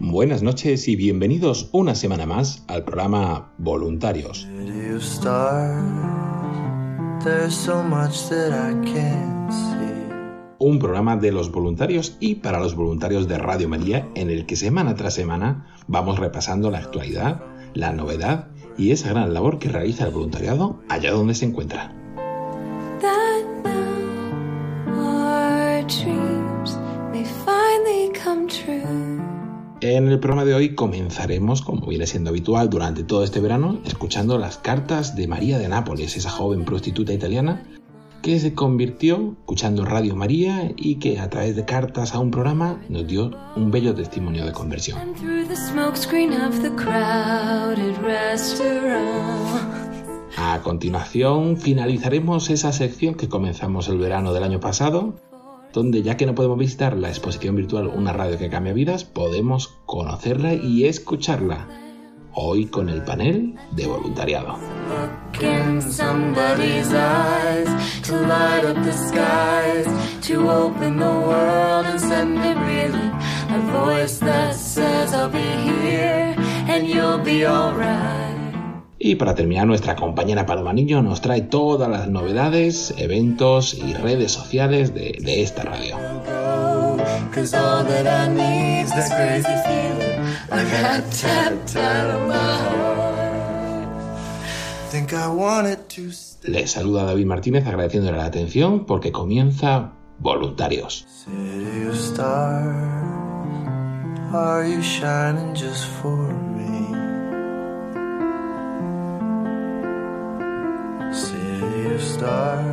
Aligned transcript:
Buenas 0.00 0.42
noches 0.42 0.86
y 0.86 0.96
bienvenidos 0.96 1.70
una 1.72 1.94
semana 1.94 2.26
más 2.26 2.62
al 2.68 2.84
programa 2.84 3.54
Voluntarios. 3.56 4.46
Un 10.58 10.78
programa 10.78 11.16
de 11.16 11.32
los 11.32 11.50
voluntarios 11.50 12.18
y 12.20 12.34
para 12.34 12.60
los 12.60 12.74
voluntarios 12.74 13.28
de 13.28 13.38
Radio 13.38 13.66
María 13.70 14.06
en 14.14 14.28
el 14.28 14.44
que 14.44 14.56
semana 14.56 14.94
tras 14.94 15.14
semana 15.14 15.66
vamos 15.86 16.18
repasando 16.18 16.70
la 16.70 16.80
actualidad, 16.80 17.42
la 17.72 17.92
novedad 17.92 18.48
y 18.76 18.90
esa 18.90 19.08
gran 19.08 19.32
labor 19.32 19.58
que 19.58 19.70
realiza 19.70 20.04
el 20.04 20.12
voluntariado 20.12 20.80
allá 20.90 21.12
donde 21.12 21.34
se 21.34 21.46
encuentra. 21.46 21.97
En 29.80 30.08
el 30.08 30.18
programa 30.18 30.44
de 30.44 30.54
hoy 30.54 30.74
comenzaremos, 30.74 31.62
como 31.62 31.86
viene 31.86 32.06
siendo 32.06 32.30
habitual 32.30 32.68
durante 32.68 33.04
todo 33.04 33.24
este 33.24 33.40
verano, 33.40 33.78
escuchando 33.84 34.36
las 34.38 34.58
cartas 34.58 35.14
de 35.14 35.28
María 35.28 35.58
de 35.58 35.68
Nápoles, 35.68 36.16
esa 36.16 36.30
joven 36.30 36.64
prostituta 36.64 37.12
italiana 37.12 37.62
que 38.22 38.38
se 38.40 38.52
convirtió 38.54 39.36
escuchando 39.38 39.84
Radio 39.84 40.16
María 40.16 40.72
y 40.76 40.96
que 40.96 41.20
a 41.20 41.30
través 41.30 41.54
de 41.56 41.64
cartas 41.64 42.14
a 42.14 42.18
un 42.18 42.30
programa 42.30 42.80
nos 42.88 43.06
dio 43.06 43.30
un 43.54 43.70
bello 43.70 43.94
testimonio 43.94 44.44
de 44.44 44.52
conversión. 44.52 44.98
A 50.36 50.60
continuación 50.62 51.56
finalizaremos 51.56 52.50
esa 52.50 52.72
sección 52.72 53.14
que 53.14 53.28
comenzamos 53.28 53.88
el 53.88 53.98
verano 53.98 54.32
del 54.32 54.42
año 54.42 54.60
pasado, 54.60 55.14
donde 55.72 56.02
ya 56.02 56.16
que 56.16 56.26
no 56.26 56.34
podemos 56.34 56.58
visitar 56.58 56.96
la 56.96 57.08
exposición 57.08 57.56
virtual 57.56 57.88
Una 57.88 58.12
radio 58.12 58.38
que 58.38 58.48
cambia 58.48 58.72
vidas, 58.72 59.04
podemos 59.04 59.74
conocerla 59.86 60.54
y 60.54 60.84
escucharla. 60.84 61.68
Hoy 62.32 62.66
con 62.66 62.88
el 62.88 63.02
panel 63.02 63.54
de 63.72 63.86
voluntariado. 63.86 64.56
A 73.50 73.58
voice 73.72 74.18
that 74.18 74.54
says, 74.54 75.14
I'll 75.14 75.30
be 75.30 75.38
here 75.38 76.34
and 76.68 76.86
you'll 76.86 77.16
be. 77.16 77.46
Y 79.00 79.14
para 79.14 79.34
terminar, 79.34 79.66
nuestra 79.66 79.94
compañera 79.94 80.44
Paloma 80.44 80.72
Niño 80.72 81.02
nos 81.02 81.20
trae 81.20 81.42
todas 81.42 81.88
las 81.88 82.08
novedades, 82.08 82.92
eventos 82.96 83.74
y 83.74 83.94
redes 83.94 84.32
sociales 84.32 84.92
de, 84.92 85.18
de 85.20 85.42
esta 85.42 85.62
radio. 85.62 85.96
Les 96.42 96.70
saluda 96.70 97.04
David 97.04 97.26
Martínez 97.26 97.66
agradeciéndole 97.66 98.18
la 98.18 98.24
atención 98.24 98.84
porque 98.84 99.12
comienza 99.12 99.92
Voluntarios. 100.18 101.06
City 101.08 101.86
of 101.86 102.18
are 104.34 104.66
you 104.66 104.82
shining 104.82 105.54
just 105.54 105.86
for 105.86 106.37
City 111.58 111.86
of 111.92 112.00
stars, 112.00 112.66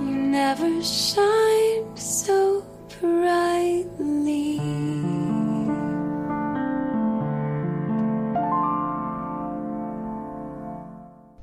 You 0.00 0.14
never 0.14 0.80
shine 0.80 1.96
so 1.96 2.62
brightly. 3.00 4.60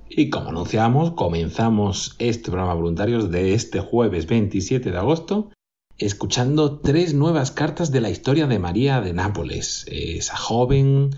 Y 0.07 0.29
como 0.29 0.49
anunciamos, 0.51 1.11
comenzamos 1.11 2.15
este 2.19 2.49
programa 2.49 2.75
voluntarios 2.75 3.29
de 3.31 3.55
este 3.55 3.81
jueves 3.81 4.25
27 4.25 4.89
de 4.89 4.97
agosto 4.97 5.49
escuchando 5.97 6.79
tres 6.79 7.13
nuevas 7.13 7.51
cartas 7.51 7.91
de 7.91 7.99
la 7.99 8.09
historia 8.09 8.47
de 8.47 8.59
María 8.59 9.01
de 9.01 9.11
Nápoles, 9.11 9.85
esa 9.89 10.37
joven 10.37 11.11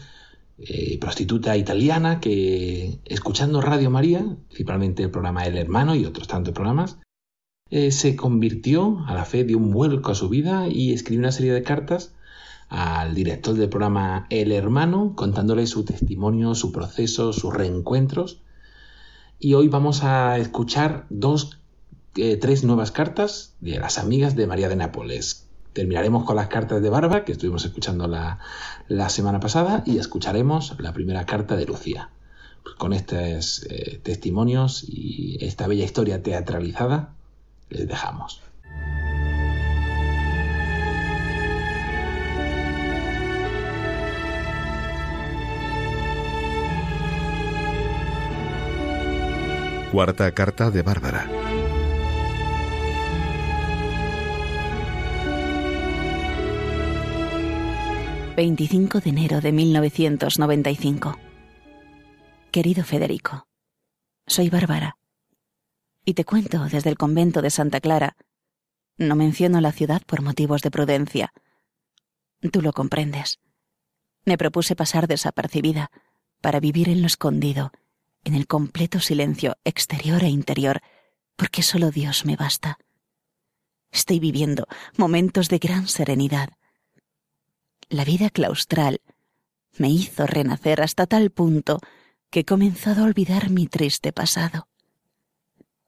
eh, 0.60 0.98
prostituta 1.00 1.56
italiana 1.56 2.20
que 2.20 3.00
escuchando 3.06 3.62
Radio 3.62 3.90
María, 3.90 4.26
principalmente 4.48 5.04
el 5.04 5.12
programa 5.12 5.46
El 5.46 5.58
Hermano 5.58 5.96
y 5.96 6.06
otros 6.06 6.28
tantos 6.28 6.54
programas, 6.54 6.98
eh, 7.70 7.92
se 7.92 8.16
convirtió 8.16 9.04
a 9.08 9.14
la 9.14 9.26
fe, 9.26 9.44
dio 9.44 9.58
un 9.58 9.72
vuelco 9.72 10.12
a 10.12 10.16
su 10.16 10.30
vida 10.30 10.68
y 10.68 10.94
escribió 10.94 11.20
una 11.20 11.32
serie 11.32 11.54
de 11.54 11.64
cartas 11.64 12.14
al 12.70 13.14
director 13.14 13.56
del 13.56 13.70
programa 13.70 14.26
El 14.30 14.52
Hermano, 14.52 15.14
contándole 15.16 15.68
su 15.68 15.86
testimonio, 15.86 16.56
su 16.56 16.72
proceso, 16.72 17.34
sus 17.34 17.54
reencuentros. 17.54 18.42
Y 19.40 19.54
hoy 19.54 19.68
vamos 19.68 20.04
a 20.04 20.38
escuchar 20.38 21.06
dos, 21.10 21.60
eh, 22.16 22.38
tres 22.38 22.64
nuevas 22.64 22.92
cartas 22.92 23.56
de 23.62 23.80
las 23.80 24.00
amigas 24.00 24.36
de 24.36 24.48
María 24.48 24.70
de 24.70 24.76
Nápoles. 24.76 25.47
Terminaremos 25.78 26.24
con 26.24 26.36
las 26.38 26.48
cartas 26.48 26.82
de 26.82 26.90
Bárbara, 26.90 27.24
que 27.24 27.34
estuvimos 27.34 27.64
escuchando 27.64 28.08
la, 28.08 29.10
semana 29.10 29.40
pasada, 29.40 29.84
y 29.86 30.00
escucharemos 30.00 30.76
la 30.80 30.92
primera 30.92 31.24
carta 31.28 31.56
de 31.56 31.68
Lucía. 31.68 32.10
Con 32.80 32.94
estos 32.94 33.64
eh, 33.70 34.02
testimonios 34.02 34.84
y 34.88 35.38
esta 35.40 35.68
bella 35.68 35.86
historia 35.86 36.24
teatralizada, 36.24 37.14
les 37.70 37.88
dejamos. 37.88 38.42
Cuarta 49.92 50.32
carta 50.32 50.72
de 50.72 50.82
Bárbara. 50.82 51.30
...25 58.38 59.02
de 59.02 59.10
enero 59.10 59.42
de 59.42 59.52
1995... 59.52 61.18
Querido 62.52 62.84
Federico... 62.84 63.48
...soy 64.28 64.52
Bárbara... 64.52 65.00
...y 66.06 66.14
te 66.14 66.24
cuento 66.24 66.64
desde 66.66 66.92
el 66.92 67.00
convento 67.00 67.42
de 67.42 67.50
Santa 67.50 67.82
Clara... 67.82 68.16
...no 69.00 69.16
menciono 69.16 69.60
la 69.60 69.72
ciudad 69.72 70.04
por 70.06 70.22
motivos 70.22 70.62
de 70.62 70.70
prudencia... 70.70 71.34
...tú 72.52 72.62
lo 72.62 72.74
comprendes... 72.74 73.40
...me 74.24 74.38
propuse 74.38 74.76
pasar 74.76 75.08
desapercibida... 75.08 75.90
...para 76.40 76.60
vivir 76.60 76.90
en 76.90 77.02
lo 77.02 77.08
escondido... 77.08 77.72
...en 78.24 78.36
el 78.36 78.46
completo 78.46 79.00
silencio 79.00 79.58
exterior 79.64 80.24
e 80.24 80.30
interior... 80.30 80.82
...porque 81.38 81.64
solo 81.64 81.90
Dios 81.90 82.24
me 82.24 82.36
basta... 82.36 82.78
Estoy 83.92 84.20
viviendo 84.20 84.68
momentos 84.96 85.50
de 85.50 85.58
gran 85.58 85.88
serenidad 85.88 86.50
la 87.90 88.04
vida 88.04 88.30
claustral 88.30 89.02
me 89.78 89.90
hizo 89.90 90.26
renacer 90.26 90.82
hasta 90.82 91.06
tal 91.06 91.30
punto 91.30 91.80
que 92.30 92.42
he 92.42 92.46
comenzado 92.46 93.04
a 93.04 93.06
olvidar 93.06 93.50
mi 93.50 93.68
triste 93.68 94.12
pasado. 94.12 94.68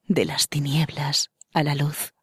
De 0.07 0.25
las 0.25 0.47
tinieblas 0.47 1.31
a 1.53 1.63
la 1.63 1.75
luz. 1.75 2.13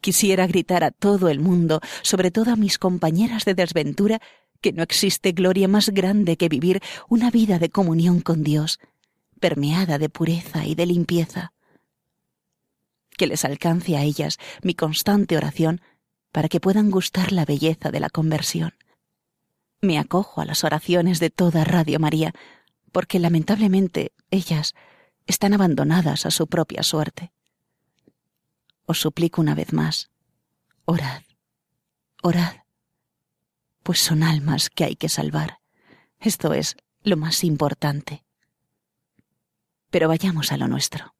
Quisiera 0.00 0.46
gritar 0.46 0.84
a 0.84 0.90
todo 0.90 1.28
el 1.28 1.40
mundo, 1.40 1.80
sobre 2.02 2.30
todo 2.30 2.50
a 2.50 2.56
mis 2.56 2.78
compañeras 2.78 3.44
de 3.44 3.54
desventura, 3.54 4.20
que 4.60 4.72
no 4.72 4.82
existe 4.82 5.32
gloria 5.32 5.68
más 5.68 5.90
grande 5.90 6.36
que 6.36 6.48
vivir 6.48 6.82
una 7.08 7.30
vida 7.30 7.58
de 7.58 7.70
comunión 7.70 8.20
con 8.20 8.42
Dios, 8.42 8.80
permeada 9.40 9.98
de 9.98 10.08
pureza 10.08 10.66
y 10.66 10.74
de 10.74 10.86
limpieza. 10.86 11.52
Que 13.16 13.26
les 13.26 13.44
alcance 13.44 13.96
a 13.96 14.02
ellas 14.02 14.38
mi 14.62 14.74
constante 14.74 15.36
oración 15.36 15.80
para 16.34 16.48
que 16.48 16.58
puedan 16.58 16.90
gustar 16.90 17.30
la 17.30 17.44
belleza 17.44 17.92
de 17.92 18.00
la 18.00 18.10
conversión. 18.10 18.74
Me 19.80 20.00
acojo 20.00 20.40
a 20.40 20.44
las 20.44 20.64
oraciones 20.64 21.20
de 21.20 21.30
toda 21.30 21.62
Radio 21.62 22.00
María, 22.00 22.34
porque 22.90 23.20
lamentablemente 23.20 24.12
ellas 24.32 24.74
están 25.26 25.52
abandonadas 25.52 26.26
a 26.26 26.32
su 26.32 26.48
propia 26.48 26.82
suerte. 26.82 27.32
Os 28.84 28.98
suplico 28.98 29.42
una 29.42 29.54
vez 29.54 29.72
más, 29.72 30.10
orad, 30.86 31.22
orad, 32.20 32.64
pues 33.84 34.00
son 34.00 34.24
almas 34.24 34.70
que 34.70 34.82
hay 34.82 34.96
que 34.96 35.08
salvar. 35.08 35.60
Esto 36.18 36.52
es 36.52 36.76
lo 37.04 37.16
más 37.16 37.44
importante. 37.44 38.24
Pero 39.88 40.08
vayamos 40.08 40.50
a 40.50 40.56
lo 40.56 40.66
nuestro. 40.66 41.14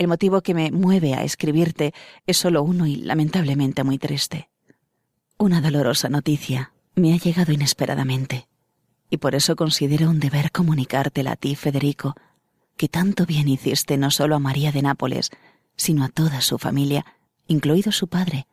El 0.00 0.08
motivo 0.08 0.40
que 0.40 0.54
me 0.54 0.70
mueve 0.70 1.12
a 1.12 1.24
escribirte 1.24 1.92
es 2.26 2.38
solo 2.38 2.62
uno 2.62 2.86
y 2.86 2.96
lamentablemente 2.96 3.84
muy 3.84 3.98
triste. 3.98 4.48
Una 5.36 5.60
dolorosa 5.60 6.08
noticia 6.08 6.72
me 6.94 7.12
ha 7.12 7.18
llegado 7.18 7.52
inesperadamente, 7.52 8.48
y 9.10 9.18
por 9.18 9.34
eso 9.34 9.56
considero 9.56 10.08
un 10.08 10.18
deber 10.18 10.52
comunicártela 10.52 11.32
a 11.32 11.36
ti, 11.36 11.54
Federico, 11.54 12.14
que 12.78 12.88
tanto 12.88 13.26
bien 13.26 13.46
hiciste 13.46 13.98
no 13.98 14.10
solo 14.10 14.36
a 14.36 14.38
María 14.38 14.72
de 14.72 14.80
Nápoles, 14.80 15.28
sino 15.76 16.02
a 16.02 16.08
toda 16.08 16.40
su 16.40 16.56
familia, 16.56 17.04
incluido 17.46 17.92
su 17.92 18.08
padre, 18.08 18.46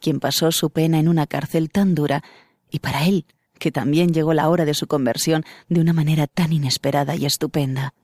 quien 0.00 0.18
pasó 0.18 0.50
su 0.50 0.70
pena 0.70 0.98
en 0.98 1.06
una 1.06 1.28
cárcel 1.28 1.70
tan 1.70 1.94
dura, 1.94 2.24
y 2.72 2.80
para 2.80 3.06
él, 3.06 3.24
que 3.60 3.70
también 3.70 4.12
llegó 4.12 4.34
la 4.34 4.48
hora 4.48 4.64
de 4.64 4.74
su 4.74 4.88
conversión 4.88 5.44
de 5.68 5.80
una 5.80 5.92
manera 5.92 6.26
tan 6.26 6.52
inesperada 6.52 7.14
y 7.14 7.24
estupenda. 7.24 7.94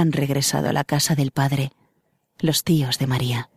Han 0.00 0.12
regresado 0.12 0.70
a 0.70 0.72
la 0.72 0.84
casa 0.84 1.14
del 1.14 1.30
padre 1.30 1.72
los 2.38 2.64
tíos 2.64 2.98
de 2.98 3.06
María, 3.06 3.50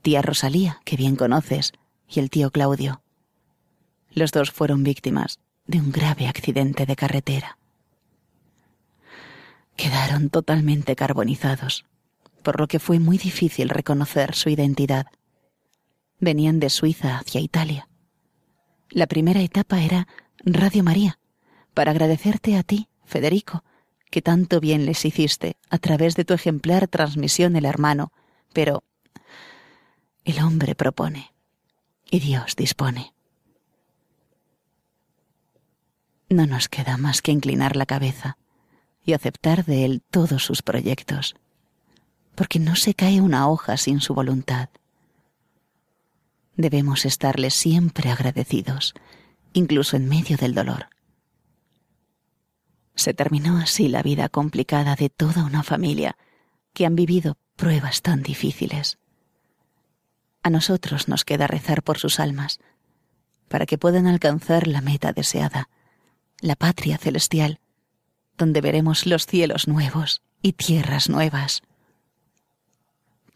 tía 0.00 0.22
Rosalía, 0.22 0.80
que 0.84 0.94
bien 0.94 1.16
conoces, 1.16 1.72
y 2.08 2.20
el 2.20 2.30
tío 2.30 2.52
Claudio. 2.52 3.02
Los 4.12 4.30
dos 4.30 4.52
fueron 4.52 4.84
víctimas 4.84 5.40
de 5.66 5.80
un 5.80 5.90
grave 5.90 6.28
accidente 6.28 6.86
de 6.86 6.94
carretera. 6.94 7.58
Quedaron 9.74 10.30
totalmente 10.30 10.94
carbonizados, 10.94 11.84
por 12.44 12.60
lo 12.60 12.68
que 12.68 12.78
fue 12.78 13.00
muy 13.00 13.18
difícil 13.18 13.68
reconocer 13.68 14.36
su 14.36 14.50
identidad. 14.50 15.06
Venían 16.20 16.60
de 16.60 16.70
Suiza 16.70 17.18
hacia 17.18 17.40
Italia. 17.40 17.88
La 18.88 19.08
primera 19.08 19.40
etapa 19.40 19.82
era 19.82 20.06
Radio 20.44 20.84
María, 20.84 21.18
para 21.74 21.90
agradecerte 21.90 22.56
a 22.56 22.62
ti, 22.62 22.86
Federico, 23.04 23.64
que 24.12 24.20
tanto 24.20 24.60
bien 24.60 24.84
les 24.84 25.06
hiciste 25.06 25.56
a 25.70 25.78
través 25.78 26.14
de 26.16 26.26
tu 26.26 26.34
ejemplar 26.34 26.86
transmisión 26.86 27.56
el 27.56 27.64
hermano, 27.64 28.12
pero 28.52 28.84
el 30.24 30.38
hombre 30.40 30.74
propone 30.74 31.32
y 32.10 32.20
Dios 32.20 32.54
dispone. 32.54 33.14
No 36.28 36.46
nos 36.46 36.68
queda 36.68 36.98
más 36.98 37.22
que 37.22 37.32
inclinar 37.32 37.74
la 37.74 37.86
cabeza 37.86 38.36
y 39.02 39.14
aceptar 39.14 39.64
de 39.64 39.86
Él 39.86 40.02
todos 40.10 40.44
sus 40.44 40.60
proyectos, 40.60 41.34
porque 42.34 42.58
no 42.58 42.76
se 42.76 42.92
cae 42.92 43.22
una 43.22 43.48
hoja 43.48 43.78
sin 43.78 44.02
su 44.02 44.12
voluntad. 44.12 44.68
Debemos 46.54 47.06
estarle 47.06 47.48
siempre 47.48 48.10
agradecidos, 48.10 48.92
incluso 49.54 49.96
en 49.96 50.06
medio 50.06 50.36
del 50.36 50.54
dolor. 50.54 50.88
Se 52.94 53.14
terminó 53.14 53.58
así 53.58 53.88
la 53.88 54.02
vida 54.02 54.28
complicada 54.28 54.96
de 54.96 55.08
toda 55.08 55.44
una 55.44 55.62
familia 55.62 56.16
que 56.72 56.86
han 56.86 56.96
vivido 56.96 57.36
pruebas 57.56 58.02
tan 58.02 58.22
difíciles. 58.22 58.98
A 60.42 60.50
nosotros 60.50 61.08
nos 61.08 61.24
queda 61.24 61.46
rezar 61.46 61.82
por 61.82 61.98
sus 61.98 62.18
almas, 62.18 62.58
para 63.48 63.66
que 63.66 63.78
puedan 63.78 64.06
alcanzar 64.06 64.66
la 64.66 64.80
meta 64.80 65.12
deseada, 65.12 65.68
la 66.40 66.56
patria 66.56 66.98
celestial, 66.98 67.60
donde 68.36 68.60
veremos 68.60 69.06
los 69.06 69.26
cielos 69.26 69.68
nuevos 69.68 70.22
y 70.40 70.54
tierras 70.54 71.08
nuevas. 71.08 71.62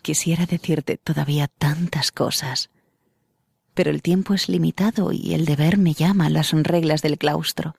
Quisiera 0.02 0.46
decirte 0.46 0.96
todavía 0.96 1.48
tantas 1.48 2.10
cosas, 2.12 2.70
pero 3.74 3.90
el 3.90 4.02
tiempo 4.02 4.34
es 4.34 4.48
limitado 4.48 5.12
y 5.12 5.34
el 5.34 5.44
deber 5.44 5.76
me 5.78 5.92
llama 5.92 6.26
a 6.26 6.30
las 6.30 6.52
reglas 6.52 7.02
del 7.02 7.18
claustro. 7.18 7.76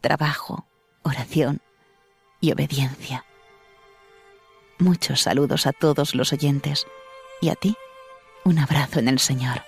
Trabajo, 0.00 0.66
oración 1.02 1.60
y 2.40 2.52
obediencia. 2.52 3.24
Muchos 4.78 5.22
saludos 5.22 5.66
a 5.66 5.72
todos 5.72 6.14
los 6.14 6.32
oyentes 6.32 6.86
y 7.40 7.48
a 7.48 7.54
ti 7.54 7.76
un 8.44 8.58
abrazo 8.58 9.00
en 9.00 9.08
el 9.08 9.18
Señor. 9.18 9.62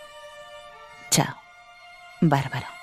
Chao, 1.11 1.37
Bárbara. 2.21 2.80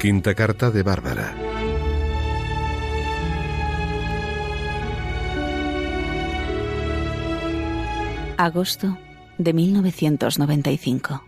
Quinta 0.00 0.34
carta 0.34 0.70
de 0.70 0.82
Bárbara. 0.82 1.34
Agosto 8.36 8.98
de 9.38 9.54
1995. 9.54 11.24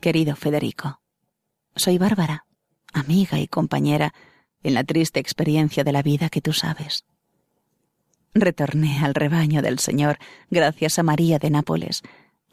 Querido 0.00 0.36
Federico, 0.36 1.00
soy 1.74 1.98
Bárbara, 1.98 2.46
amiga 2.92 3.40
y 3.40 3.48
compañera 3.48 4.14
en 4.62 4.74
la 4.74 4.84
triste 4.84 5.18
experiencia 5.18 5.82
de 5.82 5.90
la 5.90 6.02
vida 6.02 6.28
que 6.28 6.40
tú 6.40 6.52
sabes. 6.52 7.04
Retorné 8.32 9.00
al 9.00 9.14
rebaño 9.16 9.60
del 9.60 9.80
Señor 9.80 10.18
gracias 10.50 11.00
a 11.00 11.02
María 11.02 11.40
de 11.40 11.50
Nápoles, 11.50 12.02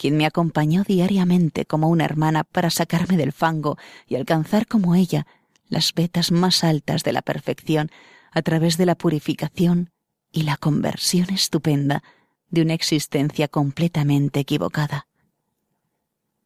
quien 0.01 0.17
me 0.17 0.25
acompañó 0.25 0.84
diariamente 0.84 1.65
como 1.65 1.88
una 1.88 2.05
hermana 2.05 2.43
para 2.43 2.72
sacarme 2.72 3.17
del 3.17 3.31
fango 3.31 3.77
y 4.08 4.15
alcanzar 4.15 4.65
como 4.65 4.96
ella 4.96 5.27
las 5.70 5.93
vetas 5.93 6.31
más 6.31 6.63
altas 6.63 7.03
de 7.03 7.13
la 7.13 7.22
perfección 7.22 7.91
a 8.31 8.41
través 8.41 8.77
de 8.77 8.88
la 8.88 8.96
purificación 8.96 9.91
y 10.31 10.41
la 10.41 10.58
conversión 10.58 11.29
estupenda 11.29 12.01
de 12.50 12.63
una 12.63 12.74
existencia 12.74 13.48
completamente 13.48 14.39
equivocada. 14.39 15.05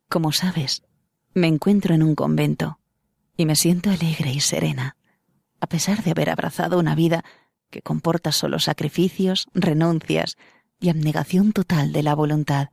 Como 0.10 0.34
sabes, 0.34 0.84
me 1.34 1.48
encuentro 1.48 1.96
en 1.96 2.04
un 2.04 2.14
convento 2.14 2.80
y 3.38 3.46
me 3.46 3.56
siento 3.56 3.90
alegre 3.90 4.34
y 4.34 4.42
serena, 4.42 4.98
a 5.62 5.68
pesar 5.68 6.04
de 6.04 6.12
haber 6.12 6.30
abrazado 6.30 6.78
una 6.78 6.94
vida 6.94 7.24
que 7.70 7.82
comporta 7.82 8.34
solo 8.34 8.60
sacrificios, 8.60 9.48
renuncias 9.54 10.36
y 10.78 10.90
abnegación 10.90 11.54
total 11.54 11.94
de 11.94 12.04
la 12.04 12.16
voluntad 12.16 12.68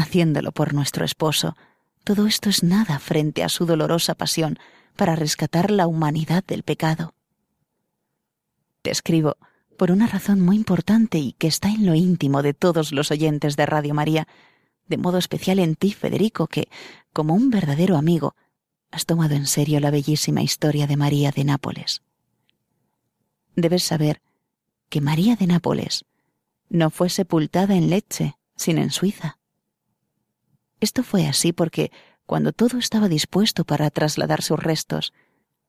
haciéndolo 0.00 0.52
por 0.52 0.74
nuestro 0.74 1.04
esposo. 1.04 1.56
Todo 2.04 2.26
esto 2.26 2.48
es 2.48 2.62
nada 2.62 2.98
frente 2.98 3.42
a 3.42 3.48
su 3.48 3.66
dolorosa 3.66 4.14
pasión 4.14 4.58
para 4.96 5.16
rescatar 5.16 5.70
la 5.70 5.86
humanidad 5.86 6.44
del 6.44 6.62
pecado. 6.62 7.14
Te 8.82 8.90
escribo 8.90 9.36
por 9.76 9.90
una 9.90 10.06
razón 10.06 10.40
muy 10.40 10.56
importante 10.56 11.18
y 11.18 11.32
que 11.32 11.46
está 11.46 11.68
en 11.68 11.86
lo 11.86 11.94
íntimo 11.94 12.42
de 12.42 12.52
todos 12.52 12.92
los 12.92 13.10
oyentes 13.10 13.56
de 13.56 13.66
Radio 13.66 13.94
María, 13.94 14.28
de 14.88 14.98
modo 14.98 15.18
especial 15.18 15.58
en 15.58 15.76
ti, 15.76 15.92
Federico, 15.92 16.46
que, 16.48 16.68
como 17.12 17.34
un 17.34 17.50
verdadero 17.50 17.96
amigo, 17.96 18.34
has 18.90 19.06
tomado 19.06 19.34
en 19.34 19.46
serio 19.46 19.80
la 19.80 19.90
bellísima 19.90 20.42
historia 20.42 20.86
de 20.86 20.96
María 20.96 21.30
de 21.30 21.44
Nápoles. 21.44 22.02
Debes 23.56 23.84
saber 23.84 24.20
que 24.88 25.00
María 25.00 25.36
de 25.36 25.46
Nápoles 25.46 26.04
no 26.68 26.90
fue 26.90 27.08
sepultada 27.08 27.74
en 27.74 27.90
Leche, 27.90 28.36
sino 28.56 28.82
en 28.82 28.90
Suiza. 28.90 29.38
Esto 30.80 31.02
fue 31.02 31.26
así 31.26 31.52
porque, 31.52 31.92
cuando 32.26 32.52
todo 32.52 32.78
estaba 32.78 33.08
dispuesto 33.08 33.64
para 33.64 33.90
trasladar 33.90 34.42
sus 34.42 34.58
restos, 34.58 35.12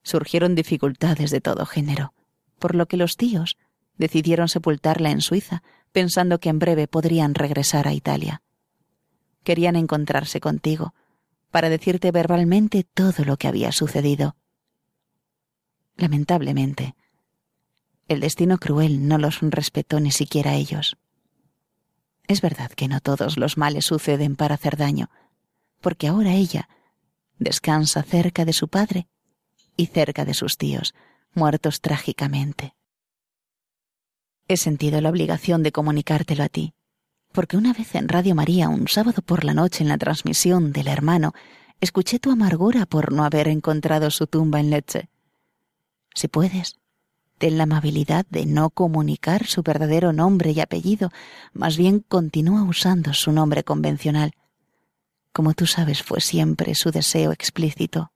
surgieron 0.04 0.56
dificultades 0.56 1.32
de 1.32 1.42
todo 1.42 1.66
género, 1.66 2.14
por 2.60 2.76
lo 2.76 2.88
que 2.88 2.98
los 2.98 3.18
tíos 3.18 3.58
Decidieron 4.02 4.50
sepultarla 4.50 5.12
en 5.12 5.22
Suiza, 5.22 5.62
pensando 5.92 6.40
que 6.40 6.50
en 6.50 6.58
breve 6.58 6.88
podrían 6.88 7.36
regresar 7.36 7.88
a 7.88 7.94
Italia. 7.94 8.42
Querían 9.44 9.76
encontrarse 9.76 10.40
contigo, 10.40 10.96
para 11.52 11.70
decirte 11.70 12.12
verbalmente 12.12 12.84
todo 12.84 13.26
lo 13.26 13.38
que 13.38 13.48
había 13.48 13.72
sucedido. 13.72 14.36
Lamentablemente, 15.98 16.96
el 18.08 18.22
destino 18.22 18.58
cruel 18.58 19.08
no 19.08 19.20
los 19.20 19.42
respetó 19.42 20.00
ni 20.00 20.10
siquiera 20.10 20.56
ellos. 20.56 20.98
Es 22.32 22.40
verdad 22.40 22.72
que 22.72 22.88
no 22.88 23.02
todos 23.02 23.38
los 23.38 23.58
males 23.58 23.84
suceden 23.84 24.38
para 24.38 24.56
hacer 24.56 24.78
daño, 24.78 25.10
porque 25.82 26.08
ahora 26.08 26.32
ella 26.32 26.70
descansa 27.40 28.04
cerca 28.04 28.46
de 28.46 28.54
su 28.54 28.70
padre 28.70 29.10
y 29.76 29.88
cerca 29.88 30.24
de 30.24 30.34
sus 30.34 30.58
tíos, 30.58 30.96
muertos 31.34 31.82
trágicamente. 31.82 32.74
He 34.48 34.56
sentido 34.56 35.02
la 35.02 35.10
obligación 35.10 35.62
de 35.62 35.74
comunicártelo 35.74 36.44
a 36.44 36.48
ti, 36.48 36.74
porque 37.34 37.58
una 37.58 37.74
vez 37.74 37.96
en 37.96 38.08
Radio 38.08 38.34
María, 38.34 38.70
un 38.70 38.88
sábado 38.88 39.22
por 39.22 39.44
la 39.44 39.54
noche 39.54 39.84
en 39.84 39.90
la 39.90 39.98
transmisión 39.98 40.72
del 40.72 40.88
hermano, 40.88 41.34
escuché 41.82 42.18
tu 42.18 42.32
amargura 42.32 42.86
por 42.86 43.12
no 43.12 43.26
haber 43.26 43.50
encontrado 43.50 44.10
su 44.10 44.26
tumba 44.26 44.62
en 44.62 44.70
Lecce. 44.70 45.10
Si 46.16 46.30
puedes, 46.30 46.80
ten 47.42 47.58
la 47.58 47.64
amabilidad 47.64 48.28
de 48.30 48.46
no 48.46 48.70
comunicar 48.70 49.48
su 49.48 49.64
verdadero 49.64 50.14
nombre 50.14 50.52
y 50.52 50.60
apellido, 50.60 51.10
más 51.54 51.76
bien 51.76 52.02
continúa 52.02 52.62
usando 52.62 53.16
su 53.16 53.32
nombre 53.32 53.64
convencional. 53.64 54.36
Como 55.34 55.56
tú 55.56 55.66
sabes, 55.66 56.04
fue 56.04 56.22
siempre 56.22 56.76
su 56.76 56.92
deseo 56.92 57.32
explícito. 57.32 58.12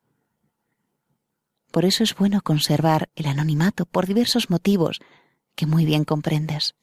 Por 1.72 1.86
eso 1.86 2.04
es 2.04 2.14
bueno 2.14 2.42
conservar 2.42 3.10
el 3.16 3.26
anonimato 3.26 3.88
por 3.88 4.06
diversos 4.06 4.52
motivos 4.52 5.00
que 5.56 5.66
muy 5.66 5.86
bien 5.86 6.06
comprendes. 6.06 6.76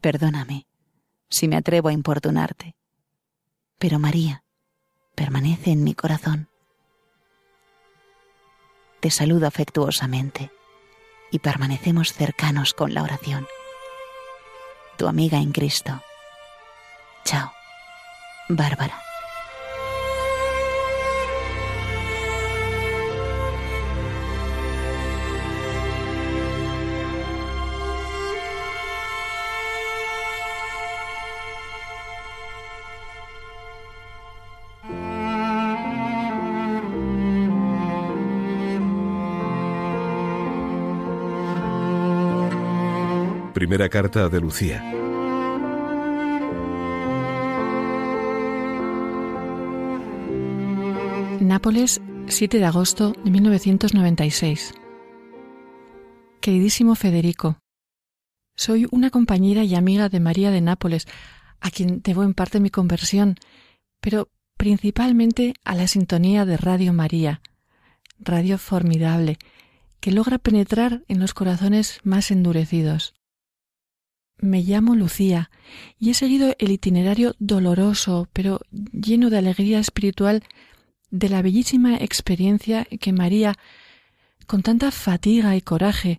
Perdóname 0.00 0.66
si 1.30 1.46
me 1.46 1.54
atrevo 1.54 1.88
a 1.88 1.92
importunarte, 1.92 2.74
pero 3.78 4.00
María 4.00 4.42
permanece 5.14 5.70
en 5.70 5.84
mi 5.84 5.94
corazón. 5.94 6.48
Te 8.98 9.10
saludo 9.10 9.46
afectuosamente 9.46 10.50
y 11.34 11.40
permanecemos 11.40 12.12
cercanos 12.12 12.74
con 12.74 12.94
la 12.94 13.02
oración. 13.02 13.48
Tu 14.96 15.08
amiga 15.08 15.38
en 15.38 15.50
Cristo. 15.50 16.00
Chao. 17.24 17.52
Bárbara. 18.48 19.03
Primera 43.54 43.88
carta 43.88 44.28
de 44.28 44.40
Lucía. 44.40 44.82
Nápoles, 51.40 52.00
7 52.26 52.58
de 52.58 52.64
agosto 52.64 53.12
de 53.24 53.30
1996. 53.30 54.74
Queridísimo 56.40 56.96
Federico, 56.96 57.60
soy 58.56 58.88
una 58.90 59.10
compañera 59.10 59.62
y 59.62 59.76
amiga 59.76 60.08
de 60.08 60.18
María 60.18 60.50
de 60.50 60.60
Nápoles, 60.60 61.06
a 61.60 61.70
quien 61.70 62.02
debo 62.02 62.24
en 62.24 62.34
parte 62.34 62.58
mi 62.58 62.70
conversión, 62.70 63.36
pero 64.00 64.30
principalmente 64.56 65.54
a 65.64 65.76
la 65.76 65.86
sintonía 65.86 66.44
de 66.44 66.56
Radio 66.56 66.92
María, 66.92 67.40
radio 68.18 68.58
formidable, 68.58 69.38
que 70.00 70.10
logra 70.10 70.38
penetrar 70.38 71.04
en 71.06 71.20
los 71.20 71.34
corazones 71.34 72.00
más 72.02 72.32
endurecidos. 72.32 73.14
Me 74.38 74.62
llamo 74.62 74.94
Lucía 74.94 75.50
y 75.98 76.10
he 76.10 76.14
seguido 76.14 76.54
el 76.58 76.70
itinerario 76.70 77.34
doloroso, 77.38 78.28
pero 78.32 78.60
lleno 78.70 79.30
de 79.30 79.38
alegría 79.38 79.78
espiritual, 79.78 80.42
de 81.10 81.28
la 81.28 81.42
bellísima 81.42 81.96
experiencia 81.96 82.84
que 82.84 83.12
María, 83.12 83.54
con 84.46 84.62
tanta 84.62 84.90
fatiga 84.90 85.56
y 85.56 85.60
coraje, 85.60 86.18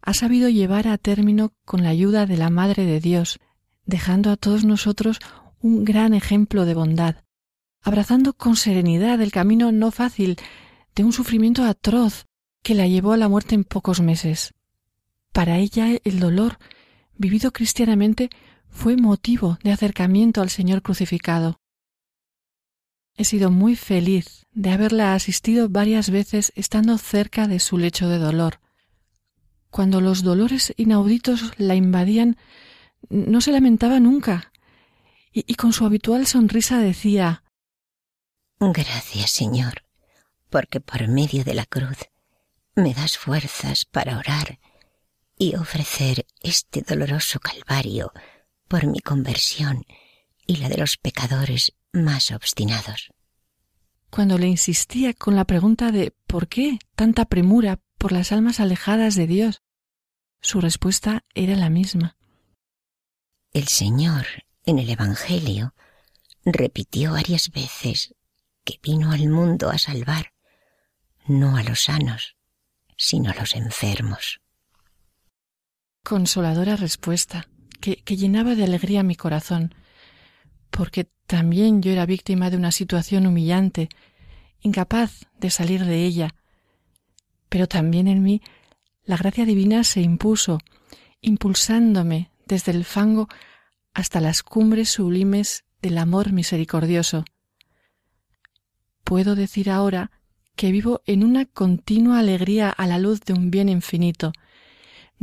ha 0.00 0.14
sabido 0.14 0.48
llevar 0.48 0.88
a 0.88 0.98
término 0.98 1.52
con 1.64 1.82
la 1.82 1.90
ayuda 1.90 2.26
de 2.26 2.36
la 2.36 2.50
Madre 2.50 2.84
de 2.84 3.00
Dios, 3.00 3.38
dejando 3.84 4.30
a 4.30 4.36
todos 4.36 4.64
nosotros 4.64 5.18
un 5.60 5.84
gran 5.84 6.14
ejemplo 6.14 6.64
de 6.64 6.74
bondad, 6.74 7.16
abrazando 7.82 8.32
con 8.32 8.56
serenidad 8.56 9.20
el 9.20 9.30
camino 9.30 9.70
no 9.70 9.90
fácil 9.90 10.36
de 10.94 11.04
un 11.04 11.12
sufrimiento 11.12 11.64
atroz 11.64 12.26
que 12.62 12.74
la 12.74 12.86
llevó 12.86 13.12
a 13.12 13.16
la 13.16 13.28
muerte 13.28 13.54
en 13.54 13.64
pocos 13.64 14.00
meses. 14.00 14.54
Para 15.32 15.58
ella 15.58 15.88
el 16.04 16.20
dolor 16.20 16.58
vivido 17.16 17.52
cristianamente 17.52 18.30
fue 18.68 18.96
motivo 18.96 19.58
de 19.62 19.72
acercamiento 19.72 20.40
al 20.40 20.50
Señor 20.50 20.82
crucificado. 20.82 21.60
He 23.16 23.24
sido 23.24 23.50
muy 23.50 23.76
feliz 23.76 24.46
de 24.52 24.70
haberla 24.70 25.14
asistido 25.14 25.68
varias 25.68 26.10
veces 26.10 26.52
estando 26.56 26.96
cerca 26.98 27.46
de 27.46 27.60
su 27.60 27.78
lecho 27.78 28.08
de 28.08 28.18
dolor. 28.18 28.60
Cuando 29.70 30.00
los 30.00 30.22
dolores 30.22 30.72
inauditos 30.76 31.52
la 31.58 31.74
invadían, 31.74 32.36
no 33.08 33.40
se 33.40 33.52
lamentaba 33.52 34.00
nunca, 34.00 34.52
y, 35.32 35.44
y 35.46 35.54
con 35.54 35.72
su 35.72 35.84
habitual 35.84 36.26
sonrisa 36.26 36.78
decía 36.78 37.42
Gracias, 38.58 39.30
Señor, 39.30 39.84
porque 40.50 40.80
por 40.80 41.08
medio 41.08 41.44
de 41.44 41.54
la 41.54 41.66
cruz 41.66 41.98
me 42.74 42.94
das 42.94 43.18
fuerzas 43.18 43.84
para 43.84 44.18
orar 44.18 44.58
y 45.42 45.56
ofrecer 45.56 46.24
este 46.40 46.82
doloroso 46.82 47.40
calvario 47.40 48.12
por 48.68 48.86
mi 48.86 49.00
conversión 49.00 49.84
y 50.46 50.58
la 50.58 50.68
de 50.68 50.76
los 50.76 50.98
pecadores 50.98 51.72
más 51.92 52.30
obstinados. 52.30 53.10
Cuando 54.08 54.38
le 54.38 54.46
insistía 54.46 55.12
con 55.14 55.34
la 55.34 55.44
pregunta 55.44 55.90
de 55.90 56.14
¿por 56.28 56.46
qué 56.46 56.78
tanta 56.94 57.24
premura 57.24 57.80
por 57.98 58.12
las 58.12 58.30
almas 58.30 58.60
alejadas 58.60 59.16
de 59.16 59.26
Dios? 59.26 59.62
Su 60.40 60.60
respuesta 60.60 61.24
era 61.34 61.56
la 61.56 61.70
misma. 61.70 62.16
El 63.52 63.66
Señor, 63.66 64.24
en 64.64 64.78
el 64.78 64.90
Evangelio, 64.90 65.74
repitió 66.44 67.14
varias 67.14 67.50
veces 67.50 68.14
que 68.62 68.78
vino 68.80 69.10
al 69.10 69.28
mundo 69.28 69.70
a 69.70 69.78
salvar 69.78 70.34
no 71.26 71.56
a 71.56 71.64
los 71.64 71.80
sanos, 71.80 72.36
sino 72.96 73.32
a 73.32 73.34
los 73.34 73.56
enfermos 73.56 74.41
consoladora 76.02 76.76
respuesta 76.76 77.48
que, 77.80 78.16
llenaba 78.16 78.54
de 78.54 78.64
alegría 78.64 79.02
mi 79.02 79.16
corazón, 79.16 79.74
porque 80.70 81.10
también 81.26 81.82
yo 81.82 81.90
era 81.90 82.06
víctima 82.06 82.50
de 82.50 82.56
una 82.56 82.72
situación 82.72 83.26
humillante, 83.26 83.88
incapaz 84.60 85.26
de 85.38 85.50
salir 85.50 85.84
de 85.84 86.04
ella. 86.04 86.34
Pero 87.48 87.66
también 87.66 88.06
en 88.06 88.22
mí 88.22 88.40
la 89.04 89.16
gracia 89.16 89.44
divina 89.44 89.84
se 89.84 90.00
impuso, 90.00 90.58
impulsándome 91.20 92.30
desde 92.46 92.72
el 92.72 92.84
fango 92.84 93.28
hasta 93.94 94.20
las 94.20 94.42
cumbres 94.42 94.90
sublimes 94.90 95.64
del 95.82 95.98
amor 95.98 96.32
misericordioso. 96.32 97.24
Puedo 99.04 99.34
decir 99.34 99.68
ahora 99.68 100.10
que 100.54 100.70
vivo 100.70 101.02
en 101.06 101.24
una 101.24 101.44
continua 101.46 102.20
alegría 102.20 102.70
a 102.70 102.86
la 102.86 102.98
luz 102.98 103.20
de 103.22 103.32
un 103.32 103.50
bien 103.50 103.68
infinito, 103.68 104.32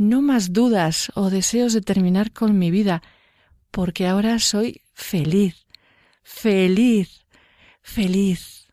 no 0.00 0.22
más 0.22 0.54
dudas 0.54 1.12
o 1.14 1.28
deseos 1.28 1.74
de 1.74 1.82
terminar 1.82 2.32
con 2.32 2.58
mi 2.58 2.70
vida, 2.70 3.02
porque 3.70 4.06
ahora 4.06 4.38
soy 4.38 4.80
feliz, 4.94 5.66
feliz, 6.22 7.26
feliz. 7.82 8.66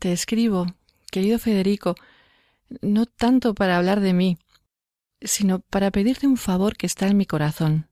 Te 0.00 0.12
escribo, 0.12 0.66
querido 1.12 1.38
Federico, 1.38 1.94
no 2.80 3.06
tanto 3.06 3.54
para 3.54 3.76
hablar 3.76 4.00
de 4.00 4.12
mí, 4.12 4.38
sino 5.20 5.60
para 5.60 5.92
pedirte 5.92 6.26
un 6.26 6.36
favor 6.36 6.76
que 6.76 6.86
está 6.86 7.06
en 7.06 7.16
mi 7.16 7.24
corazón. 7.24 7.88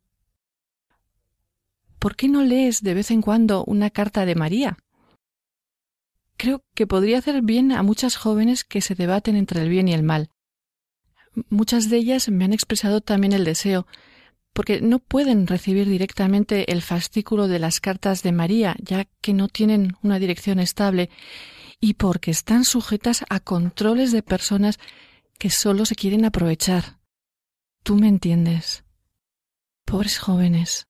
¿Por 2.00 2.16
qué 2.16 2.26
no 2.26 2.42
lees 2.42 2.82
de 2.82 2.94
vez 2.94 3.12
en 3.12 3.22
cuando 3.22 3.64
una 3.66 3.90
carta 3.90 4.26
de 4.26 4.34
María? 4.34 4.78
Creo 6.36 6.64
que 6.74 6.88
podría 6.88 7.18
hacer 7.18 7.40
bien 7.42 7.70
a 7.70 7.84
muchas 7.84 8.16
jóvenes 8.16 8.64
que 8.64 8.80
se 8.80 8.96
debaten 8.96 9.36
entre 9.36 9.62
el 9.62 9.68
bien 9.68 9.86
y 9.86 9.92
el 9.92 10.02
mal. 10.02 10.30
Muchas 11.48 11.88
de 11.88 11.96
ellas 11.96 12.28
me 12.28 12.44
han 12.44 12.52
expresado 12.52 13.00
también 13.00 13.32
el 13.32 13.44
deseo, 13.44 13.86
porque 14.52 14.80
no 14.80 14.98
pueden 14.98 15.46
recibir 15.46 15.88
directamente 15.88 16.72
el 16.72 16.82
fascículo 16.82 17.48
de 17.48 17.58
las 17.58 17.80
cartas 17.80 18.22
de 18.22 18.32
María, 18.32 18.76
ya 18.80 19.06
que 19.20 19.32
no 19.32 19.48
tienen 19.48 19.96
una 20.02 20.18
dirección 20.18 20.58
estable, 20.58 21.10
y 21.80 21.94
porque 21.94 22.30
están 22.30 22.64
sujetas 22.64 23.24
a 23.30 23.40
controles 23.40 24.12
de 24.12 24.22
personas 24.22 24.78
que 25.38 25.50
solo 25.50 25.86
se 25.86 25.94
quieren 25.94 26.24
aprovechar. 26.24 26.98
Tú 27.82 27.96
me 27.96 28.08
entiendes. 28.08 28.84
Pobres 29.86 30.18
jóvenes. 30.18 30.86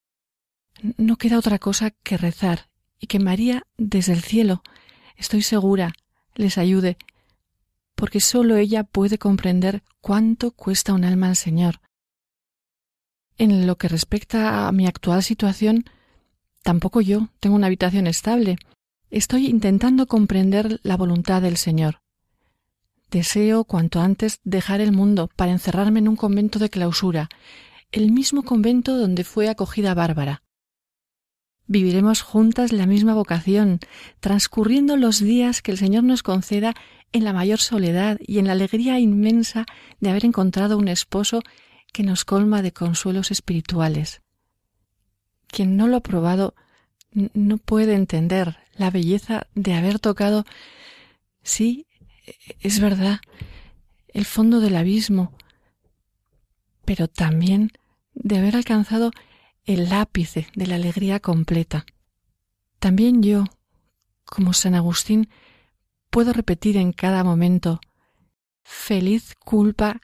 No 0.96 1.16
queda 1.16 1.38
otra 1.38 1.58
cosa 1.58 1.90
que 1.90 2.16
rezar 2.16 2.68
y 2.98 3.06
que 3.06 3.18
María, 3.18 3.62
desde 3.78 4.12
el 4.12 4.22
cielo, 4.22 4.62
estoy 5.16 5.42
segura, 5.42 5.92
les 6.34 6.58
ayude, 6.58 6.96
porque 8.00 8.20
sólo 8.20 8.56
ella 8.56 8.82
puede 8.82 9.18
comprender 9.18 9.82
cuánto 10.00 10.52
cuesta 10.52 10.94
un 10.94 11.04
alma 11.04 11.28
al 11.28 11.36
Señor. 11.36 11.80
En 13.36 13.66
lo 13.66 13.76
que 13.76 13.88
respecta 13.88 14.66
a 14.66 14.72
mi 14.72 14.86
actual 14.86 15.22
situación, 15.22 15.84
tampoco 16.62 17.02
yo 17.02 17.28
tengo 17.40 17.56
una 17.56 17.66
habitación 17.66 18.06
estable. 18.06 18.56
Estoy 19.10 19.48
intentando 19.48 20.06
comprender 20.06 20.80
la 20.82 20.96
voluntad 20.96 21.42
del 21.42 21.58
Señor. 21.58 22.00
Deseo 23.10 23.64
cuanto 23.64 24.00
antes 24.00 24.40
dejar 24.44 24.80
el 24.80 24.92
mundo 24.92 25.28
para 25.36 25.52
encerrarme 25.52 25.98
en 25.98 26.08
un 26.08 26.16
convento 26.16 26.58
de 26.58 26.70
clausura, 26.70 27.28
el 27.92 28.12
mismo 28.12 28.44
convento 28.44 28.96
donde 28.96 29.24
fue 29.24 29.50
acogida 29.50 29.92
Bárbara. 29.92 30.42
Viviremos 31.66 32.22
juntas 32.22 32.72
la 32.72 32.86
misma 32.86 33.14
vocación, 33.14 33.78
transcurriendo 34.20 34.96
los 34.96 35.20
días 35.20 35.62
que 35.62 35.70
el 35.70 35.78
Señor 35.78 36.04
nos 36.04 36.22
conceda 36.22 36.74
en 37.12 37.24
la 37.24 37.32
mayor 37.32 37.58
soledad 37.58 38.18
y 38.20 38.38
en 38.38 38.46
la 38.46 38.52
alegría 38.52 38.98
inmensa 38.98 39.66
de 40.00 40.10
haber 40.10 40.24
encontrado 40.24 40.78
un 40.78 40.88
esposo 40.88 41.42
que 41.92 42.02
nos 42.02 42.24
colma 42.24 42.62
de 42.62 42.72
consuelos 42.72 43.30
espirituales. 43.30 44.22
Quien 45.48 45.76
no 45.76 45.88
lo 45.88 45.96
ha 45.96 46.00
probado 46.00 46.54
no 47.12 47.58
puede 47.58 47.94
entender 47.94 48.58
la 48.74 48.90
belleza 48.90 49.46
de 49.54 49.74
haber 49.74 49.98
tocado, 49.98 50.44
sí, 51.42 51.86
es 52.60 52.80
verdad, 52.80 53.20
el 54.08 54.24
fondo 54.24 54.60
del 54.60 54.76
abismo, 54.76 55.32
pero 56.84 57.08
también 57.08 57.72
de 58.14 58.38
haber 58.38 58.56
alcanzado 58.56 59.10
el 59.64 59.92
ápice 59.92 60.46
de 60.54 60.66
la 60.66 60.76
alegría 60.76 61.20
completa. 61.20 61.86
También 62.78 63.22
yo, 63.22 63.44
como 64.24 64.52
San 64.52 64.74
Agustín, 64.74 65.28
puedo 66.10 66.32
repetir 66.32 66.76
en 66.76 66.92
cada 66.92 67.24
momento 67.24 67.80
feliz 68.62 69.34
culpa 69.44 70.00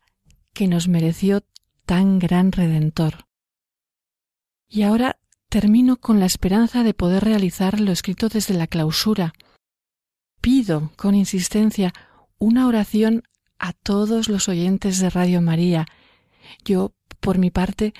que 0.52 0.68
nos 0.68 0.88
mereció 0.88 1.44
tan 1.84 2.18
gran 2.18 2.52
redentor. 2.52 3.26
Y 4.68 4.82
ahora 4.82 5.18
termino 5.48 5.96
con 5.96 6.20
la 6.20 6.26
esperanza 6.26 6.82
de 6.82 6.94
poder 6.94 7.25
realizar 7.25 7.80
lo 7.80 7.92
escrito 7.92 8.28
desde 8.28 8.54
la 8.54 8.66
clausura. 8.66 9.32
Pido 10.40 10.92
con 10.96 11.14
insistencia 11.14 11.92
una 12.38 12.66
oración 12.66 13.22
a 13.58 13.72
todos 13.72 14.28
los 14.28 14.48
oyentes 14.48 14.98
de 14.98 15.10
Radio 15.10 15.40
María. 15.40 15.86
Yo, 16.64 16.94
por 17.20 17.38
mi 17.38 17.50
parte, 17.50 17.94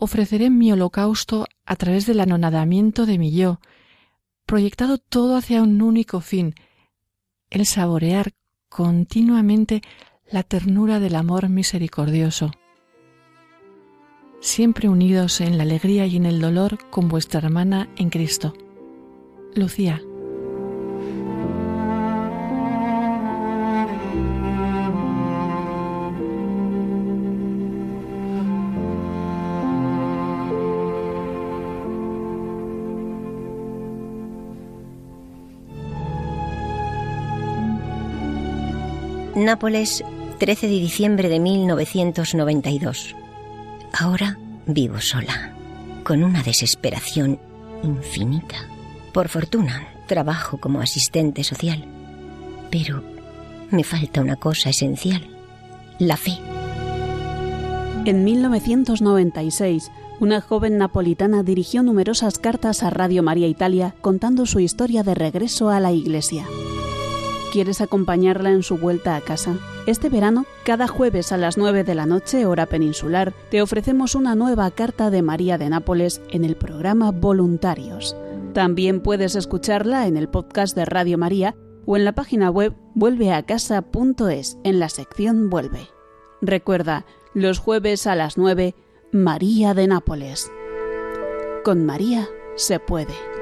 ofreceré 0.00 0.48
mi 0.48 0.70
holocausto 0.70 1.48
a 1.66 1.74
través 1.74 2.06
del 2.06 2.20
anonadamiento 2.20 3.04
de 3.04 3.18
mi 3.18 3.32
yo, 3.32 3.58
proyectado 4.46 4.98
todo 4.98 5.36
hacia 5.36 5.60
un 5.60 5.82
único 5.82 6.20
fin, 6.20 6.54
el 7.50 7.66
saborear 7.66 8.30
continuamente 8.68 9.82
la 10.30 10.44
ternura 10.44 11.00
del 11.00 11.16
amor 11.16 11.48
misericordioso. 11.48 12.52
Siempre 14.40 14.88
unidos 14.88 15.40
en 15.40 15.56
la 15.56 15.64
alegría 15.64 16.06
y 16.06 16.16
en 16.16 16.26
el 16.26 16.40
dolor 16.40 16.78
con 16.90 17.08
vuestra 17.08 17.40
hermana 17.40 17.88
en 17.96 18.08
Cristo. 18.08 18.54
Lucía. 19.56 20.00
Nápoles, 39.38 40.02
13 40.38 40.66
de 40.66 40.80
diciembre 40.80 41.28
de 41.28 41.38
1992. 41.38 43.14
Ahora 43.92 44.36
vivo 44.66 45.00
sola, 45.00 45.52
con 46.02 46.24
una 46.24 46.42
desesperación 46.42 47.38
infinita. 47.84 48.56
Por 49.12 49.28
fortuna, 49.28 49.86
trabajo 50.08 50.58
como 50.58 50.80
asistente 50.80 51.44
social. 51.44 51.84
Pero 52.68 53.04
me 53.70 53.84
falta 53.84 54.20
una 54.22 54.34
cosa 54.34 54.70
esencial, 54.70 55.22
la 56.00 56.16
fe. 56.16 56.36
En 58.06 58.24
1996, 58.24 59.92
una 60.18 60.40
joven 60.40 60.78
napolitana 60.78 61.44
dirigió 61.44 61.84
numerosas 61.84 62.40
cartas 62.40 62.82
a 62.82 62.90
Radio 62.90 63.22
María 63.22 63.46
Italia 63.46 63.94
contando 64.00 64.46
su 64.46 64.58
historia 64.58 65.04
de 65.04 65.14
regreso 65.14 65.70
a 65.70 65.78
la 65.78 65.92
iglesia. 65.92 66.44
¿Quieres 67.52 67.80
acompañarla 67.80 68.50
en 68.50 68.62
su 68.62 68.76
vuelta 68.76 69.16
a 69.16 69.22
casa? 69.22 69.56
Este 69.86 70.10
verano, 70.10 70.44
cada 70.64 70.86
jueves 70.86 71.32
a 71.32 71.38
las 71.38 71.56
9 71.56 71.82
de 71.82 71.94
la 71.94 72.04
noche, 72.04 72.44
hora 72.44 72.66
peninsular, 72.66 73.32
te 73.50 73.62
ofrecemos 73.62 74.14
una 74.14 74.34
nueva 74.34 74.70
carta 74.70 75.08
de 75.10 75.22
María 75.22 75.56
de 75.56 75.70
Nápoles 75.70 76.20
en 76.30 76.44
el 76.44 76.56
programa 76.56 77.10
Voluntarios. 77.10 78.14
También 78.52 79.00
puedes 79.00 79.34
escucharla 79.34 80.06
en 80.06 80.18
el 80.18 80.28
podcast 80.28 80.76
de 80.76 80.84
Radio 80.84 81.16
María 81.16 81.56
o 81.86 81.96
en 81.96 82.04
la 82.04 82.12
página 82.12 82.50
web 82.50 82.74
vuelveacasa.es 82.94 84.58
en 84.62 84.78
la 84.78 84.90
sección 84.90 85.48
Vuelve. 85.48 85.88
Recuerda, 86.42 87.06
los 87.32 87.58
jueves 87.58 88.06
a 88.06 88.14
las 88.14 88.36
9, 88.36 88.74
María 89.10 89.72
de 89.72 89.86
Nápoles. 89.86 90.52
Con 91.64 91.86
María 91.86 92.28
se 92.56 92.78
puede. 92.78 93.37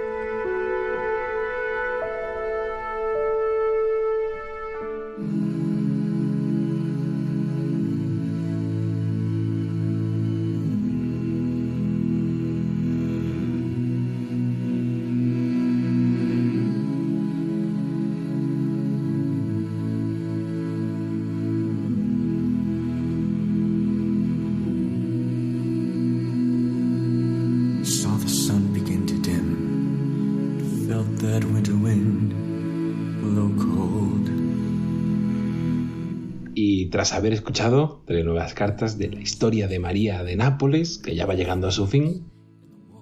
Tras 36.96 37.12
haber 37.12 37.34
escuchado 37.34 38.00
tres 38.06 38.24
nuevas 38.24 38.54
cartas 38.54 38.96
de 38.96 39.10
la 39.10 39.20
historia 39.20 39.68
de 39.68 39.78
María 39.78 40.24
de 40.24 40.34
Nápoles, 40.34 40.96
que 40.96 41.14
ya 41.14 41.26
va 41.26 41.34
llegando 41.34 41.68
a 41.68 41.70
su 41.70 41.86
fin, 41.86 42.24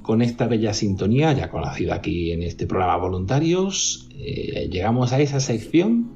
con 0.02 0.20
esta 0.20 0.48
bella 0.48 0.74
sintonía, 0.74 1.32
ya 1.32 1.48
conocida 1.48 1.94
aquí 1.94 2.32
en 2.32 2.42
este 2.42 2.66
programa 2.66 2.96
Voluntarios, 2.96 4.08
eh, 4.16 4.68
llegamos 4.68 5.12
a 5.12 5.20
esa 5.20 5.38
sección 5.38 6.10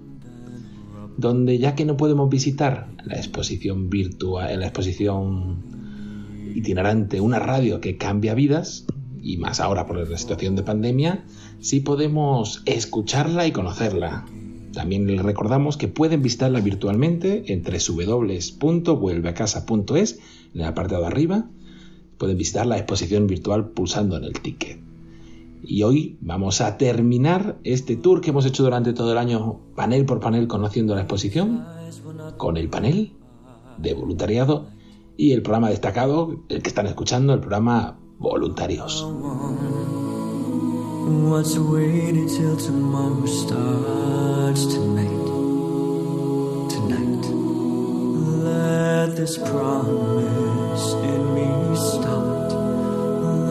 donde 1.18 1.58
ya 1.58 1.76
que 1.76 1.84
no 1.84 1.96
podemos 1.96 2.28
visitar 2.28 2.88
la 3.04 3.14
exposición 3.14 3.88
virtual, 3.88 4.58
la 4.58 4.66
exposición 4.66 5.62
itinerante, 6.56 7.20
una 7.20 7.38
radio 7.38 7.80
que 7.80 7.96
cambia 7.96 8.34
vidas, 8.34 8.86
y 9.22 9.36
más 9.36 9.60
ahora 9.60 9.86
por 9.86 9.98
la 9.98 10.18
situación 10.18 10.56
de 10.56 10.64
pandemia, 10.64 11.24
sí 11.60 11.78
podemos 11.78 12.60
escucharla 12.66 13.46
y 13.46 13.52
conocerla. 13.52 14.24
También 14.78 15.06
les 15.08 15.20
recordamos 15.20 15.76
que 15.76 15.88
pueden 15.88 16.22
visitarla 16.22 16.60
virtualmente 16.60 17.52
en 17.52 17.64
www.vuelveacasa.es, 17.64 20.20
en 20.54 20.60
la 20.60 20.72
parte 20.72 20.94
de 20.94 21.04
arriba. 21.04 21.46
Pueden 22.16 22.38
visitar 22.38 22.64
la 22.64 22.78
exposición 22.78 23.26
virtual 23.26 23.70
pulsando 23.70 24.16
en 24.16 24.22
el 24.22 24.34
ticket. 24.34 24.78
Y 25.64 25.82
hoy 25.82 26.16
vamos 26.20 26.60
a 26.60 26.76
terminar 26.76 27.58
este 27.64 27.96
tour 27.96 28.20
que 28.20 28.30
hemos 28.30 28.46
hecho 28.46 28.62
durante 28.62 28.92
todo 28.92 29.10
el 29.10 29.18
año, 29.18 29.58
panel 29.74 30.06
por 30.06 30.20
panel, 30.20 30.46
conociendo 30.46 30.94
la 30.94 31.00
exposición, 31.00 31.66
con 32.36 32.56
el 32.56 32.68
panel 32.68 33.14
de 33.78 33.94
voluntariado 33.94 34.68
y 35.16 35.32
el 35.32 35.42
programa 35.42 35.70
destacado, 35.70 36.44
el 36.48 36.62
que 36.62 36.68
están 36.68 36.86
escuchando, 36.86 37.34
el 37.34 37.40
programa 37.40 37.98
Voluntarios 38.20 39.04
words 44.48 44.66
tonight, 44.66 45.26
tonight. 46.70 47.24
Let 48.44 49.08
this 49.14 49.36
promise 49.36 50.86
in 51.10 51.22
me 51.34 51.76
stop 51.76 52.24
it, 52.40 52.54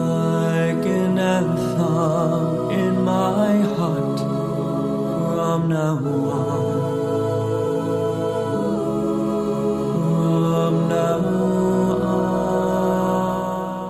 like 0.02 0.84
an 0.86 1.18
anthem 1.18 2.70
in 2.72 3.04
my 3.04 3.58
heart. 3.76 4.18
From 5.34 5.68
now 5.68 5.98
on. 6.34 6.78
From 10.58 10.78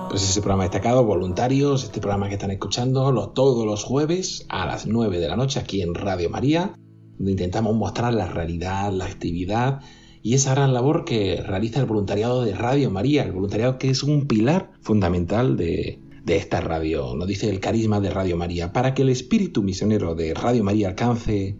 pues 0.09 0.39
programa 0.39 0.63
destacado, 0.63 1.03
voluntarios, 1.03 1.83
este 1.83 2.01
programa 2.01 2.27
que 2.27 2.35
están 2.35 2.51
escuchando 2.51 3.29
todos 3.29 3.65
los 3.65 3.83
jueves 3.83 4.45
a 4.49 4.67
las 4.67 4.85
9 4.85 5.19
de 5.19 5.27
la 5.27 5.35
noche 5.35 5.59
aquí 5.59 5.81
en 5.81 5.95
Radio 5.95 6.29
María 6.29 6.75
intentamos 7.19 7.75
mostrar 7.75 8.13
la 8.13 8.27
realidad, 8.27 8.91
la 8.91 9.05
actividad 9.05 9.81
y 10.21 10.33
esa 10.33 10.53
gran 10.53 10.73
labor 10.73 11.05
que 11.05 11.41
realiza 11.45 11.79
el 11.79 11.85
voluntariado 11.85 12.43
de 12.43 12.53
Radio 12.53 12.91
María, 12.91 13.23
el 13.23 13.31
voluntariado 13.31 13.77
que 13.77 13.89
es 13.89 14.03
un 14.03 14.27
pilar 14.27 14.71
fundamental 14.81 15.55
de, 15.57 15.99
de 16.25 16.37
esta 16.37 16.61
radio, 16.61 17.15
nos 17.15 17.27
dice 17.27 17.49
el 17.49 17.59
carisma 17.59 17.99
de 17.99 18.09
Radio 18.09 18.37
María. 18.37 18.73
Para 18.73 18.93
que 18.93 19.03
el 19.03 19.09
espíritu 19.09 19.63
misionero 19.63 20.15
de 20.15 20.33
Radio 20.33 20.63
María 20.63 20.89
alcance 20.89 21.57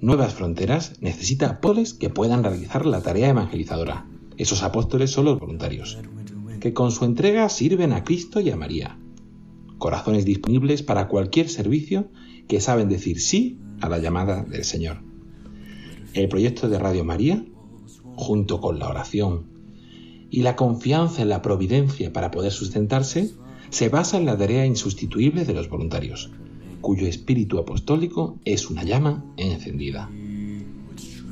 nuevas 0.00 0.34
fronteras, 0.34 1.00
necesita 1.00 1.46
apóstoles 1.46 1.94
que 1.94 2.10
puedan 2.10 2.42
realizar 2.42 2.84
la 2.84 3.00
tarea 3.00 3.28
evangelizadora. 3.28 4.06
Esos 4.36 4.62
apóstoles 4.62 5.10
son 5.10 5.26
los 5.26 5.38
voluntarios 5.38 5.98
que 6.64 6.72
con 6.72 6.92
su 6.92 7.04
entrega 7.04 7.50
sirven 7.50 7.92
a 7.92 8.04
Cristo 8.04 8.40
y 8.40 8.48
a 8.48 8.56
María. 8.56 8.98
Corazones 9.76 10.24
disponibles 10.24 10.82
para 10.82 11.08
cualquier 11.08 11.50
servicio 11.50 12.08
que 12.48 12.58
saben 12.58 12.88
decir 12.88 13.20
sí 13.20 13.60
a 13.84 13.88
la 13.90 13.98
llamada 13.98 14.42
del 14.42 14.64
Señor. 14.64 15.02
El 16.14 16.28
proyecto 16.28 16.70
de 16.70 16.78
Radio 16.78 17.04
María, 17.04 17.44
junto 18.16 18.60
con 18.60 18.78
la 18.78 18.88
oración 18.88 19.46
y 20.30 20.40
la 20.42 20.56
confianza 20.56 21.20
en 21.20 21.28
la 21.28 21.42
providencia 21.42 22.10
para 22.12 22.30
poder 22.30 22.50
sustentarse, 22.50 23.34
se 23.68 23.90
basa 23.90 24.16
en 24.16 24.24
la 24.24 24.38
tarea 24.38 24.64
insustituible 24.64 25.44
de 25.44 25.52
los 25.52 25.68
voluntarios, 25.68 26.30
cuyo 26.80 27.06
espíritu 27.06 27.58
apostólico 27.58 28.38
es 28.46 28.70
una 28.70 28.84
llama 28.84 29.24
encendida. 29.36 30.10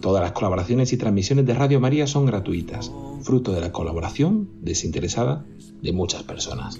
Todas 0.02 0.22
las 0.22 0.32
colaboraciones 0.32 0.92
y 0.92 0.98
transmisiones 0.98 1.46
de 1.46 1.54
Radio 1.54 1.80
María 1.80 2.06
son 2.06 2.26
gratuitas, 2.26 2.92
fruto 3.22 3.52
de 3.52 3.62
la 3.62 3.72
colaboración 3.72 4.50
desinteresada 4.60 5.46
de 5.80 5.92
muchas 5.92 6.22
personas. 6.24 6.78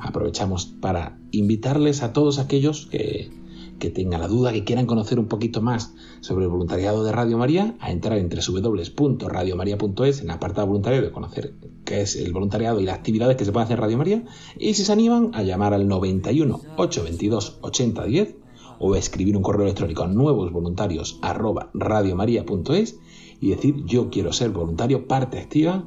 Aprovechamos 0.00 0.66
para 0.66 1.18
invitarles 1.30 2.02
a 2.02 2.12
todos 2.12 2.38
aquellos 2.38 2.86
que, 2.86 3.30
que 3.78 3.90
tengan 3.90 4.20
la 4.20 4.28
duda, 4.28 4.52
que 4.52 4.64
quieran 4.64 4.86
conocer 4.86 5.18
un 5.18 5.26
poquito 5.26 5.60
más 5.60 5.94
sobre 6.20 6.44
el 6.44 6.50
voluntariado 6.50 7.04
de 7.04 7.12
Radio 7.12 7.38
María, 7.38 7.74
a 7.80 7.90
entrar 7.90 8.18
en 8.18 8.28
www.radiomaria.es 8.28 10.20
en 10.20 10.26
la 10.28 10.34
apartado 10.34 10.66
voluntariado 10.66 11.12
conocer 11.12 11.54
qué 11.84 12.02
es 12.02 12.16
el 12.16 12.32
voluntariado 12.32 12.80
y 12.80 12.84
las 12.84 12.96
actividades 12.96 13.36
que 13.36 13.44
se 13.44 13.52
pueden 13.52 13.66
hacer 13.66 13.78
en 13.78 13.82
Radio 13.82 13.98
María, 13.98 14.24
y 14.58 14.74
si 14.74 14.84
se 14.84 14.92
animan 14.92 15.30
a 15.34 15.42
llamar 15.42 15.74
al 15.74 15.88
91 15.88 16.60
822 16.76 17.58
8010 17.60 18.36
o 18.78 18.94
escribir 18.96 19.36
un 19.36 19.42
correo 19.42 19.64
electrónico 19.64 20.02
a 20.02 20.08
nuevosvoluntarios@radiomaria.es 20.08 22.98
y 23.40 23.50
decir 23.50 23.84
yo 23.84 24.10
quiero 24.10 24.32
ser 24.32 24.50
voluntario, 24.50 25.06
parte 25.06 25.38
activa 25.38 25.84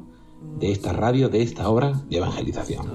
de 0.58 0.72
esta 0.72 0.92
radio, 0.92 1.28
de 1.28 1.42
esta 1.42 1.68
obra 1.68 2.02
de 2.08 2.16
evangelización. 2.16 2.86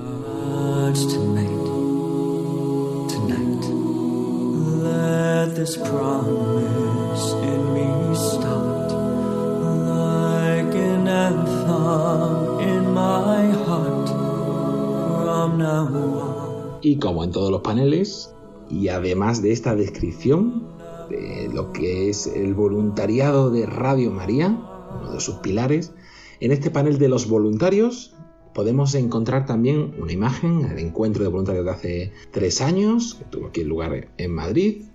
Y 16.81 16.97
como 16.97 17.23
en 17.23 17.31
todos 17.31 17.51
los 17.51 17.61
paneles, 17.61 18.33
y 18.69 18.87
además 18.87 19.43
de 19.43 19.51
esta 19.51 19.75
descripción 19.75 20.69
de 21.09 21.49
lo 21.53 21.71
que 21.71 22.09
es 22.09 22.25
el 22.25 22.55
voluntariado 22.55 23.51
de 23.51 23.67
Radio 23.67 24.09
María, 24.09 24.59
uno 25.01 25.11
de 25.13 25.19
sus 25.19 25.35
pilares, 25.35 25.93
en 26.39 26.51
este 26.51 26.71
panel 26.71 26.97
de 26.97 27.09
los 27.09 27.29
voluntarios 27.29 28.15
podemos 28.55 28.95
encontrar 28.95 29.45
también 29.45 29.93
una 29.99 30.11
imagen 30.11 30.67
del 30.67 30.79
encuentro 30.79 31.23
de 31.23 31.29
voluntarios 31.29 31.65
de 31.65 31.71
hace 31.71 32.11
tres 32.31 32.59
años, 32.61 33.15
que 33.15 33.25
tuvo 33.25 33.47
aquí 33.47 33.63
lugar 33.63 34.09
en 34.17 34.31
Madrid, 34.31 34.85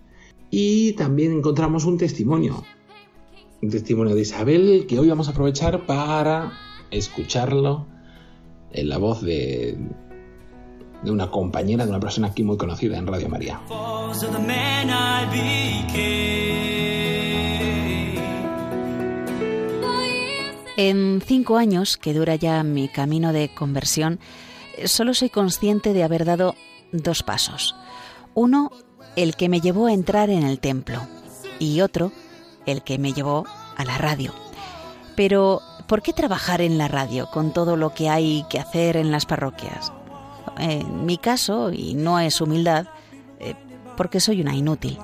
y 0.50 0.92
también 0.92 1.32
encontramos 1.32 1.84
un 1.84 1.98
testimonio, 1.98 2.64
un 3.62 3.70
testimonio 3.70 4.14
de 4.14 4.22
Isabel 4.22 4.86
que 4.88 4.98
hoy 4.98 5.08
vamos 5.08 5.28
a 5.28 5.32
aprovechar 5.32 5.86
para 5.86 6.52
escucharlo 6.90 7.86
en 8.72 8.88
la 8.88 8.98
voz 8.98 9.22
de 9.22 9.76
de 11.02 11.10
una 11.10 11.30
compañera, 11.30 11.84
de 11.84 11.90
una 11.90 12.00
persona 12.00 12.28
aquí 12.28 12.42
muy 12.42 12.56
conocida 12.56 12.98
en 12.98 13.06
Radio 13.06 13.28
María. 13.28 13.60
En 20.76 21.20
cinco 21.24 21.56
años 21.56 21.96
que 21.96 22.14
dura 22.14 22.36
ya 22.36 22.62
mi 22.62 22.88
camino 22.88 23.32
de 23.32 23.48
conversión, 23.52 24.20
solo 24.84 25.14
soy 25.14 25.28
consciente 25.28 25.92
de 25.92 26.04
haber 26.04 26.24
dado 26.24 26.54
dos 26.92 27.22
pasos. 27.22 27.74
Uno, 28.34 28.70
el 29.22 29.34
que 29.34 29.48
me 29.48 29.60
llevó 29.60 29.86
a 29.86 29.92
entrar 29.92 30.30
en 30.30 30.44
el 30.44 30.60
templo, 30.60 31.00
y 31.58 31.80
otro, 31.80 32.12
el 32.66 32.82
que 32.82 32.98
me 32.98 33.12
llevó 33.12 33.44
a 33.76 33.84
la 33.84 33.98
radio. 33.98 34.32
Pero, 35.16 35.60
¿por 35.86 36.02
qué 36.02 36.12
trabajar 36.12 36.60
en 36.60 36.78
la 36.78 36.86
radio 36.86 37.28
con 37.30 37.52
todo 37.52 37.76
lo 37.76 37.94
que 37.94 38.08
hay 38.08 38.44
que 38.48 38.60
hacer 38.60 38.96
en 38.96 39.10
las 39.10 39.26
parroquias? 39.26 39.92
en 40.58 41.06
mi 41.06 41.18
caso, 41.18 41.70
y 41.72 41.94
no 41.94 42.18
es 42.18 42.40
humildad, 42.40 42.86
eh, 43.38 43.54
porque 43.96 44.18
soy 44.18 44.40
una 44.40 44.56
inútil. 44.56 44.98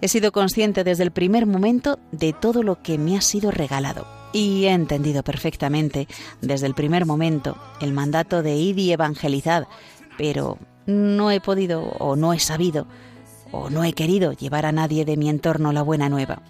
He 0.00 0.06
sido 0.08 0.30
consciente 0.30 0.84
desde 0.84 1.02
el 1.02 1.10
primer 1.10 1.46
momento 1.46 1.98
de 2.12 2.32
todo 2.32 2.62
lo 2.62 2.82
que 2.82 2.98
me 2.98 3.16
ha 3.16 3.20
sido 3.20 3.50
regalado 3.50 4.06
y 4.32 4.64
he 4.64 4.70
entendido 4.70 5.22
perfectamente 5.22 6.08
desde 6.40 6.66
el 6.66 6.74
primer 6.74 7.06
momento 7.06 7.56
el 7.80 7.92
mandato 7.92 8.42
de 8.42 8.56
id 8.56 8.76
y 8.76 8.92
evangelizad, 8.92 9.64
pero 10.18 10.58
no 10.86 11.30
he 11.30 11.40
podido 11.40 11.82
o 11.82 12.16
no 12.16 12.32
he 12.32 12.38
sabido 12.38 12.86
o 13.52 13.70
no 13.70 13.84
he 13.84 13.92
querido 13.92 14.32
llevar 14.32 14.66
a 14.66 14.72
nadie 14.72 15.04
de 15.04 15.16
mi 15.16 15.28
entorno 15.28 15.72
la 15.72 15.82
buena 15.82 16.08
nueva. 16.08 16.42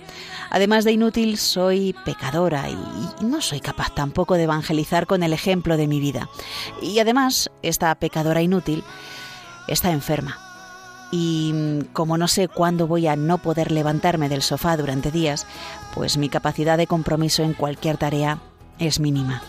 Además 0.50 0.84
de 0.84 0.92
inútil, 0.92 1.36
soy 1.36 1.94
pecadora 2.04 2.70
y 2.70 2.76
no 3.24 3.40
soy 3.40 3.60
capaz 3.60 3.94
tampoco 3.94 4.34
de 4.34 4.44
evangelizar 4.44 5.06
con 5.06 5.22
el 5.22 5.32
ejemplo 5.32 5.76
de 5.76 5.88
mi 5.88 6.00
vida. 6.00 6.28
Y 6.80 6.98
además, 7.00 7.50
esta 7.62 7.94
pecadora 7.96 8.42
inútil 8.42 8.84
está 9.68 9.90
enferma. 9.90 10.38
Y 11.10 11.84
como 11.92 12.16
no 12.16 12.26
sé 12.26 12.48
cuándo 12.48 12.86
voy 12.86 13.06
a 13.06 13.16
no 13.16 13.38
poder 13.38 13.70
levantarme 13.70 14.30
del 14.30 14.40
sofá 14.40 14.76
durante 14.78 15.10
días, 15.10 15.46
pues 15.94 16.16
mi 16.16 16.30
capacidad 16.30 16.78
de 16.78 16.86
compromiso 16.86 17.42
en 17.42 17.52
cualquier 17.52 17.98
tarea 17.98 18.38
es 18.78 18.98
mínima. 18.98 19.42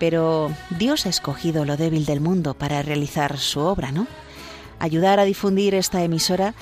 Pero 0.00 0.50
Dios 0.70 1.06
ha 1.06 1.08
escogido 1.08 1.64
lo 1.64 1.76
débil 1.76 2.06
del 2.06 2.20
mundo 2.20 2.54
para 2.54 2.82
realizar 2.82 3.38
su 3.38 3.60
obra, 3.60 3.92
¿no? 3.92 4.06
Ayudar 4.78 5.20
a 5.20 5.24
difundir 5.24 5.74
esta 5.74 6.02
emisora 6.02 6.54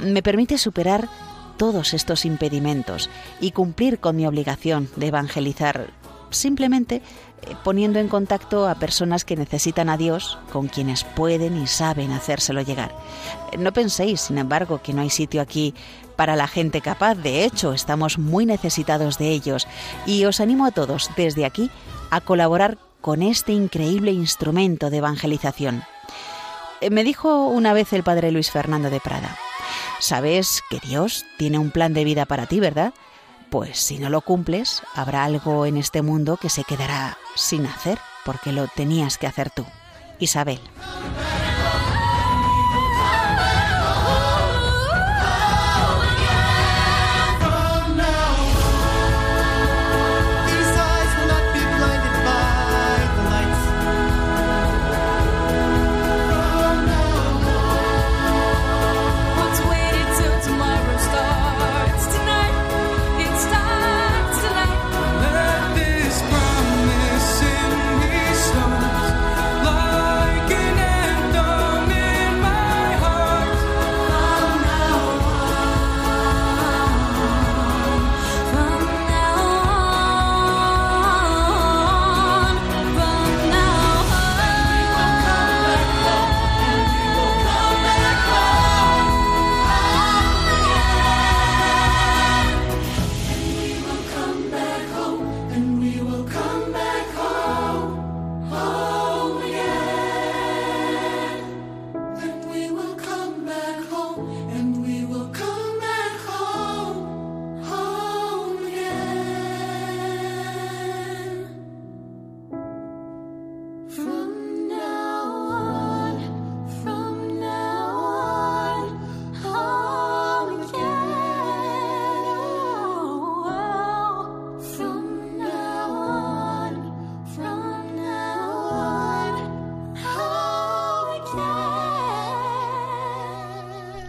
me 0.00 0.22
permite 0.22 0.58
superar 0.58 1.08
todos 1.56 1.94
estos 1.94 2.24
impedimentos 2.24 3.10
y 3.40 3.52
cumplir 3.52 3.98
con 4.00 4.16
mi 4.16 4.26
obligación 4.26 4.88
de 4.96 5.06
evangelizar 5.06 5.92
simplemente 6.34 6.96
eh, 7.42 7.54
poniendo 7.62 7.98
en 7.98 8.08
contacto 8.08 8.68
a 8.68 8.74
personas 8.74 9.24
que 9.24 9.36
necesitan 9.36 9.88
a 9.88 9.96
Dios, 9.96 10.38
con 10.52 10.68
quienes 10.68 11.04
pueden 11.04 11.60
y 11.60 11.66
saben 11.66 12.12
hacérselo 12.12 12.62
llegar. 12.62 12.94
No 13.58 13.72
penséis, 13.72 14.22
sin 14.22 14.38
embargo, 14.38 14.82
que 14.82 14.92
no 14.92 15.02
hay 15.02 15.10
sitio 15.10 15.40
aquí 15.40 15.74
para 16.16 16.36
la 16.36 16.48
gente 16.48 16.80
capaz, 16.80 17.14
de 17.14 17.44
hecho, 17.44 17.72
estamos 17.72 18.18
muy 18.18 18.46
necesitados 18.46 19.18
de 19.18 19.30
ellos 19.30 19.66
y 20.06 20.24
os 20.24 20.40
animo 20.40 20.66
a 20.66 20.70
todos 20.70 21.10
desde 21.16 21.44
aquí 21.44 21.70
a 22.10 22.20
colaborar 22.20 22.78
con 23.00 23.22
este 23.22 23.52
increíble 23.52 24.12
instrumento 24.12 24.90
de 24.90 24.98
evangelización. 24.98 25.82
Eh, 26.80 26.90
me 26.90 27.04
dijo 27.04 27.48
una 27.48 27.72
vez 27.72 27.92
el 27.92 28.02
padre 28.02 28.30
Luis 28.30 28.50
Fernando 28.50 28.90
de 28.90 29.00
Prada, 29.00 29.36
Sabes 29.98 30.62
que 30.70 30.80
Dios 30.80 31.24
tiene 31.38 31.58
un 31.58 31.70
plan 31.70 31.94
de 31.94 32.04
vida 32.04 32.26
para 32.26 32.46
ti, 32.46 32.60
¿verdad? 32.60 32.92
Pues 33.50 33.78
si 33.78 33.98
no 33.98 34.10
lo 34.10 34.20
cumples, 34.20 34.82
habrá 34.94 35.24
algo 35.24 35.66
en 35.66 35.76
este 35.76 36.02
mundo 36.02 36.36
que 36.36 36.50
se 36.50 36.64
quedará 36.64 37.18
sin 37.34 37.66
hacer, 37.66 37.98
porque 38.24 38.52
lo 38.52 38.68
tenías 38.68 39.18
que 39.18 39.26
hacer 39.26 39.50
tú. 39.50 39.64
Isabel. 40.18 40.60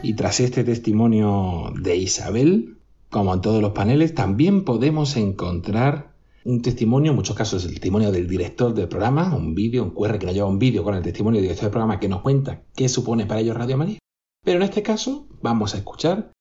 Y 0.06 0.14
tras 0.14 0.40
este 0.40 0.64
testimonio 0.64 1.74
de 1.82 1.98
Isabel, 1.98 2.78
como 3.10 3.34
en 3.34 3.42
todos 3.42 3.60
los 3.60 3.72
paneles, 3.72 4.14
también 4.14 4.64
podemos 4.64 5.18
encontrar 5.18 6.14
un 6.44 6.62
testimonio, 6.62 7.10
en 7.10 7.16
muchos 7.16 7.36
casos 7.36 7.66
el 7.66 7.72
testimonio 7.72 8.12
del 8.12 8.28
director 8.28 8.76
del 8.76 8.88
programa, 8.88 9.36
un 9.36 9.56
vídeo, 9.56 9.84
un 9.84 9.90
QR 9.90 10.20
que 10.20 10.28
nos 10.28 10.36
lleva 10.36 10.48
un 10.48 10.60
vídeo 10.60 10.84
con 10.84 10.94
el 10.94 11.02
testimonio 11.02 11.40
del 11.40 11.46
director 11.46 11.64
del 11.64 11.72
programa 11.72 12.00
que 12.00 12.08
nos 12.08 12.22
cuenta 12.22 12.62
qué 12.76 12.88
supone 12.88 13.26
para 13.26 13.40
ellos 13.40 13.58
Radio 13.58 13.78
María. 13.78 13.98
Pero 14.44 14.58
en 14.58 14.64
este 14.64 14.84
caso 14.84 15.28
vamos 15.42 15.74
a 15.74 15.78
escuchar 15.78 16.32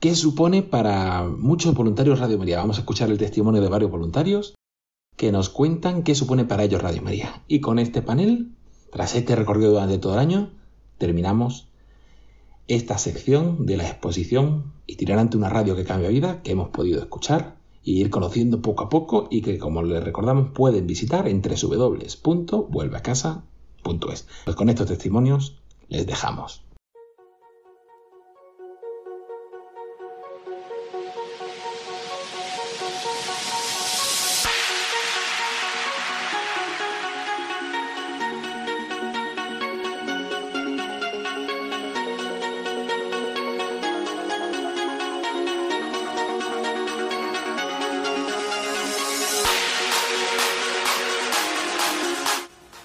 qué 0.00 0.14
supone 0.14 0.62
para 0.62 1.24
muchos 1.24 1.74
voluntarios 1.74 2.20
Radio 2.20 2.38
María. 2.38 2.56
Vamos 2.56 2.78
a 2.78 2.80
escuchar 2.80 3.10
el 3.10 3.18
testimonio 3.18 3.60
de 3.60 3.68
varios 3.68 3.90
voluntarios 3.90 4.54
que 5.14 5.30
nos 5.30 5.50
cuentan 5.50 6.04
qué 6.04 6.14
supone 6.14 6.46
para 6.46 6.64
ellos 6.64 6.80
Radio 6.80 7.02
María. 7.02 7.42
Y 7.48 7.60
con 7.60 7.78
este 7.78 8.00
panel, 8.00 8.52
tras 8.90 9.14
este 9.14 9.36
recorrido 9.36 9.72
durante 9.72 9.98
todo 9.98 10.14
el 10.14 10.20
año, 10.20 10.52
terminamos 10.96 11.68
esta 12.68 12.96
sección 12.98 13.66
de 13.66 13.76
la 13.76 13.86
exposición 13.86 14.72
itinerante 14.86 15.36
una 15.36 15.50
radio 15.50 15.76
que 15.76 15.84
cambia 15.84 16.08
vida 16.08 16.40
que 16.42 16.52
hemos 16.52 16.70
podido 16.70 17.00
escuchar 17.00 17.56
y 17.82 18.00
ir 18.00 18.08
conociendo 18.10 18.62
poco 18.62 18.84
a 18.84 18.88
poco 18.88 19.28
y 19.30 19.42
que 19.42 19.58
como 19.58 19.82
les 19.82 20.02
recordamos 20.02 20.52
pueden 20.54 20.86
visitar 20.86 21.28
en 21.28 21.42
www.vuelveacasa.es. 21.42 24.26
Pues 24.44 24.56
con 24.56 24.70
estos 24.70 24.86
testimonios 24.86 25.58
les 25.88 26.06
dejamos. 26.06 26.63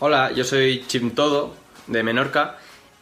Hola, 0.02 0.32
yo 0.32 0.46
soy 0.46 0.86
Chim 0.88 1.12
Todo 1.12 1.54
de 1.88 2.04
Menorca 2.04 2.56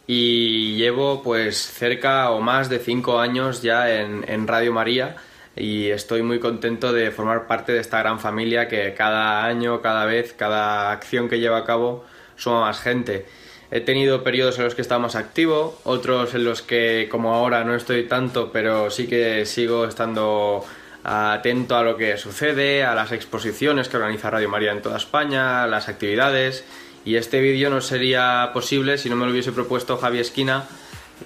y 0.04 0.74
llevo 0.74 1.22
pues 1.22 1.56
cerca 1.56 2.32
o 2.32 2.40
más 2.40 2.68
de 2.68 2.80
cinco 2.80 3.20
años 3.20 3.62
ya 3.62 3.88
en, 4.00 4.48
Radio 4.48 4.72
María 4.72 5.14
y 5.54 5.90
estoy 5.90 6.22
muy 6.22 6.40
contento 6.40 6.92
de 6.92 7.12
formar 7.12 7.46
parte 7.46 7.70
de 7.70 7.78
esta 7.78 8.00
gran 8.00 8.18
familia 8.18 8.66
que 8.66 8.94
cada 8.94 9.44
año, 9.44 9.80
cada 9.80 10.06
vez, 10.06 10.32
cada 10.32 10.90
acción 10.90 11.28
que 11.28 11.38
lleva 11.38 11.58
a 11.58 11.64
cabo 11.64 12.04
suma 12.34 12.62
más 12.62 12.80
gente. 12.80 13.26
He 13.70 13.80
tenido 13.80 14.24
periodos 14.24 14.58
en 14.58 14.64
los 14.64 14.74
que 14.74 14.82
estaba 14.82 14.98
más 15.00 15.14
activo, 15.14 15.78
otros 15.84 16.34
en 16.34 16.42
los 16.42 16.62
que 16.62 17.06
como 17.08 17.32
ahora 17.32 17.62
no 17.62 17.76
estoy 17.76 18.08
tanto, 18.08 18.50
pero 18.50 18.90
sí 18.90 19.06
que 19.06 19.46
sigo 19.46 19.84
estando 19.84 20.64
atento 21.04 21.76
a 21.76 21.84
lo 21.84 21.96
que 21.96 22.16
sucede, 22.16 22.82
a 22.82 22.96
las 22.96 23.12
exposiciones 23.12 23.88
que 23.88 23.98
organiza 23.98 24.30
Radio 24.30 24.48
María 24.48 24.72
en 24.72 24.82
toda 24.82 24.96
España, 24.96 25.62
a 25.62 25.68
las 25.68 25.88
actividades 25.88 26.64
y 27.08 27.16
este 27.16 27.40
vídeo 27.40 27.70
no 27.70 27.80
sería 27.80 28.50
posible 28.52 28.98
si 28.98 29.08
no 29.08 29.16
me 29.16 29.24
lo 29.24 29.32
hubiese 29.32 29.50
propuesto 29.50 29.96
Javi 29.96 30.18
Esquina 30.18 30.68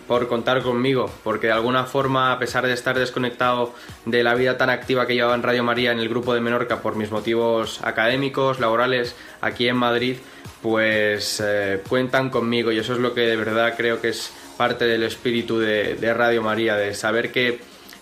por 0.07 0.29
contar 0.29 0.63
conmigo, 0.63 1.11
porque 1.25 1.49
de 1.49 1.55
alguna 1.55 1.87
forma, 1.87 2.31
a 2.31 2.39
pesar 2.39 2.65
de 2.65 2.73
estar 2.73 2.97
desconectado 2.97 3.75
de 4.07 4.23
la 4.23 4.37
vida 4.37 4.57
tan 4.57 4.71
activa 4.71 5.09
que 5.09 5.15
llevaba 5.15 5.35
en 5.35 5.43
Radio 5.43 5.65
María 5.65 5.91
en 5.91 5.99
el 5.99 6.09
grupo 6.09 6.35
de 6.35 6.41
Menorca 6.41 6.83
por 6.83 6.95
mis 6.95 7.11
motivos 7.11 7.83
académicos, 7.83 8.61
laborales, 8.61 9.17
aquí 9.41 9.67
en 9.67 9.75
Madrid, 9.75 10.19
pues 10.63 11.43
eh, 11.45 11.83
cuentan 11.89 12.31
conmigo. 12.31 12.71
Y 12.71 12.79
eso 12.79 12.93
es 12.93 13.01
lo 13.01 13.13
que 13.13 13.23
de 13.23 13.37
verdad 13.37 13.75
creo 13.77 14.01
que 14.01 14.11
es 14.11 14.33
parte 14.57 14.85
del 14.85 15.03
espíritu 15.03 15.59
de, 15.59 15.97
de 15.97 16.15
Radio 16.15 16.43
María, 16.43 16.77
de 16.77 16.95
saber 16.95 17.33
que 17.33 17.59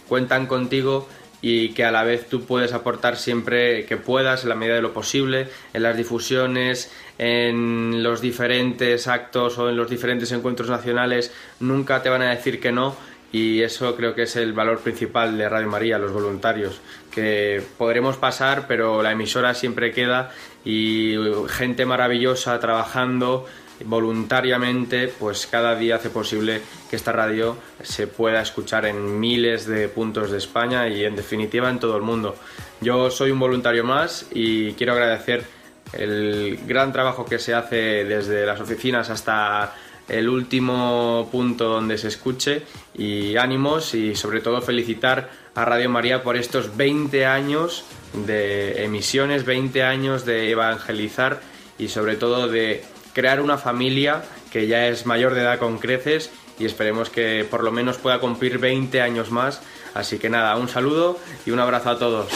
cuentan 0.07 0.47
contigo 0.47 1.09
y 1.43 1.71
que 1.71 1.85
a 1.85 1.91
la 1.91 2.05
vez 2.05 2.29
tú 2.29 2.45
puedes 2.45 2.73
aportar 2.73 3.17
siempre 3.17 3.87
que 3.87 3.97
puedas, 3.97 4.43
en 4.43 4.51
la 4.51 4.55
medida 4.55 4.75
de 4.75 4.83
lo 4.83 4.93
posible, 4.93 5.49
en 5.73 5.83
las 5.83 5.97
difusiones, 5.97 6.91
en 7.23 8.03
los 8.03 8.23
diferentes 8.23 9.07
actos 9.07 9.59
o 9.59 9.69
en 9.69 9.77
los 9.77 9.91
diferentes 9.91 10.33
encuentros 10.33 10.71
nacionales, 10.71 11.31
nunca 11.61 12.03
te 12.03 12.09
van 12.09 12.23
a 12.23 12.31
decir 12.31 12.59
que 12.59 12.73
no 12.73 12.97
y 13.31 13.61
eso 13.61 13.95
creo 13.95 14.15
que 14.15 14.23
es 14.23 14.37
el 14.37 14.55
valor 14.55 14.79
principal 14.79 15.37
de 15.37 15.47
Radio 15.47 15.69
María, 15.69 15.99
los 15.99 16.15
voluntarios, 16.15 16.81
que 17.11 17.63
podremos 17.77 18.17
pasar, 18.17 18.65
pero 18.67 19.03
la 19.03 19.13
emisora 19.13 19.53
siempre 19.53 19.93
queda 19.93 20.33
y 20.65 21.15
gente 21.49 21.85
maravillosa 21.85 22.59
trabajando 22.59 23.47
voluntariamente, 23.85 25.09
pues 25.09 25.47
cada 25.47 25.75
día 25.75 25.97
hace 25.97 26.09
posible 26.09 26.63
que 26.89 26.97
esta 26.97 27.13
radio 27.13 27.59
se 27.83 28.07
pueda 28.07 28.41
escuchar 28.41 28.87
en 28.87 29.21
miles 29.21 29.67
de 29.67 29.89
puntos 29.89 30.31
de 30.31 30.39
España 30.39 30.89
y 30.89 31.05
en 31.05 31.17
definitiva 31.17 31.69
en 31.69 31.81
todo 31.81 31.99
el 31.99 32.03
mundo. 32.03 32.35
Yo 32.81 33.11
soy 33.11 33.31
un 33.31 33.41
voluntario 33.41 33.85
más 33.85 34.27
y 34.33 34.73
quiero 34.73 34.95
agradecer 34.95 35.60
el 35.93 36.59
gran 36.67 36.93
trabajo 36.93 37.25
que 37.25 37.39
se 37.39 37.55
hace 37.55 38.05
desde 38.05 38.47
las 38.47 38.61
oficinas 38.61 39.11
hasta 39.11 39.75
el 40.09 40.29
último 40.29 41.29
punto 41.31 41.69
donde 41.69 41.97
se 41.97 42.09
escuche 42.09 42.63
y 42.95 43.37
ánimos 43.37 43.95
y 43.95 44.17
sobre 44.17 44.41
todo 44.41 44.61
felicitar 44.61 45.31
a 45.55 45.65
Radio 45.65 45.89
María 45.89 46.23
por 46.23 46.37
estos 46.37 46.77
20 46.77 47.27
años 47.27 47.85
de 48.27 48.85
emisiones, 48.85 49.45
20 49.45 49.83
años 49.85 50.25
de 50.25 50.51
evangelizar 50.51 51.41
y 51.79 51.89
sobre 51.89 52.17
todo 52.17 52.49
de 52.49 52.85
crear 53.13 53.41
una 53.41 53.57
familia 53.57 54.23
que 54.53 54.67
ya 54.67 54.89
es 54.89 55.07
mayor 55.07 55.35
de 55.35 55.43
edad 55.43 55.59
con 55.59 55.79
creces 55.79 56.31
y 56.59 56.67
esperemos 56.67 57.09
que 57.09 57.47
por 57.49 57.63
lo 57.63 57.73
menos 57.73 57.97
pueda 57.97 58.19
cumplir 58.19 58.59
20 58.59 59.01
años 59.01 59.31
más. 59.31 59.63
Así 59.95 60.19
que 60.19 60.29
nada, 60.29 60.57
un 60.57 60.69
saludo 60.69 61.19
y 61.47 61.51
un 61.51 61.59
abrazo 61.59 61.91
a 61.91 61.99
todos. 61.99 62.29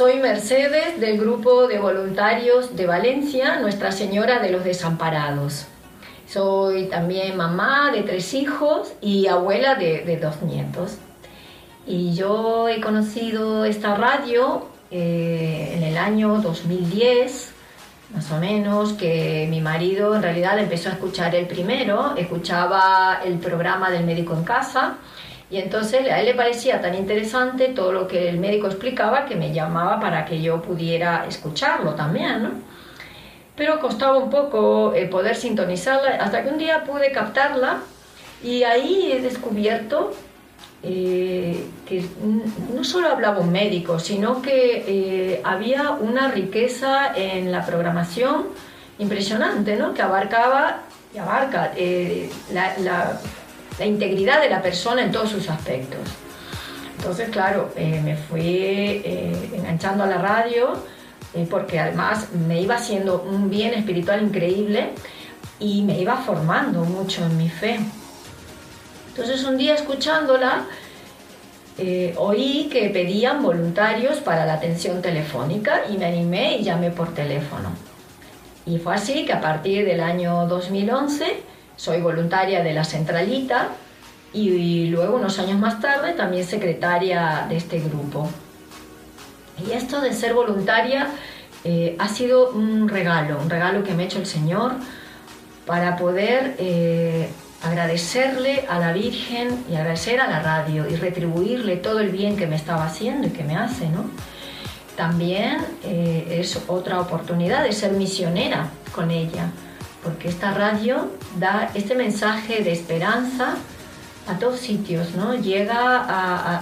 Soy 0.00 0.16
Mercedes 0.16 0.98
del 0.98 1.18
grupo 1.18 1.68
de 1.68 1.78
voluntarios 1.78 2.74
de 2.74 2.86
Valencia, 2.86 3.60
Nuestra 3.60 3.92
Señora 3.92 4.38
de 4.38 4.50
los 4.50 4.64
Desamparados. 4.64 5.66
Soy 6.26 6.86
también 6.86 7.36
mamá 7.36 7.90
de 7.92 8.02
tres 8.02 8.32
hijos 8.32 8.94
y 9.02 9.26
abuela 9.26 9.74
de, 9.74 10.02
de 10.06 10.16
dos 10.16 10.40
nietos. 10.40 10.96
Y 11.86 12.14
yo 12.14 12.66
he 12.70 12.80
conocido 12.80 13.66
esta 13.66 13.94
radio 13.94 14.68
eh, 14.90 15.74
en 15.76 15.82
el 15.82 15.98
año 15.98 16.40
2010, 16.40 17.50
más 18.14 18.32
o 18.32 18.40
menos, 18.40 18.94
que 18.94 19.48
mi 19.50 19.60
marido 19.60 20.16
en 20.16 20.22
realidad 20.22 20.58
empezó 20.58 20.88
a 20.88 20.92
escuchar 20.92 21.34
el 21.34 21.46
primero, 21.46 22.14
escuchaba 22.16 23.20
el 23.22 23.34
programa 23.38 23.90
del 23.90 24.04
médico 24.04 24.32
en 24.32 24.44
casa 24.44 24.96
y 25.50 25.58
entonces 25.58 26.08
a 26.10 26.20
él 26.20 26.26
le 26.26 26.34
parecía 26.34 26.80
tan 26.80 26.94
interesante 26.94 27.68
todo 27.68 27.92
lo 27.92 28.06
que 28.06 28.28
el 28.28 28.38
médico 28.38 28.66
explicaba 28.66 29.26
que 29.26 29.34
me 29.34 29.52
llamaba 29.52 29.98
para 29.98 30.24
que 30.24 30.40
yo 30.40 30.62
pudiera 30.62 31.26
escucharlo 31.28 31.94
también, 31.94 32.42
¿no? 32.42 32.50
Pero 33.56 33.80
costaba 33.80 34.16
un 34.16 34.30
poco 34.30 34.94
eh, 34.94 35.06
poder 35.06 35.36
sintonizarla 35.36 36.16
hasta 36.16 36.42
que 36.42 36.50
un 36.50 36.58
día 36.58 36.84
pude 36.84 37.12
captarla 37.12 37.80
y 38.42 38.62
ahí 38.62 39.12
he 39.12 39.20
descubierto 39.20 40.12
eh, 40.82 41.66
que 41.86 42.02
no 42.74 42.84
solo 42.84 43.08
hablaba 43.08 43.40
un 43.40 43.52
médico, 43.52 43.98
sino 43.98 44.40
que 44.40 44.84
eh, 44.86 45.40
había 45.44 45.90
una 45.90 46.30
riqueza 46.30 47.14
en 47.14 47.52
la 47.52 47.66
programación 47.66 48.46
impresionante, 48.98 49.76
¿no? 49.76 49.92
que 49.92 50.00
abarcaba 50.00 50.80
y 51.14 51.18
abarca 51.18 51.72
eh, 51.76 52.30
la, 52.52 53.20
la, 53.78 53.86
integridad 53.86 54.40
de 54.40 54.50
la 54.50 54.62
persona 54.62 55.02
en 55.02 55.12
todos 55.12 55.30
sus 55.30 55.48
aspectos. 55.48 56.00
Entonces, 56.98 57.30
claro, 57.30 57.72
me 57.76 58.14
fui 58.14 59.02
enganchando 59.54 60.04
a 60.04 60.06
la 60.06 60.18
radio 60.18 60.74
porque 61.48 61.78
además 61.78 62.28
me 62.32 62.60
iba 62.60 62.74
haciendo 62.74 63.22
un 63.22 63.48
bien 63.48 63.72
espiritual 63.72 64.22
increíble 64.22 64.90
y 65.60 65.82
me 65.82 66.00
iba 66.00 66.16
formando 66.16 66.84
mucho 66.84 67.24
en 67.24 67.36
mi 67.36 67.48
fe. 67.48 67.78
Entonces 69.08 69.44
un 69.44 69.58
día 69.58 69.74
escuchándola, 69.74 70.64
eh, 71.78 72.14
oí 72.16 72.68
que 72.72 72.88
pedían 72.90 73.42
voluntarios 73.42 74.18
para 74.18 74.46
la 74.46 74.54
atención 74.54 75.02
telefónica 75.02 75.82
y 75.90 75.98
me 75.98 76.06
animé 76.06 76.56
y 76.56 76.62
llamé 76.62 76.90
por 76.90 77.12
teléfono. 77.14 77.70
Y 78.66 78.78
fue 78.78 78.94
así 78.94 79.24
que 79.24 79.32
a 79.32 79.40
partir 79.40 79.84
del 79.84 80.00
año 80.00 80.46
2011 80.46 81.42
soy 81.76 82.00
voluntaria 82.00 82.62
de 82.62 82.72
la 82.72 82.84
centralita 82.84 83.68
y, 84.32 84.86
luego 84.86 85.16
unos 85.16 85.38
años 85.38 85.58
más 85.58 85.80
tarde 85.80 86.12
también 86.12 86.44
secretaria 86.44 87.46
de 87.48 87.56
este 87.56 87.80
grupo. 87.80 88.30
Y 89.66 89.72
esto 89.72 90.00
de 90.00 90.12
ser 90.12 90.34
voluntaria 90.34 91.08
eh, 91.64 91.96
ha 91.98 92.08
sido 92.08 92.50
un 92.50 92.88
regalo, 92.88 93.38
un 93.40 93.50
regalo 93.50 93.82
que 93.82 93.94
me 93.94 94.04
ha 94.04 94.06
hecho 94.06 94.18
el 94.18 94.26
Señor 94.26 94.72
para 95.66 95.96
poder 95.96 96.56
eh, 96.58 97.28
agradecerle 97.62 98.64
a 98.68 98.78
la 98.78 98.92
Virgen 98.92 99.64
y 99.70 99.74
agradecer 99.74 100.20
a 100.20 100.28
la 100.28 100.40
radio 100.40 100.88
y 100.88 100.96
retribuirle 100.96 101.76
todo 101.76 102.00
el 102.00 102.10
bien 102.10 102.36
que 102.36 102.46
me 102.46 102.56
estaba 102.56 102.86
haciendo 102.86 103.26
y 103.26 103.30
que 103.30 103.44
me 103.44 103.56
hace, 103.56 103.88
¿no? 103.88 104.06
también 105.00 105.56
eh, 105.82 106.40
es 106.40 106.60
otra 106.68 107.00
oportunidad 107.00 107.64
de 107.64 107.72
ser 107.72 107.92
misionera 107.92 108.68
con 108.92 109.10
ella, 109.10 109.50
porque 110.02 110.28
esta 110.28 110.52
radio 110.52 111.10
da 111.38 111.70
este 111.74 111.94
mensaje 111.94 112.62
de 112.62 112.72
esperanza 112.72 113.56
a 114.26 114.38
todos 114.38 114.60
sitios, 114.60 115.14
¿no? 115.14 115.34
Llega 115.34 116.04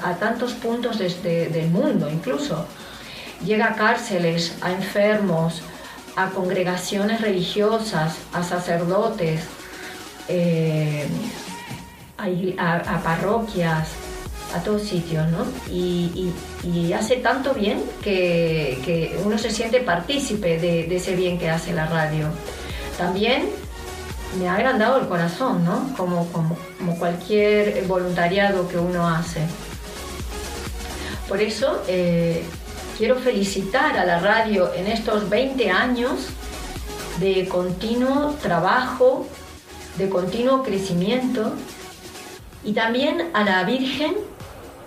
a, 0.09 0.17
tantos 0.19 0.53
puntos 0.55 0.99
desde, 0.99 1.49
del 1.49 1.69
mundo 1.69 2.09
incluso. 2.11 2.67
Llega 3.45 3.67
a 3.67 3.75
cárceles, 3.75 4.57
a 4.63 4.73
enfermos, 4.73 5.63
a 6.17 6.31
congregaciones 6.31 7.21
religiosas, 7.21 8.17
a 8.33 8.43
sacerdotes, 8.43 9.43
eh, 10.29 11.07
a, 12.17 13.01
parroquias, 13.05 13.89
a 14.55 14.61
todos 14.61 14.83
sitios, 14.83 15.27
¿no? 15.29 15.47
Y, 15.71 16.33
hace 16.93 17.17
tanto 17.17 17.55
bien 17.55 17.83
que, 18.03 19.17
uno 19.25 19.39
se 19.39 19.51
siente 19.51 19.81
partícipe 19.81 20.59
de, 20.59 20.97
ese 20.97 21.15
bien 21.15 21.39
que 21.39 21.49
hace 21.49 21.73
la 21.73 21.87
radio. 21.87 22.29
También 22.99 23.49
me 24.39 24.49
ha 24.49 24.57
agrandado 24.57 25.01
el 25.01 25.07
corazón, 25.07 25.65
¿no? 25.65 25.95
Como, 25.97 26.27
como, 26.33 26.57
cualquier 26.99 27.85
voluntariado 27.87 28.69
que 28.69 28.77
uno 28.77 29.09
hace. 29.09 29.41
Por 31.29 31.41
eso 31.41 31.83
eh, 31.87 32.43
quiero 32.97 33.17
felicitar 33.17 33.97
a 33.97 34.05
la 34.05 34.19
radio 34.19 34.75
en 34.75 34.89
estos 34.89 35.29
20 35.31 35.71
años 35.71 36.29
de 37.21 37.47
continuo 37.49 38.35
trabajo, 38.43 39.27
de 39.97 40.09
continuo 40.09 40.63
crecimiento 40.63 41.53
y 42.65 42.73
también 42.73 43.31
a 43.35 43.45
la 43.45 43.65
Virgen, 43.65 44.15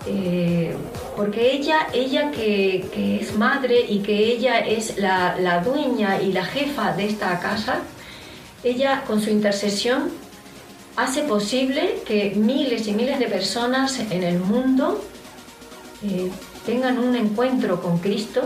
eh, 0.06 0.76
porque 1.16 1.52
ella, 1.52 1.88
ella 1.92 2.30
que, 2.30 3.20
es 3.20 3.36
madre 3.36 3.80
y 3.88 4.00
que 4.00 4.32
ella 4.32 4.58
es 4.58 4.98
la, 4.98 5.36
la 5.38 5.60
dueña 5.60 6.20
y 6.20 6.32
la 6.32 6.44
jefa 6.44 6.92
de 6.92 7.06
esta 7.06 7.38
casa, 7.40 7.82
ella 8.64 9.04
con 9.06 9.20
su 9.20 9.30
intercesión 9.30 10.10
hace 10.96 11.22
posible 11.22 12.02
que 12.06 12.32
miles 12.36 12.86
y 12.86 12.92
miles 12.92 13.18
de 13.18 13.26
personas 13.26 13.98
en 13.98 14.22
el 14.22 14.38
mundo 14.38 15.02
eh, 16.04 16.30
tengan 16.64 16.98
un 16.98 17.16
encuentro 17.16 17.80
con 17.80 17.98
Cristo 17.98 18.42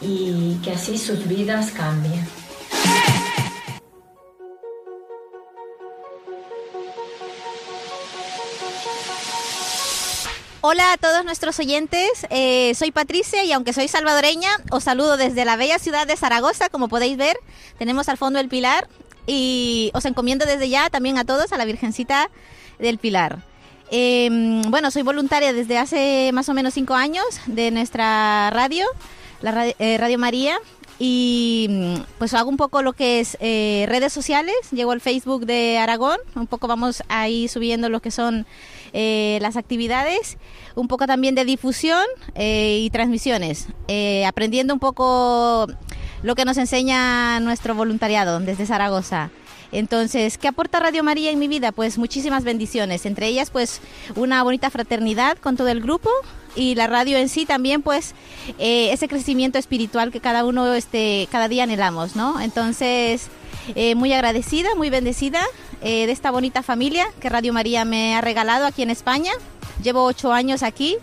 y 0.00 0.56
que 0.62 0.72
así 0.72 0.98
sus 0.98 1.26
vidas 1.26 1.70
cambien. 1.72 2.26
Hola 10.64 10.92
a 10.92 10.96
todos 10.96 11.24
nuestros 11.24 11.58
oyentes, 11.58 12.08
eh, 12.30 12.72
soy 12.76 12.92
Patricia 12.92 13.42
y 13.42 13.50
aunque 13.50 13.72
soy 13.72 13.88
salvadoreña, 13.88 14.50
os 14.70 14.84
saludo 14.84 15.16
desde 15.16 15.44
la 15.44 15.56
bella 15.56 15.80
ciudad 15.80 16.06
de 16.06 16.16
Zaragoza, 16.16 16.68
como 16.68 16.88
podéis 16.88 17.16
ver, 17.16 17.36
tenemos 17.78 18.08
al 18.08 18.16
fondo 18.16 18.38
el 18.38 18.48
pilar 18.48 18.86
y 19.26 19.90
os 19.94 20.04
encomiendo 20.04 20.44
desde 20.44 20.68
ya 20.68 20.90
también 20.90 21.18
a 21.18 21.24
todos 21.24 21.52
a 21.52 21.56
la 21.56 21.64
Virgencita 21.64 22.30
del 22.78 22.98
Pilar. 22.98 23.38
Em, 23.94 24.62
bueno, 24.70 24.90
soy 24.90 25.02
voluntaria 25.02 25.52
desde 25.52 25.76
hace 25.76 26.30
más 26.32 26.48
o 26.48 26.54
menos 26.54 26.72
cinco 26.72 26.94
años 26.94 27.26
de 27.44 27.70
nuestra 27.70 28.48
radio, 28.50 28.86
la 29.42 29.68
eh, 29.78 29.98
radio, 29.98 30.18
María, 30.18 30.56
y 30.98 31.66
mm, 31.68 31.94
pues 32.16 32.32
hago 32.32 32.48
un 32.48 32.56
poco 32.56 32.80
lo 32.80 32.94
que 32.94 33.20
es 33.20 33.36
eh, 33.38 33.84
redes 33.90 34.10
sociales, 34.10 34.54
llego 34.70 34.92
al 34.92 35.02
Facebook 35.02 35.44
de 35.44 35.76
Aragón, 35.76 36.16
un 36.34 36.46
poco 36.46 36.68
vamos 36.68 37.02
ahí 37.08 37.48
subiendo 37.48 37.90
lo 37.90 38.00
que 38.00 38.10
son 38.10 38.46
eh, 38.94 39.38
las 39.42 39.58
actividades, 39.58 40.38
un 40.74 40.88
poco 40.88 41.06
también 41.06 41.34
de 41.34 41.44
difusión 41.44 42.06
y 42.34 42.88
transmisiones, 42.92 43.68
aprendiendo 44.26 44.72
un 44.72 44.80
poco 44.80 45.66
lo 46.22 46.34
que 46.34 46.44
nos 46.44 46.56
enseña 46.56 47.40
nuestro 47.40 47.74
voluntariado 47.74 48.40
desde 48.40 48.66
Zaragoza. 48.66 49.30
Entonces, 49.72 50.36
¿qué 50.36 50.48
aporta 50.48 50.80
Radio 50.80 51.02
María 51.02 51.30
en 51.30 51.38
mi 51.38 51.48
vida? 51.48 51.72
Pues 51.72 51.96
muchísimas 51.96 52.44
bendiciones, 52.44 53.06
entre 53.06 53.26
ellas 53.26 53.50
pues 53.50 53.80
una 54.16 54.42
bonita 54.42 54.68
fraternidad 54.68 55.38
con 55.38 55.56
todo 55.56 55.68
el 55.68 55.80
grupo 55.80 56.10
y 56.54 56.74
la 56.74 56.86
radio 56.86 57.16
en 57.16 57.30
sí 57.30 57.46
también 57.46 57.80
pues 57.80 58.14
eh, 58.58 58.92
ese 58.92 59.08
crecimiento 59.08 59.58
espiritual 59.58 60.12
que 60.12 60.20
cada 60.20 60.44
uno 60.44 60.74
este, 60.74 61.26
cada 61.32 61.48
día 61.48 61.64
anhelamos, 61.64 62.16
¿no? 62.16 62.38
Entonces, 62.40 63.28
eh, 63.74 63.94
muy 63.94 64.12
agradecida, 64.12 64.74
muy 64.74 64.90
bendecida 64.90 65.40
eh, 65.82 66.06
de 66.06 66.12
esta 66.12 66.30
bonita 66.30 66.62
familia 66.62 67.06
que 67.20 67.28
Radio 67.28 67.52
María 67.52 67.84
me 67.84 68.16
ha 68.16 68.20
regalado 68.20 68.66
aquí 68.66 68.82
en 68.82 68.90
España. 68.90 69.32
Llevo 69.82 70.04
ocho 70.04 70.32
años 70.32 70.62
aquí 70.62 70.96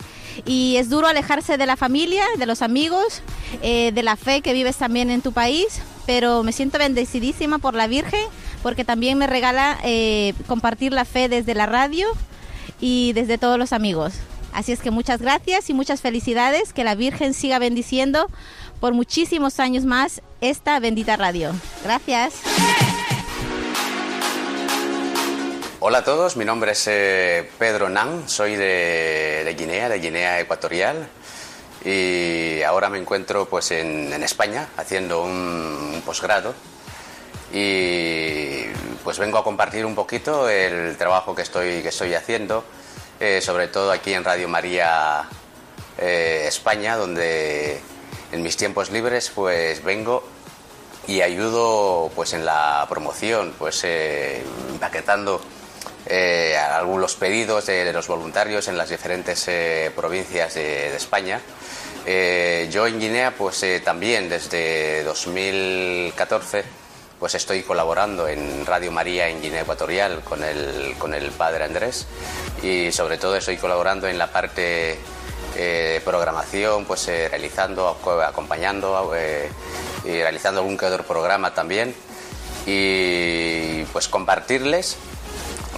y 0.45 0.77
es 0.77 0.89
duro 0.89 1.07
alejarse 1.07 1.57
de 1.57 1.65
la 1.65 1.75
familia, 1.75 2.23
de 2.37 2.45
los 2.45 2.61
amigos, 2.61 3.21
de 3.61 4.03
la 4.03 4.15
fe 4.15 4.41
que 4.41 4.53
vives 4.53 4.77
también 4.77 5.09
en 5.09 5.21
tu 5.21 5.33
país, 5.33 5.81
pero 6.05 6.43
me 6.43 6.53
siento 6.53 6.77
bendecidísima 6.77 7.57
por 7.57 7.73
la 7.73 7.87
Virgen 7.87 8.21
porque 8.61 8.83
también 8.83 9.17
me 9.17 9.27
regala 9.27 9.77
eh, 9.83 10.33
compartir 10.47 10.93
la 10.93 11.05
fe 11.05 11.29
desde 11.29 11.55
la 11.55 11.65
radio 11.65 12.07
y 12.79 13.13
desde 13.13 13.37
todos 13.37 13.57
los 13.57 13.73
amigos. 13.73 14.13
Así 14.53 14.71
es 14.71 14.79
que 14.79 14.91
muchas 14.91 15.21
gracias 15.21 15.69
y 15.69 15.73
muchas 15.73 16.01
felicidades, 16.01 16.73
que 16.73 16.83
la 16.83 16.95
Virgen 16.95 17.33
siga 17.33 17.59
bendiciendo 17.59 18.27
por 18.79 18.93
muchísimos 18.93 19.59
años 19.59 19.85
más 19.85 20.21
esta 20.41 20.79
bendita 20.79 21.17
radio. 21.17 21.53
Gracias. 21.83 22.41
Hola 25.81 25.99
a 25.99 26.03
todos, 26.03 26.35
mi 26.35 26.43
nombre 26.43 26.73
es 26.73 26.87
eh, 26.87 27.49
Pedro 27.57 27.87
Nan, 27.87 28.27
soy 28.27 28.57
de, 28.57 29.55
Guinea, 29.57 29.87
de 29.87 29.99
Guinea 29.99 30.37
Ecuatorial 30.41 31.07
y 31.85 32.61
ahora 32.63 32.89
me 32.89 32.97
encuentro 32.97 33.45
pues 33.45 33.71
en, 33.71 34.11
España 34.21 34.67
haciendo 34.75 35.23
un 35.23 36.03
posgrado 36.05 36.53
y 37.53 38.65
pues 39.05 39.19
vengo 39.19 39.37
a 39.37 39.43
compartir 39.45 39.85
un 39.85 39.95
poquito 39.95 40.49
el 40.49 40.97
trabajo 40.97 41.33
que 41.33 41.43
estoy, 41.43 41.81
que 41.81 41.87
estoy 41.87 42.13
haciendo, 42.13 42.65
eh, 43.21 43.39
sobre 43.39 43.69
todo 43.69 43.93
aquí 43.93 44.13
en 44.13 44.25
Radio 44.25 44.49
María 44.49 45.29
eh, 45.97 46.43
España, 46.45 46.97
donde 46.97 47.79
en 48.33 48.43
mis 48.43 48.57
tiempos 48.57 48.91
libres 48.91 49.31
pues 49.33 49.81
vengo 49.81 50.27
y 51.07 51.21
ayudo 51.21 52.11
pues 52.17 52.33
en 52.33 52.43
la 52.43 52.85
promoción, 52.89 53.55
pues 53.57 53.85
eh, 56.05 56.55
algunos 56.57 57.15
pedidos 57.15 57.65
de, 57.67 57.91
los 57.93 58.07
voluntarios 58.07 58.67
en 58.67 58.77
las 58.77 58.89
diferentes 58.89 59.49
provincias 59.95 60.53
de, 60.53 60.89
de 60.91 60.95
España. 60.95 61.41
yo 62.05 62.87
en 62.87 62.99
Guinea 62.99 63.33
pues 63.37 63.63
también 63.83 64.29
desde 64.29 65.03
2014 65.03 66.63
pues 67.19 67.35
estoy 67.35 67.63
colaborando 67.63 68.27
en 68.27 68.65
Radio 68.65 68.91
María 68.91 69.27
en 69.27 69.41
Guinea 69.41 69.61
Ecuatorial 69.61 70.21
con 70.21 70.41
el, 70.43 70.95
con 70.97 71.13
el 71.13 71.31
padre 71.31 71.65
Andrés 71.65 72.07
y 72.63 72.91
sobre 72.93 73.17
todo 73.17 73.35
estoy 73.35 73.57
colaborando 73.57 74.07
en 74.07 74.17
la 74.17 74.31
parte 74.31 74.61
de 74.61 74.99
eh, 75.57 76.01
programación, 76.05 76.85
pues 76.85 77.07
eh, 77.09 77.27
realizando, 77.27 77.97
acompañando 78.25 79.11
eh, 79.15 79.49
y 80.05 80.21
realizando 80.21 80.61
algún 80.61 80.77
que 80.77 80.85
otro 80.85 81.03
programa 81.03 81.53
también 81.53 81.93
y 82.65 83.83
pues 83.91 84.07
compartirles 84.07 84.97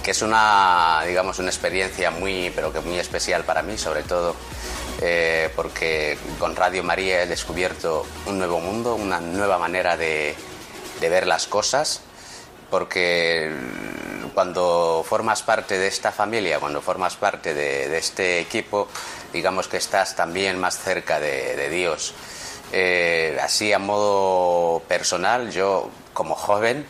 que 0.02 0.12
es 0.12 0.22
una 0.22 1.02
digamos 1.06 1.38
una 1.38 1.48
experiencia 1.48 2.10
muy 2.10 2.50
pero 2.54 2.72
que 2.72 2.80
muy 2.80 2.98
especial 2.98 3.44
para 3.44 3.62
mí 3.62 3.78
sobre 3.78 4.02
todo 4.02 4.36
porque 5.56 6.16
con 6.38 6.54
Radio 6.54 6.84
María 6.84 7.22
he 7.22 7.26
descubierto 7.26 8.06
un 8.26 8.38
nuevo 8.38 8.60
mundo, 8.60 8.94
una 8.94 9.20
nueva 9.20 9.58
manera 9.58 9.96
de, 9.96 10.36
de 11.02 11.08
ver 11.08 11.26
las 11.26 11.48
cosas, 11.48 12.00
porque 12.70 13.52
cuando 14.34 15.04
formas 15.06 15.42
parte 15.42 15.76
de 15.76 15.88
esta 15.88 16.12
familia, 16.12 16.60
cuando 16.60 16.80
formas 16.80 17.16
parte 17.16 17.52
de, 17.54 17.98
este 17.98 18.38
equipo, 18.38 18.88
digamos 19.32 19.66
que 19.66 19.76
estás 19.78 20.14
también 20.14 20.58
más 20.58 20.78
cerca 20.78 21.18
de, 21.18 21.68
Dios. 21.68 22.14
Eh, 22.72 23.36
así 23.42 23.72
a 23.72 23.80
modo 23.80 24.80
personal, 24.86 25.50
yo 25.50 25.90
como 26.14 26.36
joven, 26.36 26.86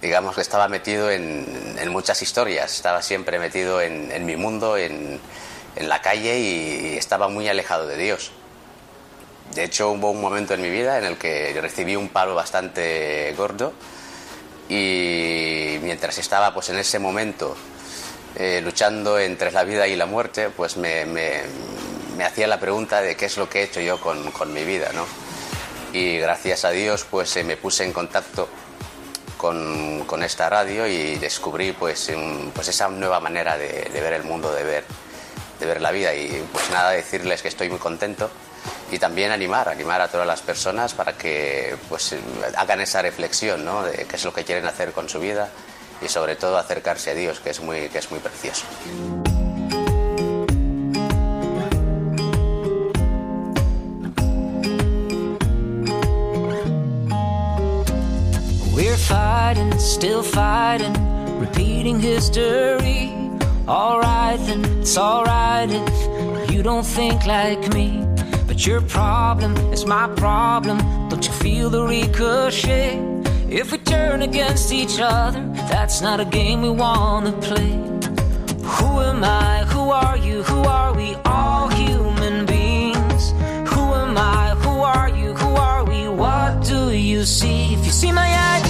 digamos 0.00 0.34
que 0.34 0.40
estaba 0.40 0.68
metido 0.68 1.10
en, 1.10 1.88
muchas 1.90 2.22
historias, 2.22 2.74
estaba 2.74 3.02
siempre 3.02 3.38
metido 3.38 3.80
en, 3.80 4.24
mi 4.24 4.36
mundo, 4.36 4.76
en, 4.76 5.20
la 5.76 6.02
calle 6.02 6.38
y 6.38 6.96
estaba 6.96 7.28
muy 7.28 7.48
alejado 7.48 7.86
de 7.86 7.96
Dios. 7.96 8.32
De 9.54 9.64
hecho, 9.64 9.90
hubo 9.90 10.10
un 10.10 10.20
momento 10.20 10.54
en 10.54 10.62
mi 10.62 10.70
vida 10.70 10.98
en 10.98 11.04
el 11.04 11.18
que 11.18 11.58
recibí 11.60 11.96
un 11.96 12.08
palo 12.08 12.34
bastante 12.34 13.34
gordo 13.36 13.72
y 14.68 15.78
mientras 15.82 16.18
estaba 16.18 16.54
pues, 16.54 16.68
en 16.68 16.78
ese 16.78 16.98
momento 16.98 17.56
eh, 18.36 18.60
luchando 18.62 19.18
entre 19.18 19.50
la 19.50 19.64
vida 19.64 19.88
y 19.88 19.96
la 19.96 20.06
muerte, 20.06 20.50
pues 20.50 20.76
me, 20.76 21.04
hacía 22.24 22.46
la 22.46 22.60
pregunta 22.60 23.02
de 23.02 23.16
qué 23.16 23.26
es 23.26 23.36
lo 23.36 23.48
que 23.48 23.60
he 23.60 23.64
hecho 23.64 23.80
yo 23.80 24.00
con, 24.00 24.52
mi 24.52 24.64
vida. 24.64 24.90
¿no? 24.94 25.04
Y 25.92 26.18
gracias 26.18 26.64
a 26.64 26.70
Dios 26.70 27.04
pues 27.10 27.44
me 27.44 27.56
puse 27.56 27.84
en 27.84 27.92
contacto 27.92 28.48
con, 29.40 30.22
esta 30.22 30.50
radio 30.50 30.86
y 30.86 31.16
descubrí 31.16 31.72
pues, 31.72 32.12
pues 32.54 32.68
esa 32.68 32.88
nueva 32.88 33.20
manera 33.20 33.56
de, 33.56 33.88
ver 33.92 34.12
el 34.12 34.22
mundo, 34.22 34.52
de 34.52 34.64
ver 34.64 34.84
de 35.58 35.66
ver 35.66 35.80
la 35.82 35.90
vida 35.90 36.14
y 36.14 36.42
pues 36.52 36.70
nada, 36.70 36.90
decirles 36.90 37.42
que 37.42 37.48
estoy 37.48 37.68
muy 37.68 37.78
contento 37.78 38.30
y 38.90 38.98
también 38.98 39.30
animar, 39.30 39.68
animar 39.68 40.00
a 40.00 40.08
todas 40.08 40.26
las 40.26 40.40
personas 40.40 40.94
para 40.94 41.12
que 41.14 41.76
pues 41.88 42.14
hagan 42.56 42.80
esa 42.80 43.02
reflexión 43.02 43.64
¿no? 43.64 43.82
de 43.82 44.06
qué 44.06 44.16
es 44.16 44.24
lo 44.24 44.32
que 44.32 44.44
quieren 44.44 44.66
hacer 44.66 44.92
con 44.92 45.08
su 45.08 45.20
vida 45.20 45.50
y 46.00 46.08
sobre 46.08 46.36
todo 46.36 46.56
acercarse 46.56 47.10
a 47.10 47.14
Dios, 47.14 47.40
que 47.40 47.50
es 47.50 47.60
muy, 47.60 47.88
que 47.88 47.98
es 47.98 48.10
muy 48.10 48.20
precioso. 48.20 48.64
Fighting, 59.50 59.78
still 59.80 60.22
fighting, 60.22 60.94
repeating 61.40 61.98
history. 61.98 63.12
Alright 63.66 64.38
then, 64.46 64.64
it's 64.80 64.96
alright 64.96 65.68
if 65.70 66.52
you 66.52 66.62
don't 66.62 66.86
think 66.86 67.26
like 67.26 67.74
me. 67.74 68.06
But 68.46 68.64
your 68.64 68.80
problem 68.80 69.56
is 69.72 69.86
my 69.86 70.06
problem. 70.14 70.78
Don't 71.08 71.26
you 71.26 71.32
feel 71.32 71.68
the 71.68 71.82
ricochet? 71.82 73.00
If 73.48 73.72
we 73.72 73.78
turn 73.78 74.22
against 74.22 74.72
each 74.72 75.00
other, 75.00 75.42
that's 75.68 76.00
not 76.00 76.20
a 76.20 76.26
game 76.26 76.62
we 76.62 76.70
wanna 76.70 77.32
play. 77.48 77.72
Who 78.76 78.90
am 79.10 79.24
I? 79.24 79.64
Who 79.72 79.90
are 79.90 80.16
you? 80.16 80.44
Who 80.44 80.60
are 80.62 80.94
we? 80.94 81.16
All 81.24 81.68
human 81.70 82.46
beings. 82.46 83.32
Who 83.72 83.82
am 84.02 84.16
I? 84.16 84.54
Who 84.64 84.74
are 84.96 85.08
you? 85.08 85.34
Who 85.34 85.50
are 85.56 85.84
we? 85.84 86.06
What 86.08 86.62
do 86.62 86.92
you 86.92 87.24
see? 87.24 87.74
If 87.74 87.84
you 87.84 87.90
see 87.90 88.12
my 88.12 88.30
ID, 88.54 88.69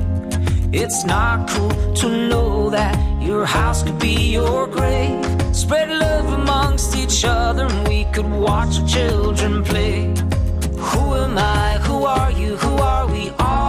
It's 0.73 1.03
not 1.03 1.49
cool 1.49 1.93
to 1.95 2.29
know 2.29 2.69
that 2.69 2.95
your 3.21 3.45
house 3.45 3.83
could 3.83 3.99
be 3.99 4.31
your 4.31 4.67
grave. 4.67 5.21
Spread 5.53 5.89
love 5.89 6.31
amongst 6.31 6.95
each 6.95 7.25
other 7.25 7.65
and 7.65 7.87
we 7.89 8.05
could 8.13 8.25
watch 8.31 8.79
our 8.79 8.87
children 8.87 9.65
play. 9.65 10.13
Who 10.77 11.15
am 11.15 11.37
I? 11.37 11.77
Who 11.83 12.05
are 12.05 12.31
you? 12.31 12.55
Who 12.55 12.73
are 12.77 13.05
we? 13.07 13.31
All 13.31 13.60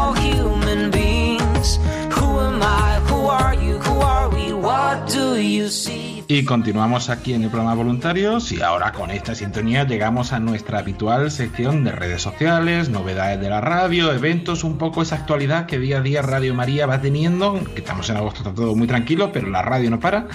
Y 6.28 6.44
continuamos 6.44 7.10
aquí 7.10 7.34
en 7.34 7.42
el 7.42 7.50
programa 7.50 7.74
Voluntarios 7.74 8.52
y 8.52 8.62
ahora 8.62 8.92
con 8.92 9.10
esta 9.10 9.34
sintonía 9.34 9.84
llegamos 9.84 10.32
a 10.32 10.38
nuestra 10.38 10.78
habitual 10.78 11.30
sección 11.30 11.84
de 11.84 11.92
redes 11.92 12.22
sociales, 12.22 12.88
novedades 12.88 13.40
de 13.40 13.50
la 13.50 13.60
radio, 13.60 14.12
eventos, 14.12 14.64
un 14.64 14.78
poco 14.78 15.02
esa 15.02 15.16
actualidad 15.16 15.66
que 15.66 15.78
día 15.78 15.98
a 15.98 16.00
día 16.00 16.22
Radio 16.22 16.54
María 16.54 16.86
va 16.86 17.00
teniendo, 17.00 17.62
que 17.74 17.80
estamos 17.80 18.08
en 18.08 18.16
agosto, 18.16 18.40
está 18.40 18.54
todo 18.54 18.74
muy 18.74 18.86
tranquilo, 18.86 19.30
pero 19.32 19.48
la 19.48 19.62
radio 19.62 19.90
no 19.90 20.00
para. 20.00 20.28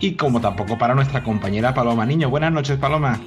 Y 0.00 0.14
como 0.14 0.40
tampoco 0.40 0.78
para 0.78 0.94
nuestra 0.94 1.22
compañera 1.22 1.74
Paloma 1.74 2.06
Niño. 2.06 2.30
Buenas 2.30 2.52
noches, 2.52 2.78
Paloma. 2.78 3.20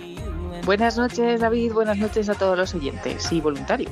Buenas 0.66 0.98
noches, 0.98 1.40
David. 1.40 1.74
Buenas 1.74 1.98
noches 1.98 2.30
a 2.30 2.36
todos 2.36 2.58
los 2.58 2.74
oyentes 2.74 3.32
y 3.32 3.42
voluntarios. 3.42 3.92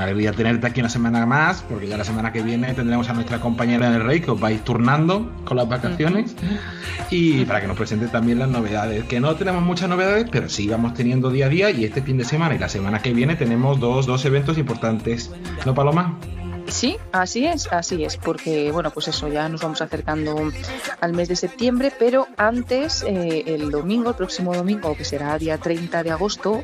Una 0.00 0.06
alegría 0.06 0.32
tenerte 0.32 0.66
aquí 0.66 0.80
una 0.80 0.88
semana 0.88 1.26
más, 1.26 1.60
porque 1.60 1.86
ya 1.86 1.98
la 1.98 2.04
semana 2.04 2.32
que 2.32 2.40
viene 2.40 2.72
tendremos 2.72 3.10
a 3.10 3.12
nuestra 3.12 3.38
compañera 3.38 3.90
del 3.90 4.02
Rey, 4.02 4.22
que 4.22 4.30
os 4.30 4.40
vais 4.40 4.64
turnando 4.64 5.30
con 5.44 5.58
las 5.58 5.68
vacaciones, 5.68 6.34
y 7.10 7.44
para 7.44 7.60
que 7.60 7.66
nos 7.66 7.76
presente 7.76 8.08
también 8.08 8.38
las 8.38 8.48
novedades. 8.48 9.04
Que 9.04 9.20
no 9.20 9.34
tenemos 9.34 9.62
muchas 9.62 9.90
novedades, 9.90 10.26
pero 10.32 10.48
sí 10.48 10.66
vamos 10.68 10.94
teniendo 10.94 11.28
día 11.28 11.44
a 11.44 11.48
día, 11.50 11.70
y 11.70 11.84
este 11.84 12.00
fin 12.00 12.16
de 12.16 12.24
semana 12.24 12.54
y 12.54 12.58
la 12.58 12.70
semana 12.70 13.00
que 13.00 13.12
viene 13.12 13.36
tenemos 13.36 13.78
dos, 13.78 14.06
dos 14.06 14.24
eventos 14.24 14.56
importantes. 14.56 15.30
¿No, 15.66 15.74
Paloma? 15.74 16.18
Sí, 16.70 16.96
así 17.12 17.46
es, 17.46 17.66
así 17.72 18.04
es, 18.04 18.16
porque 18.16 18.70
bueno, 18.70 18.90
pues 18.90 19.08
eso, 19.08 19.28
ya 19.28 19.48
nos 19.48 19.60
vamos 19.60 19.82
acercando 19.82 20.50
al 21.00 21.12
mes 21.12 21.28
de 21.28 21.36
septiembre, 21.36 21.92
pero 21.98 22.28
antes, 22.36 23.02
eh, 23.02 23.42
el 23.46 23.70
domingo, 23.70 24.10
el 24.10 24.16
próximo 24.16 24.54
domingo, 24.54 24.96
que 24.96 25.04
será 25.04 25.36
día 25.36 25.58
30 25.58 26.02
de 26.04 26.10
agosto, 26.12 26.62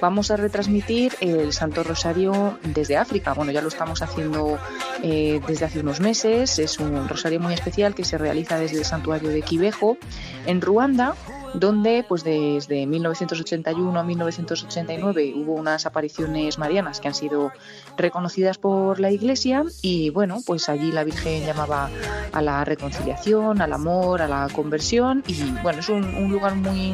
vamos 0.00 0.30
a 0.30 0.36
retransmitir 0.36 1.14
el 1.20 1.52
Santo 1.52 1.82
Rosario 1.82 2.58
desde 2.62 2.96
África. 2.96 3.34
Bueno, 3.34 3.50
ya 3.50 3.60
lo 3.60 3.68
estamos 3.68 4.00
haciendo 4.00 4.58
eh, 5.02 5.40
desde 5.46 5.66
hace 5.66 5.80
unos 5.80 6.00
meses, 6.00 6.58
es 6.58 6.78
un 6.78 7.08
rosario 7.08 7.40
muy 7.40 7.52
especial 7.52 7.94
que 7.94 8.04
se 8.04 8.16
realiza 8.16 8.58
desde 8.58 8.78
el 8.78 8.84
santuario 8.84 9.30
de 9.30 9.42
Quibejo, 9.42 9.98
en 10.46 10.60
Ruanda, 10.60 11.14
donde 11.54 12.04
pues 12.06 12.24
desde 12.24 12.86
1981 12.86 13.98
a 13.98 14.02
1989 14.02 15.34
hubo 15.36 15.54
unas 15.54 15.86
apariciones 15.86 16.58
marianas 16.58 17.00
que 17.00 17.08
han 17.08 17.14
sido 17.14 17.52
reconocidas 17.96 18.58
por 18.58 19.00
la 19.00 19.10
Iglesia 19.10 19.64
y 19.82 20.10
bueno, 20.10 20.38
pues 20.46 20.68
allí 20.68 20.92
la 20.92 21.04
Virgen 21.04 21.44
llamaba 21.44 21.90
a 22.32 22.42
la 22.42 22.64
reconciliación, 22.64 23.60
al 23.60 23.72
amor, 23.72 24.22
a 24.22 24.28
la 24.28 24.48
conversión 24.52 25.22
y 25.26 25.50
bueno, 25.62 25.80
es 25.80 25.88
un, 25.88 26.30
lugar 26.30 26.54
muy 26.54 26.92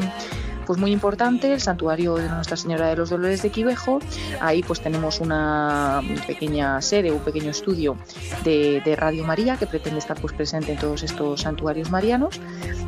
pues 0.66 0.78
muy 0.78 0.92
importante, 0.92 1.52
el 1.52 1.60
santuario 1.60 2.14
de 2.14 2.26
Nuestra 2.28 2.56
Señora 2.56 2.88
de 2.88 2.96
los 2.96 3.10
Dolores 3.10 3.42
de 3.42 3.50
Quivejo. 3.50 3.98
Ahí 4.40 4.62
pues 4.62 4.80
tenemos 4.80 5.20
una 5.20 6.00
pequeña 6.26 6.80
sede, 6.80 7.12
un 7.12 7.20
pequeño 7.20 7.50
estudio 7.50 7.98
de, 8.44 8.80
de, 8.82 8.96
Radio 8.96 9.24
María 9.24 9.58
que 9.58 9.66
pretende 9.66 9.98
estar 9.98 10.18
pues 10.18 10.32
presente 10.32 10.72
en 10.72 10.78
todos 10.78 11.02
estos 11.02 11.42
santuarios 11.42 11.90
marianos. 11.90 12.40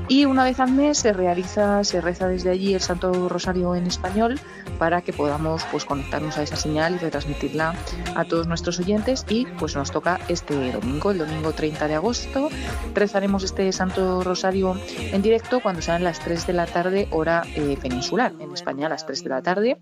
Y 0.09 0.25
una 0.25 0.45
vez 0.45 0.61
al 0.61 0.71
mes 0.71 0.99
se 0.99 1.13
realiza, 1.13 1.83
se 1.83 2.01
reza 2.01 2.29
desde 2.29 2.51
allí 2.51 2.75
el 2.75 2.81
Santo 2.81 3.29
Rosario 3.29 3.75
en 3.75 3.87
español 3.87 4.39
para 4.79 5.03
que 5.03 5.13
podamos 5.13 5.65
pues 5.71 5.85
conectarnos 5.85 6.39
a 6.39 6.43
esa 6.43 6.55
señal 6.55 6.95
y 6.95 6.99
retransmitirla 6.99 7.75
a 8.15 8.25
todos 8.25 8.47
nuestros 8.47 8.79
oyentes. 8.79 9.25
Y 9.29 9.47
pues 9.59 9.75
nos 9.75 9.91
toca 9.91 10.21
este 10.29 10.73
domingo, 10.73 11.11
el 11.11 11.19
domingo 11.19 11.53
30 11.53 11.89
de 11.89 11.95
agosto. 11.95 12.51
Rezaremos 12.95 13.43
este 13.43 13.73
Santo 13.73 14.23
Rosario 14.23 14.79
en 14.99 15.23
directo 15.23 15.61
cuando 15.61 15.83
sean 15.83 16.05
las 16.05 16.21
3 16.21 16.47
de 16.47 16.53
la 16.53 16.67
tarde, 16.67 17.09
hora 17.11 17.43
eh, 17.57 17.77
peninsular. 17.81 18.33
En 18.39 18.53
España 18.53 18.87
a 18.87 18.91
las 18.91 19.07
3 19.07 19.25
de 19.25 19.31
la 19.31 19.43
tarde, 19.43 19.77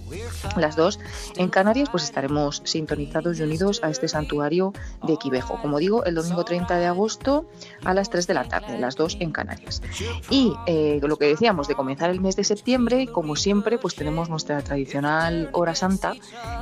las 0.57 0.77
2 0.77 1.01
en 1.37 1.51
Canarias, 1.51 1.91
pues 1.91 2.05
estaremos 2.05 2.63
sintonizados 2.65 3.39
y 3.39 3.43
unidos 3.43 3.81
a 3.83 3.91
este 3.91 4.09
santuario 4.09 4.73
de 5.07 5.19
Quivejo. 5.19 5.61
Como 5.61 5.79
digo, 5.79 6.05
el 6.05 6.15
domingo 6.15 6.45
30 6.45 6.79
de 6.79 6.87
agosto 6.87 7.47
a 7.85 7.93
las 7.93 8.09
3 8.09 8.27
de 8.27 8.35
la 8.35 8.45
tarde, 8.45 8.79
las 8.79 8.97
2 8.97 9.19
en 9.21 9.33
Canarias. 9.33 9.83
Y 10.31 10.55
eh, 10.67 11.01
lo 11.03 11.17
que 11.17 11.27
decíamos 11.27 11.69
de 11.69 11.75
comenzar 11.75 12.11
el 12.11 12.21
mes 12.21 12.37
de 12.37 12.45
septiembre, 12.45 13.07
como 13.07 13.37
siempre, 13.37 13.79
pues 13.79 13.95
tenemos 13.95 14.29
nuestra 14.29 14.63
tradicional 14.63 15.51
hora 15.53 15.75
santa 15.75 16.15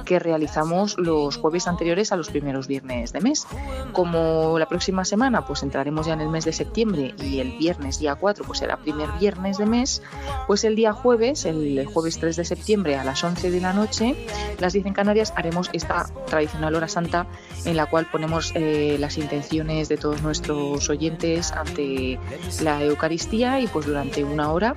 que 0.04 0.18
realizamos 0.18 0.98
los 0.98 1.36
jueves 1.36 1.66
anteriores 1.68 2.12
a 2.12 2.16
los 2.16 2.30
primeros 2.30 2.66
viernes 2.66 3.12
de 3.12 3.20
mes. 3.20 3.46
Como 3.92 4.58
la 4.58 4.66
próxima 4.66 5.04
semana, 5.04 5.46
pues 5.46 5.62
entraremos 5.62 6.06
ya 6.06 6.14
en 6.14 6.20
el 6.20 6.28
mes 6.28 6.44
de 6.44 6.52
septiembre 6.52 7.14
y 7.22 7.38
el 7.38 7.56
viernes 7.58 7.98
día 7.98 8.14
4, 8.14 8.44
pues 8.44 8.58
será 8.58 8.76
primer 8.76 9.10
viernes 9.20 9.58
de 9.58 9.66
mes, 9.66 10.02
pues 10.46 10.64
el 10.64 10.76
día 10.76 10.92
jueves, 10.92 11.44
el 11.44 11.86
jueves 11.86 12.18
3 12.18 12.36
de 12.36 12.44
septiembre 12.44 12.96
a 12.96 13.04
las 13.04 13.22
11 13.22 13.50
de 13.50 13.60
la 13.60 13.72
noche, 13.72 14.26
las 14.58 14.72
10 14.72 14.86
en 14.86 14.94
Canarias, 14.94 15.32
haremos 15.36 15.70
esta 15.72 16.06
tradicional 16.26 16.74
hora 16.74 16.88
santa 16.88 17.26
en 17.64 17.76
la 17.76 17.86
cual 17.86 18.06
ponemos 18.10 18.52
eh, 18.54 18.96
las 18.98 19.18
intenciones 19.18 19.88
de 19.88 19.96
todos 19.96 20.22
nuestros 20.22 20.88
oyentes 20.90 21.52
ante 21.52 22.18
la 22.62 22.82
Eucaristía 22.82 23.41
y 23.42 23.66
pues 23.66 23.86
durante 23.86 24.22
una 24.22 24.52
hora 24.52 24.76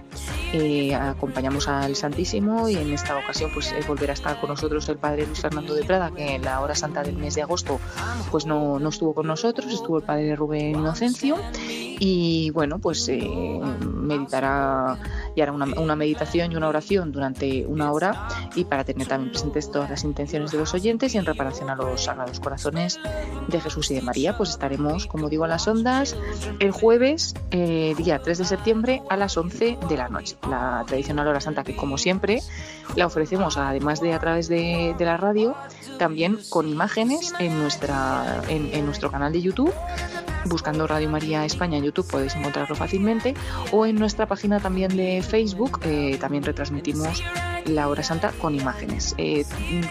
eh, 0.52 0.96
acompañamos 0.96 1.68
al 1.68 1.96
Santísimo 1.96 2.68
y 2.68 2.76
en 2.76 2.92
esta 2.94 3.16
ocasión 3.16 3.52
pues 3.54 3.72
eh, 3.72 3.82
volverá 3.88 4.14
a 4.14 4.16
estar 4.16 4.40
con 4.40 4.50
nosotros 4.50 4.90
el 4.90 4.98
Padre 4.98 5.28
Luis 5.28 5.40
Fernando 5.40 5.76
de 5.76 5.84
Prada 5.84 6.10
que 6.10 6.36
en 6.36 6.42
la 6.42 6.62
hora 6.62 6.74
santa 6.74 7.04
del 7.04 7.16
mes 7.16 7.36
de 7.36 7.44
agosto 7.44 7.80
pues 8.32 8.48
no, 8.48 8.80
no 8.80 8.90
estuvo 8.90 9.14
con 9.14 9.28
nosotros, 9.28 9.72
estuvo 9.72 10.00
el 10.00 10.04
Padre 10.04 10.36
Rubén 10.36 10.72
Inocencio 10.72 11.38
y 12.00 12.50
bueno 12.52 12.80
pues 12.80 13.08
eh, 13.08 13.30
meditará 13.82 14.98
y 15.36 15.42
hará 15.42 15.52
una, 15.52 15.66
una 15.80 15.96
meditación 15.96 16.52
y 16.52 16.56
una 16.56 16.68
oración 16.68 17.12
durante 17.12 17.68
una 17.68 17.92
hora 17.92 18.28
y 18.56 18.66
para 18.66 18.84
tener 18.84 19.08
también 19.08 19.32
presentes 19.32 19.70
todas 19.70 19.92
las 19.92 20.04
intenciones 20.04 20.52
de 20.52 20.58
los 20.58 20.74
oyentes 20.74 21.14
y 21.14 21.20
en 21.20 21.26
reparación 21.26 21.70
a 21.70 21.76
los 21.76 22.06
sagrados 22.06 22.40
corazones 22.40 23.00
de 23.48 23.62
Jesús 23.62 23.92
y 23.92 23.96
de 23.96 24.02
María. 24.02 24.36
Pues 24.38 24.50
estaremos 24.50 25.06
como 25.06 25.30
digo 25.30 25.44
a 25.44 25.48
las 25.48 25.68
ondas 25.68 26.16
el 26.60 26.72
jueves 26.72 27.36
eh, 27.52 27.94
día 27.98 28.20
3 28.20 28.40
de 28.40 28.46
septiembre 28.46 28.55
a 29.10 29.18
las 29.18 29.38
11 29.38 29.78
de 29.88 29.98
la 29.98 30.10
noche. 30.10 30.38
La 30.50 30.84
tradicional 30.88 31.28
hora 31.28 31.42
santa 31.42 31.64
que 31.64 31.76
como 31.76 31.98
siempre 31.98 32.42
la 32.96 33.06
ofrecemos 33.06 33.58
además 33.58 34.02
de 34.02 34.14
a 34.14 34.20
través 34.20 34.48
de, 34.48 34.96
la 35.00 35.18
radio 35.18 35.56
también 36.00 36.40
con 36.50 36.68
imágenes 36.68 37.34
en 37.40 37.60
nuestra 37.60 38.42
en, 38.48 38.74
en 38.74 38.86
nuestro 38.86 39.12
canal 39.12 39.32
de 39.34 39.42
YouTube. 39.42 39.74
Buscando 40.46 40.86
Radio 40.86 41.10
María 41.10 41.44
España 41.44 41.78
en 41.78 41.84
YouTube 41.84 42.08
podéis 42.08 42.36
encontrarlo 42.36 42.76
fácilmente. 42.76 43.34
O 43.72 43.86
en 43.86 43.96
nuestra 43.96 44.28
página 44.28 44.60
también 44.60 44.96
de 44.96 45.24
Facebook 45.24 45.80
eh, 45.84 46.18
también 46.20 46.44
retransmitimos 46.44 47.24
la 47.66 47.88
hora 47.88 48.04
santa 48.04 48.32
con 48.40 48.54
imágenes. 48.54 49.16
Eh, 49.18 49.44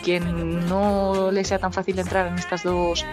quien 0.02 0.66
no 0.68 1.32
le 1.32 1.44
sea 1.44 1.58
tan 1.58 1.72
fácil 1.72 1.98
entrar 1.98 2.28
en 2.28 2.34
estas 2.34 2.62
dos 2.62 3.04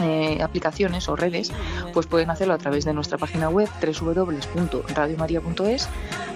eh, 0.00 0.42
aplicaciones 0.42 1.08
o 1.08 1.16
redes, 1.16 1.52
pues 1.92 2.06
pueden 2.06 2.30
hacerlo 2.30 2.54
a 2.54 2.58
través 2.58 2.84
de 2.84 2.94
nuestra 2.94 3.18
página 3.18 3.48
web 3.48 3.68
www.radiomaria.es. 3.80 5.88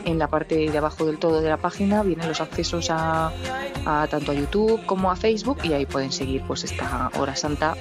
En 0.05 0.19
la 0.19 0.29
parte 0.29 0.71
de 0.71 0.79
abajo 0.79 1.07
del 1.07 1.19
todo 1.19 1.41
de 1.41 1.49
la 1.49 1.57
página 1.57 2.03
vienen 2.03 2.29
los 2.29 2.41
accesos 2.41 2.89
a, 2.91 3.33
tanto 4.11 4.33
a 4.33 4.35
YouTube 4.35 4.85
como 4.87 5.11
a 5.11 5.17
Facebook 5.17 5.59
y 5.63 5.73
ahí 5.73 5.87
pueden 5.87 6.13
seguir 6.13 6.43
pues 6.47 6.65
esta 6.65 7.11
hora 7.19 7.37
santa 7.37 7.75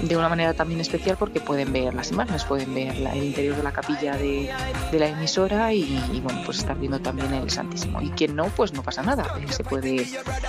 de 0.00 0.16
una 0.16 0.28
manera 0.28 0.54
también 0.54 0.80
especial 0.80 1.16
porque 1.18 1.40
pueden 1.40 1.72
ver 1.72 1.94
las 1.94 2.10
imágenes, 2.10 2.44
pueden 2.44 2.74
ver 2.74 2.96
el 2.96 3.24
interior 3.24 3.56
de 3.56 3.62
la 3.62 3.72
capilla 3.72 4.16
de, 4.16 4.50
la 4.92 5.08
emisora 5.08 5.72
y, 5.72 6.20
bueno 6.22 6.42
pues 6.44 6.58
estar 6.58 6.78
viendo 6.78 7.00
también 7.00 7.32
el 7.32 7.50
Santísimo. 7.50 8.00
Y 8.00 8.10
quien 8.10 8.36
no, 8.36 8.44
pues 8.56 8.72
no 8.72 8.82
pasa 8.82 9.02
nada, 9.02 9.24
se 9.48 9.64
puede 9.64 10.06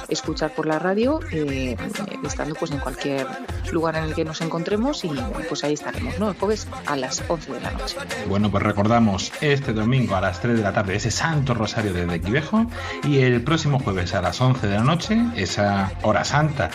escuchar 0.10 0.54
por 0.54 0.66
la 0.66 0.80
radio 0.80 1.20
eh, 1.32 1.76
estando 2.24 2.56
pues 2.56 2.72
en 2.72 2.80
cualquier 2.80 3.28
lugar 3.72 3.96
en 3.96 4.06
el 4.06 4.14
que 4.14 4.26
nos 4.26 4.42
encontremos 4.42 5.04
y 5.04 5.10
pues 5.48 5.64
ahí 5.64 5.74
estaremos, 5.74 6.20
¿no? 6.20 6.30
El 6.30 6.38
jueves 6.38 6.68
a 6.86 6.96
las 6.96 7.24
11 7.28 7.54
de 7.54 7.62
la 7.62 7.72
noche. 7.72 7.98
Bueno, 8.28 8.52
pues 8.52 8.64
recordamos 8.64 9.32
este 9.42 9.74
domingo 9.74 10.16
a 10.16 10.22
las 10.22 10.40
3 10.40 10.58
de 10.58 10.64
la 10.64 10.74
tarde 10.74 10.96
ese 10.96 11.12
Santo 11.22 11.54
Rosario 11.54 11.94
de 11.94 12.20
Quivejo 12.20 12.66
y 13.04 13.20
el 13.20 13.44
próximo 13.44 13.78
jueves 13.78 14.16
a 14.16 14.24
las 14.24 14.42
11 14.42 14.66
de 14.66 14.74
la 14.74 14.84
noche 14.84 15.22
esa 15.36 15.92
hora 16.02 16.24
santa. 16.24 16.72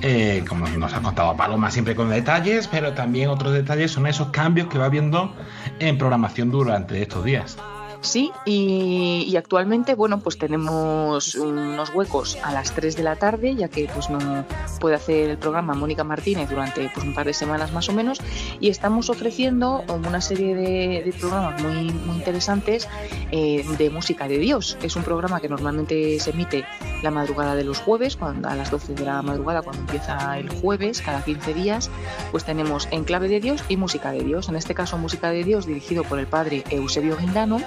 Eh, 0.00 0.42
como 0.48 0.66
nos 0.66 0.94
ha 0.94 1.02
contado 1.02 1.36
Paloma 1.36 1.70
siempre 1.70 1.94
con 1.94 2.08
detalles, 2.08 2.68
pero 2.68 2.94
también 2.94 3.28
otros 3.28 3.52
detalles 3.52 3.90
son 3.90 4.06
esos 4.06 4.28
cambios 4.28 4.68
que 4.68 4.78
va 4.78 4.88
viendo 4.88 5.34
en 5.78 5.98
programación 5.98 6.50
durante 6.50 7.02
estos 7.02 7.22
días. 7.22 7.58
Sí, 8.02 8.32
y, 8.44 9.34
actualmente, 9.36 9.94
bueno, 9.94 10.18
pues 10.18 10.36
tenemos 10.36 11.36
unos 11.36 11.90
huecos 11.94 12.36
a 12.42 12.52
las 12.52 12.72
3 12.72 12.96
de 12.96 13.02
la 13.04 13.14
tarde, 13.14 13.54
ya 13.54 13.68
que 13.68 13.88
pues 13.94 14.10
no 14.10 14.44
puede 14.80 14.96
hacer 14.96 15.30
el 15.30 15.38
programa 15.38 15.74
Mónica 15.74 16.02
Martínez 16.02 16.50
durante 16.50 16.90
pues, 16.92 17.06
un 17.06 17.14
par 17.14 17.26
de 17.26 17.32
semanas 17.32 17.72
más 17.72 17.88
o 17.88 17.92
menos, 17.92 18.20
y 18.58 18.70
estamos 18.70 19.08
ofreciendo 19.08 19.84
una 19.88 20.20
serie 20.20 20.56
de, 20.56 21.14
programas 21.20 21.62
muy, 21.62 21.92
muy 21.92 22.16
interesantes 22.16 22.88
eh, 23.30 23.64
de 23.78 23.90
música 23.90 24.26
de 24.26 24.38
Dios. 24.38 24.76
Es 24.82 24.96
un 24.96 25.04
programa 25.04 25.40
que 25.40 25.48
normalmente 25.48 26.18
se 26.18 26.30
emite 26.30 26.64
la 27.02 27.12
madrugada 27.12 27.54
de 27.54 27.62
los 27.62 27.78
jueves, 27.78 28.16
cuando, 28.16 28.48
a 28.48 28.56
las 28.56 28.70
12 28.72 28.94
de 28.94 29.04
la 29.04 29.22
madrugada, 29.22 29.62
cuando 29.62 29.82
empieza 29.82 30.38
el 30.38 30.48
jueves, 30.48 31.02
cada 31.02 31.24
15 31.24 31.54
días, 31.54 31.90
pues 32.32 32.44
tenemos 32.44 32.88
Enclave 32.90 33.28
de 33.28 33.38
Dios 33.38 33.62
y 33.68 33.76
Música 33.76 34.10
de 34.10 34.24
Dios. 34.24 34.48
En 34.48 34.56
este 34.56 34.74
caso, 34.74 34.98
Música 34.98 35.30
de 35.30 35.44
Dios, 35.44 35.66
dirigido 35.66 36.02
por 36.02 36.18
el 36.18 36.26
padre 36.26 36.64
Eusebio 36.70 37.16
Guindano 37.16 37.60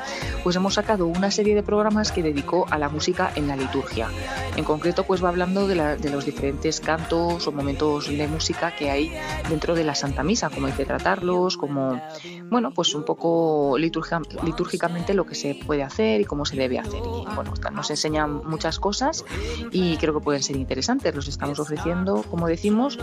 pues 0.44 0.56
hemos 0.56 0.76
sacado 0.76 1.08
una 1.08 1.32
serie 1.32 1.56
de 1.56 1.64
programas 1.64 2.12
que 2.12 2.24
dedicó 2.24 2.66
a 2.70 2.78
la 2.78 2.90
música 2.90 3.32
en 3.36 3.48
la 3.48 3.56
liturgia. 3.56 4.10
En 4.56 4.64
concreto, 4.64 5.04
pues 5.04 5.24
va 5.24 5.30
hablando 5.30 5.68
de, 5.68 5.76
los 6.10 6.26
diferentes 6.26 6.80
cantos 6.80 7.48
o 7.48 7.52
momentos 7.52 8.08
de 8.08 8.28
música 8.28 8.76
que 8.76 8.90
hay 8.90 9.12
dentro 9.50 9.76
de 9.76 9.84
la 9.84 9.96
Santa 9.96 10.24
Misa, 10.24 10.50
cómo 10.50 10.68
hay 10.68 10.74
que 10.74 10.86
tratarlos, 10.86 11.58
como, 11.58 12.02
bueno, 12.50 12.72
pues 12.72 12.96
un 12.96 13.04
poco 13.04 13.78
litúrgicamente 13.78 15.14
lo 15.14 15.26
que 15.26 15.36
se 15.36 15.56
puede 15.56 15.84
hacer 15.84 16.22
y 16.22 16.26
cómo 16.26 16.46
se 16.46 16.56
debe 16.56 16.80
hacer. 16.80 17.02
Y 17.02 17.36
bueno, 17.36 17.54
nos 17.74 17.90
enseñan 17.90 18.42
muchas 18.46 18.80
cosas 18.80 19.26
y 19.72 19.98
creo 19.98 20.14
que 20.14 20.20
pueden 20.22 20.42
ser 20.42 20.56
interesantes. 20.56 21.14
Los 21.14 21.28
estamos 21.28 21.60
ofreciendo, 21.60 22.24
como 22.24 22.48
decimos, 22.48 22.98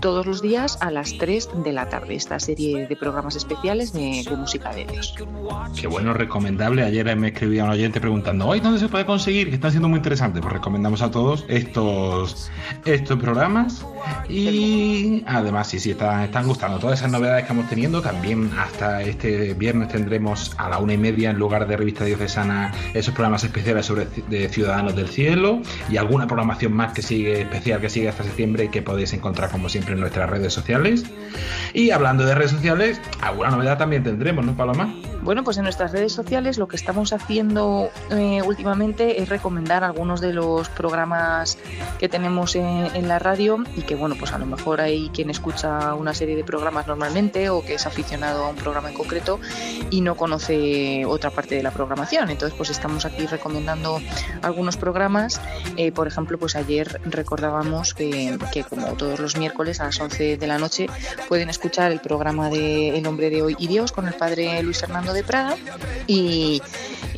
todos 0.00 0.26
los 0.26 0.42
días 0.42 0.78
a 0.80 0.90
las 0.90 1.16
3 1.18 1.62
de 1.62 1.72
la 1.72 1.88
tarde, 1.88 2.14
esta 2.14 2.40
serie 2.40 2.86
de 2.86 2.96
programas 2.96 3.36
especiales 3.36 3.92
de, 3.92 4.24
de 4.28 4.36
música 4.36 4.72
de 4.74 4.86
Dios. 4.86 5.14
Qué 5.78 5.86
bueno, 5.86 6.12
recomendar 6.12 6.49
Ayer 6.58 7.16
me 7.16 7.28
escribía 7.28 7.64
un 7.64 7.70
oyente 7.70 8.00
preguntando, 8.00 8.46
hoy 8.46 8.60
¿dónde 8.60 8.80
se 8.80 8.88
puede 8.88 9.06
conseguir? 9.06 9.50
Que 9.50 9.54
están 9.54 9.70
siendo 9.70 9.88
muy 9.88 9.98
interesantes. 9.98 10.42
Pues 10.42 10.52
recomendamos 10.52 11.00
a 11.00 11.10
todos 11.10 11.44
estos, 11.48 12.50
estos 12.84 13.18
programas. 13.20 13.84
Y 14.28 15.22
además, 15.26 15.68
sí, 15.68 15.78
sí, 15.78 15.92
están, 15.92 16.22
están 16.22 16.46
gustando 16.46 16.78
todas 16.78 16.98
esas 16.98 17.12
novedades 17.12 17.42
que 17.42 17.52
estamos 17.52 17.68
teniendo. 17.68 18.02
También 18.02 18.50
hasta 18.58 19.02
este 19.02 19.54
viernes 19.54 19.88
tendremos 19.88 20.52
a 20.56 20.68
la 20.68 20.78
una 20.78 20.94
y 20.94 20.98
media, 20.98 21.30
en 21.30 21.38
lugar 21.38 21.68
de 21.68 21.76
revista 21.76 22.04
diocesana, 22.04 22.72
esos 22.94 23.14
programas 23.14 23.44
especiales 23.44 23.86
sobre 23.86 24.06
de 24.28 24.48
Ciudadanos 24.48 24.96
del 24.96 25.08
Cielo 25.08 25.62
y 25.88 25.98
alguna 25.98 26.26
programación 26.26 26.72
más 26.72 26.92
que 26.92 27.02
sigue 27.02 27.42
especial 27.42 27.80
que 27.80 27.90
sigue 27.90 28.08
hasta 28.08 28.24
septiembre 28.24 28.70
que 28.70 28.82
podéis 28.82 29.12
encontrar 29.12 29.50
como 29.50 29.68
siempre 29.68 29.94
en 29.94 30.00
nuestras 30.00 30.28
redes 30.28 30.52
sociales. 30.52 31.04
Y 31.74 31.90
hablando 31.90 32.24
de 32.24 32.34
redes 32.34 32.50
sociales, 32.50 33.00
alguna 33.20 33.50
novedad 33.50 33.78
también 33.78 34.02
tendremos, 34.02 34.44
¿no, 34.44 34.56
Paloma? 34.56 34.92
Bueno, 35.22 35.44
pues 35.44 35.58
en 35.58 35.64
nuestras 35.64 35.92
redes 35.92 36.12
sociales 36.12 36.39
lo 36.40 36.68
que 36.68 36.76
estamos 36.76 37.12
haciendo 37.12 37.90
eh, 38.10 38.40
últimamente 38.42 39.20
es 39.20 39.28
recomendar 39.28 39.84
algunos 39.84 40.22
de 40.22 40.32
los 40.32 40.70
programas 40.70 41.58
que 41.98 42.08
tenemos 42.08 42.56
en, 42.56 43.08
la 43.08 43.18
radio 43.18 43.62
y 43.76 43.82
que, 43.82 43.94
bueno, 43.94 44.14
pues 44.18 44.32
a 44.32 44.38
lo 44.38 44.46
mejor 44.46 44.80
hay 44.80 45.10
quien 45.10 45.28
escucha 45.30 45.94
una 45.94 46.14
serie 46.14 46.36
de 46.36 46.44
programas 46.44 46.86
normalmente 46.86 47.50
o 47.50 47.62
que 47.62 47.74
es 47.74 47.86
aficionado 47.86 48.44
a 48.44 48.48
un 48.48 48.56
programa 48.56 48.88
en 48.88 48.94
concreto 48.94 49.38
y 49.90 50.00
no 50.00 50.16
conoce 50.16 51.04
otra 51.04 51.30
parte 51.30 51.56
de 51.56 51.62
la 51.62 51.72
programación. 51.72 52.30
Entonces, 52.30 52.56
pues 52.56 52.70
estamos 52.70 53.04
aquí 53.04 53.26
recomendando 53.26 54.00
algunos 54.42 54.76
programas. 54.76 55.40
Eh, 55.76 55.92
por 55.92 56.06
ejemplo, 56.06 56.38
pues 56.38 56.56
ayer 56.56 57.00
recordábamos 57.04 57.92
que, 57.92 58.38
que, 58.52 58.64
como 58.64 58.86
todos 58.94 59.18
los 59.18 59.36
miércoles 59.36 59.80
a 59.80 59.84
las 59.84 60.00
11 60.00 60.38
de 60.38 60.46
la 60.46 60.58
noche 60.58 60.86
pueden 61.28 61.50
escuchar 61.50 61.92
el 61.92 62.00
programa 62.00 62.48
de 62.48 62.96
El 62.96 63.06
hombre 63.06 63.28
de 63.30 63.42
hoy 63.42 63.56
y 63.58 63.66
Dios 63.66 63.92
con 63.92 64.08
el 64.08 64.14
padre 64.14 64.62
Luis 64.62 64.80
Fernando 64.80 65.12
de 65.12 65.22
Praga 65.22 65.56
y, 66.06 66.29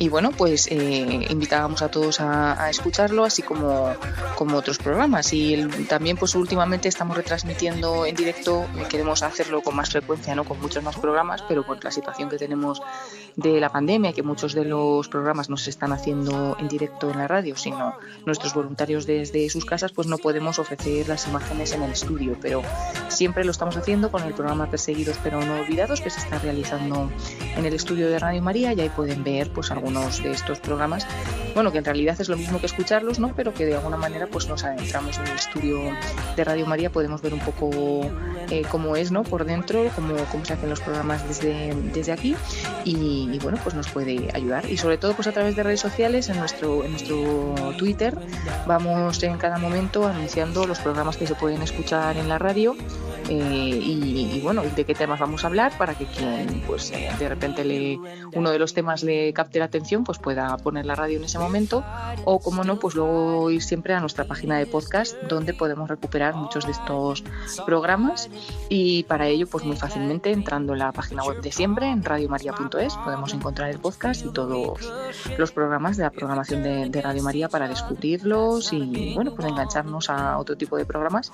bueno, 0.09 0.31
pues 0.31 0.67
eh, 0.69 1.25
invitábamos 1.29 1.81
a 1.81 1.89
todos 1.89 2.19
a, 2.19 2.69
escucharlo, 2.69 3.23
así 3.23 3.41
como, 3.41 3.93
como 4.35 4.57
otros 4.57 4.77
programas. 4.77 5.33
Y 5.33 5.67
también 5.89 6.17
pues 6.17 6.35
últimamente 6.35 6.87
estamos 6.87 7.17
retransmitiendo 7.17 8.05
en 8.05 8.15
directo, 8.15 8.65
queremos 8.89 9.23
hacerlo 9.23 9.61
con 9.61 9.75
más 9.75 9.89
frecuencia, 9.89 10.35
no 10.35 10.43
con 10.43 10.59
muchos 10.61 10.83
más 10.83 10.97
programas, 10.97 11.41
pero 11.47 11.65
por 11.65 11.83
la 11.83 11.91
situación 11.91 12.29
que 12.29 12.37
tenemos 12.37 12.81
de 13.35 13.59
la 13.59 13.69
pandemia, 13.69 14.13
que 14.13 14.23
muchos 14.23 14.53
de 14.53 14.65
los 14.65 15.07
programas 15.07 15.49
no 15.49 15.57
se 15.57 15.69
están 15.69 15.91
haciendo 15.91 16.55
en 16.59 16.67
directo 16.67 17.09
en 17.09 17.17
la 17.17 17.27
radio, 17.27 17.55
sino 17.55 17.95
nuestros 18.25 18.53
voluntarios 18.53 19.05
desde 19.05 19.49
sus 19.49 19.65
casas, 19.65 19.91
pues 19.91 20.07
no 20.07 20.17
podemos 20.17 20.59
ofrecer 20.59 21.07
las 21.07 21.27
imágenes 21.27 21.73
en 21.73 21.83
el 21.83 21.91
estudio, 21.91 22.37
pero 22.41 22.61
siempre 23.07 23.43
lo 23.43 23.51
estamos 23.51 23.77
haciendo 23.77 24.11
con 24.11 24.23
el 24.23 24.33
programa 24.33 24.69
Perseguidos 24.69 25.17
pero 25.23 25.41
no 25.41 25.59
olvidados, 25.59 26.01
que 26.01 26.09
se 26.09 26.19
está 26.19 26.39
realizando 26.39 27.09
en 27.55 27.65
el 27.65 27.73
estudio 27.73 28.09
de 28.09 28.19
Radio 28.19 28.41
María. 28.41 28.73
Y 28.73 28.81
ahí 28.81 28.89
pueden 28.95 29.23
ver 29.23 29.49
pues 29.51 29.71
algunos 29.71 30.21
de 30.23 30.31
estos 30.31 30.59
programas, 30.59 31.05
bueno, 31.53 31.71
que 31.71 31.79
en 31.79 31.85
realidad 31.85 32.19
es 32.19 32.29
lo 32.29 32.37
mismo 32.37 32.59
que 32.59 32.65
escucharlos, 32.65 33.19
¿no? 33.19 33.33
Pero 33.35 33.53
que 33.53 33.65
de 33.65 33.75
alguna 33.75 33.97
manera 33.97 34.27
pues 34.27 34.47
nos 34.47 34.63
adentramos 34.63 35.17
en 35.17 35.27
el 35.27 35.35
estudio 35.35 35.79
de 36.35 36.43
Radio 36.43 36.65
María, 36.65 36.89
podemos 36.89 37.21
ver 37.21 37.33
un 37.33 37.39
poco 37.39 37.71
eh, 38.49 38.63
cómo 38.69 38.95
es, 38.95 39.11
¿no? 39.11 39.23
Por 39.23 39.45
dentro, 39.45 39.89
cómo, 39.95 40.15
cómo 40.31 40.45
se 40.45 40.53
hacen 40.53 40.69
los 40.69 40.81
programas 40.81 41.27
desde, 41.27 41.73
desde 41.93 42.11
aquí 42.11 42.35
y, 42.85 43.39
bueno, 43.39 43.57
pues 43.63 43.75
nos 43.75 43.89
puede 43.89 44.29
ayudar. 44.33 44.69
Y 44.69 44.77
sobre 44.77 44.97
todo 44.97 45.13
pues 45.13 45.27
a 45.27 45.31
través 45.31 45.55
de 45.55 45.63
redes 45.63 45.79
sociales, 45.79 46.29
en 46.29 46.37
nuestro, 46.37 46.83
en 46.83 46.91
nuestro 46.91 47.73
Twitter, 47.77 48.17
vamos 48.65 49.21
en 49.23 49.37
cada 49.37 49.57
momento 49.57 50.07
anunciando 50.07 50.67
los 50.67 50.79
programas 50.79 51.17
que 51.17 51.27
se 51.27 51.35
pueden 51.35 51.61
escuchar 51.61 52.17
en 52.17 52.29
la 52.29 52.39
radio 52.39 52.75
eh, 53.29 53.79
y, 53.81 54.39
bueno, 54.41 54.63
de 54.63 54.85
qué 54.85 54.93
temas 54.93 55.19
vamos 55.19 55.43
a 55.43 55.47
hablar 55.47 55.77
para 55.77 55.95
que 55.95 56.05
quien 56.05 56.61
pues 56.67 56.91
eh, 56.91 57.09
de 57.17 57.29
repente 57.29 57.63
le, 57.63 57.99
uno 58.33 58.51
de 58.51 58.59
los 58.59 58.73
temas 58.73 59.03
le 59.03 59.31
capte 59.33 59.59
la 59.59 59.65
atención 59.65 60.03
pues 60.03 60.17
pueda 60.17 60.55
poner 60.57 60.85
la 60.85 60.95
radio 60.95 61.17
en 61.17 61.23
ese 61.23 61.39
momento. 61.39 61.83
O 62.25 62.39
como 62.39 62.63
no 62.63 62.79
pues 62.79 62.95
luego 62.95 63.49
ir 63.49 63.61
siempre 63.61 63.93
a 63.93 63.99
nuestra 63.99 64.25
página 64.25 64.57
de 64.57 64.65
podcast 64.65 65.15
donde 65.23 65.53
podemos 65.53 65.89
recuperar 65.89 66.35
muchos 66.35 66.65
de 66.65 66.71
estos 66.71 67.23
programas. 67.65 68.29
Y 68.69 69.03
para 69.03 69.27
ello 69.27 69.47
pues 69.47 69.63
muy 69.63 69.77
fácilmente 69.77 70.31
entrando 70.31 70.73
en 70.73 70.79
la 70.79 70.91
página 70.91 71.23
web 71.23 71.41
de 71.41 71.51
siempre 71.51 71.89
en 71.89 72.03
radiomaria.es 72.03 72.95
podemos 72.97 73.33
encontrar 73.33 73.69
el 73.69 73.79
podcast 73.79 74.25
y 74.25 74.31
todos 74.31 74.91
los 75.37 75.51
programas 75.51 75.97
de 75.97 76.03
la 76.03 76.09
programación 76.09 76.63
de, 76.63 76.89
de 76.89 77.01
Radio 77.01 77.23
María 77.23 77.49
para 77.49 77.67
descubrirlos 77.67 78.73
y 78.73 79.13
bueno 79.13 79.33
pues 79.35 79.47
engancharnos 79.47 80.09
a 80.09 80.37
otro 80.37 80.55
tipo 80.55 80.77
de 80.77 80.85
programas 80.85 81.31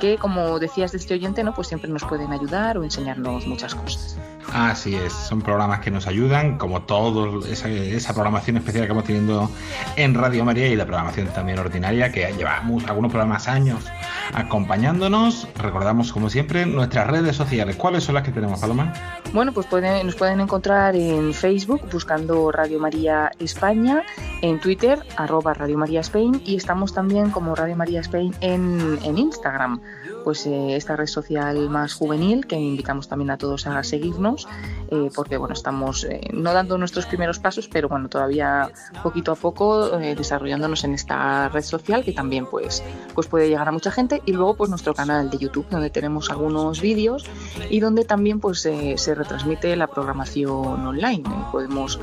que 0.00 0.16
como 0.16 0.58
decías 0.58 0.92
de 0.92 0.98
este 0.98 1.14
oyente 1.14 1.27
¿no? 1.42 1.54
Pues 1.54 1.68
siempre 1.68 1.90
nos 1.90 2.04
pueden 2.04 2.32
ayudar 2.32 2.78
o 2.78 2.84
enseñarnos 2.84 3.46
muchas 3.46 3.74
cosas. 3.74 4.18
Así 4.52 4.94
es, 4.94 5.12
son 5.12 5.42
programas 5.42 5.80
que 5.80 5.90
nos 5.90 6.06
ayudan, 6.06 6.56
como 6.56 6.82
toda 6.82 7.46
esa, 7.48 7.68
esa, 7.68 8.14
programación 8.14 8.56
especial 8.56 8.86
que 8.86 8.92
hemos 8.92 9.04
teniendo 9.04 9.50
en 9.96 10.14
Radio 10.14 10.44
María 10.44 10.68
y 10.68 10.76
la 10.76 10.86
programación 10.86 11.26
también 11.28 11.58
ordinaria, 11.58 12.10
que 12.10 12.32
llevamos 12.32 12.84
algunos 12.86 13.10
programas 13.10 13.46
años 13.46 13.84
acompañándonos. 14.32 15.46
Recordamos, 15.58 16.12
como 16.12 16.30
siempre, 16.30 16.64
nuestras 16.64 17.06
redes 17.08 17.36
sociales. 17.36 17.76
¿Cuáles 17.76 18.04
son 18.04 18.14
las 18.14 18.24
que 18.24 18.32
tenemos, 18.32 18.58
Paloma? 18.58 18.94
Bueno, 19.34 19.52
pues 19.52 19.66
pueden, 19.66 20.06
nos 20.06 20.16
pueden 20.16 20.40
encontrar 20.40 20.96
en 20.96 21.34
Facebook 21.34 21.82
buscando 21.92 22.50
Radio 22.50 22.78
María 22.80 23.30
España, 23.38 24.02
en 24.40 24.60
Twitter, 24.60 25.04
arroba 25.16 25.52
Radio 25.52 25.76
María 25.76 26.00
Spain, 26.00 26.40
y 26.46 26.56
estamos 26.56 26.94
también 26.94 27.30
como 27.30 27.54
Radio 27.54 27.76
María 27.76 28.00
Spain 28.00 28.34
en, 28.40 28.98
en 29.04 29.18
Instagram 29.18 29.80
pues 30.28 30.44
eh, 30.44 30.76
esta 30.76 30.94
red 30.94 31.06
social 31.06 31.70
más 31.70 31.94
juvenil 31.94 32.46
que 32.46 32.56
invitamos 32.56 33.08
también 33.08 33.30
a 33.30 33.38
todos 33.38 33.66
a 33.66 33.82
seguirnos 33.82 34.46
eh, 34.90 35.08
porque 35.14 35.38
bueno 35.38 35.54
estamos 35.54 36.04
eh, 36.04 36.20
no 36.34 36.52
dando 36.52 36.76
nuestros 36.76 37.06
primeros 37.06 37.38
pasos 37.38 37.66
pero 37.66 37.88
bueno 37.88 38.10
todavía 38.10 38.70
poquito 39.02 39.32
a 39.32 39.36
poco 39.36 39.88
desarrollándonos 39.88 40.84
en 40.84 40.92
esta 40.92 41.48
red 41.48 41.62
social 41.62 42.04
que 42.04 42.12
también 42.12 42.44
pues 42.44 42.82
pues 43.14 43.26
puede 43.26 43.48
llegar 43.48 43.66
a 43.68 43.72
mucha 43.72 43.90
gente. 43.90 44.20
Y 44.26 44.32
luego 44.32 44.54
pues 44.54 44.68
nuestro 44.68 44.92
canal 44.92 45.30
de 45.30 45.38
YouTube 45.38 45.66
donde 45.70 45.88
tenemos 45.88 46.30
algunos 46.30 46.82
vídeos 46.82 47.24
y 47.70 47.80
donde 47.80 48.04
también 48.04 48.38
pues 48.38 48.60
se 48.60 49.14
retransmite 49.14 49.74
la 49.76 49.86
programación 49.86 50.86
online. 50.86 51.24
Podemos 51.50 51.98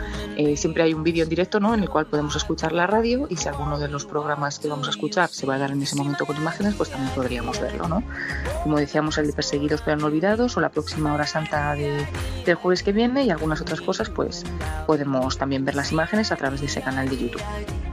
siempre 0.55 0.81
hay 0.81 0.95
un 0.95 1.03
vídeo 1.03 1.23
en 1.23 1.29
directo 1.29 1.59
no 1.59 1.75
en 1.75 1.81
el 1.81 1.89
cual 1.89 2.07
podemos 2.07 2.35
escuchar 2.35 2.71
la 2.71 2.87
radio 2.87 3.27
y 3.29 3.37
si 3.37 3.47
alguno 3.49 3.77
de 3.77 3.87
los 3.87 4.05
programas 4.05 4.57
que 4.57 4.67
vamos 4.67 4.87
a 4.87 4.89
escuchar 4.89 5.29
se 5.29 5.45
va 5.45 5.55
a 5.55 5.57
dar 5.59 5.69
en 5.69 5.83
ese 5.83 5.95
momento 5.95 6.25
con 6.25 6.35
imágenes 6.37 6.73
pues 6.73 6.89
también 6.89 7.13
podríamos 7.13 7.59
verlo 7.61 7.87
no 7.87 8.01
como 8.63 8.77
decíamos, 8.77 9.17
el 9.17 9.27
de 9.27 9.33
Perseguidos 9.33 9.81
pero 9.81 9.97
no 9.97 10.07
olvidados 10.07 10.57
o 10.57 10.61
la 10.61 10.69
próxima 10.69 11.13
hora 11.13 11.27
santa 11.27 11.73
de, 11.75 12.05
del 12.45 12.55
jueves 12.55 12.83
que 12.83 12.91
viene 12.91 13.23
y 13.23 13.29
algunas 13.29 13.61
otras 13.61 13.81
cosas, 13.81 14.09
pues 14.09 14.43
podemos 14.87 15.37
también 15.37 15.65
ver 15.65 15.75
las 15.75 15.91
imágenes 15.91 16.31
a 16.31 16.35
través 16.35 16.61
de 16.61 16.67
ese 16.67 16.81
canal 16.81 17.09
de 17.09 17.17
YouTube. 17.17 17.41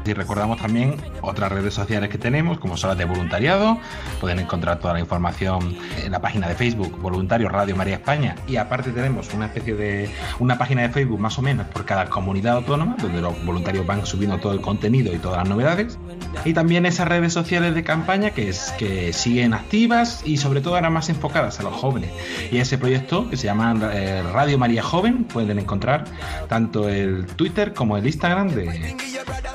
Y 0.05 0.15
recordamos 0.15 0.61
también 0.61 0.97
otras 1.21 1.53
redes 1.53 1.75
sociales 1.75 2.11
que 2.11 2.19
tenemos, 2.19 2.59
como 2.59 2.77
son 2.77 2.89
las 2.89 2.99
de 2.99 3.05
voluntariado. 3.05 3.79
Pueden 4.21 4.41
encontrar 4.41 4.81
toda 4.81 4.95
la 4.95 5.01
información 5.01 5.77
en 6.03 6.11
la 6.11 6.21
página 6.21 6.49
de 6.49 6.55
Facebook, 6.55 6.99
Voluntario 7.01 7.49
Radio 7.49 7.77
María 7.77 7.97
España. 7.97 8.35
Y 8.49 8.57
aparte 8.57 8.91
tenemos 8.91 9.33
una 9.33 9.47
especie 9.47 9.75
de 9.75 10.11
una 10.41 10.59
página 10.59 10.83
de 10.83 10.89
Facebook 10.89 11.21
más 11.21 11.39
o 11.39 11.43
menos 11.43 11.67
por 11.69 11.85
cada 11.85 12.07
comunidad 12.07 12.57
autónoma, 12.57 12.97
donde 13.01 13.21
los 13.21 13.45
voluntarios 13.45 13.87
van 13.87 14.05
subiendo 14.05 14.39
todo 14.39 14.53
el 14.53 14.61
contenido 14.61 15.13
y 15.15 15.19
todas 15.19 15.39
las 15.39 15.49
novedades. 15.49 15.99
Y 16.45 16.55
también 16.55 16.87
esas 16.87 17.09
redes 17.09 17.33
sociales 17.33 17.75
de 17.75 17.85
campaña 17.85 18.31
que, 18.31 18.49
es, 18.49 18.73
que 18.79 19.13
siguen 19.13 19.55
activas 19.55 20.23
y 20.25 20.39
sobre 20.39 20.61
todo 20.61 20.75
ahora 20.75 20.91
más 20.91 21.09
enfocadas 21.09 21.61
a 21.61 21.63
los 21.63 21.75
jóvenes. 21.75 22.11
Y 22.51 22.59
ese 22.59 22.79
proyecto 22.79 23.29
que 23.31 23.37
se 23.37 23.47
llama 23.47 23.75
eh, 23.93 24.23
Radio 24.33 24.59
María 24.59 24.83
Joven, 24.83 25.25
pueden 25.25 25.59
encontrar 25.59 26.05
tanto 26.49 26.89
el 26.89 27.27
Twitter 27.27 27.73
como 27.75 27.97
el 27.97 28.07
Instagram 28.07 28.49
de, 28.51 28.97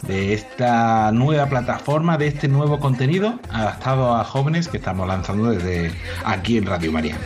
de 0.04 0.34
esta 0.34 1.12
nueva 1.12 1.48
plataforma, 1.48 2.18
de 2.18 2.28
este 2.28 2.48
nuevo 2.48 2.80
contenido 2.80 3.40
adaptado 3.52 4.16
a 4.16 4.24
jóvenes 4.24 4.68
que 4.68 4.78
estamos 4.78 5.08
lanzando 5.08 5.52
desde 5.52 5.92
aquí 6.24 6.58
en 6.58 6.66
Radio 6.66 6.92
María. 6.92 7.18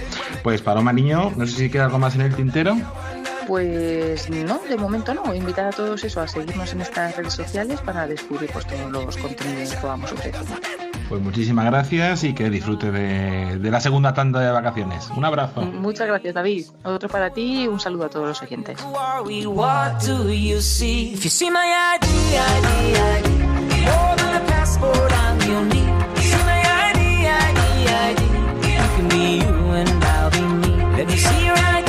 Pues 0.44 0.62
Paloma 0.62 0.94
Niño, 0.94 1.32
no 1.36 1.46
sé 1.46 1.58
si 1.58 1.70
queda 1.70 1.86
algo 1.86 2.00
más 2.00 2.16
en 2.16 2.22
el 2.22 2.36
tintero. 2.36 2.76
Pues 3.48 4.30
no, 4.30 4.60
de 4.68 4.78
momento 4.78 5.14
no. 5.14 5.34
Invitar 5.34 5.66
a 5.66 5.72
todos 5.72 6.04
eso 6.04 6.22
a 6.22 6.28
seguirnos 6.28 6.74
en 6.74 6.82
estas 6.82 7.16
redes 7.16 7.34
sociales 7.34 7.82
para 7.82 8.08
descubrir 8.08 8.50
pues, 8.52 8.66
todos 8.68 8.92
los 8.92 9.18
contenidos 9.18 9.74
que 9.74 9.78
podamos 9.78 10.12
ofrecer. 10.12 10.42
Pues 11.10 11.22
muchísimas 11.22 11.66
gracias 11.66 12.24
y 12.24 12.34
que 12.34 12.50
disfrute 12.50 12.92
de, 12.92 13.60
de, 13.60 13.72
la 13.72 13.82
segunda 13.82 14.14
tanda 14.14 14.40
de 14.40 14.52
vacaciones. 14.52 15.10
Un 15.16 15.26
abrazo. 15.26 15.62
Muchas 15.62 16.08
gracias, 16.08 16.34
David. 16.34 16.68
Otro 16.84 17.10
para 17.10 17.32
ti 17.32 17.64
y 17.64 17.68
un 17.68 17.80
saludo 17.80 18.06
a 18.06 18.10
todos 18.10 18.28
los 18.28 18.42
oyentes. 18.42 18.78
be 31.08 31.81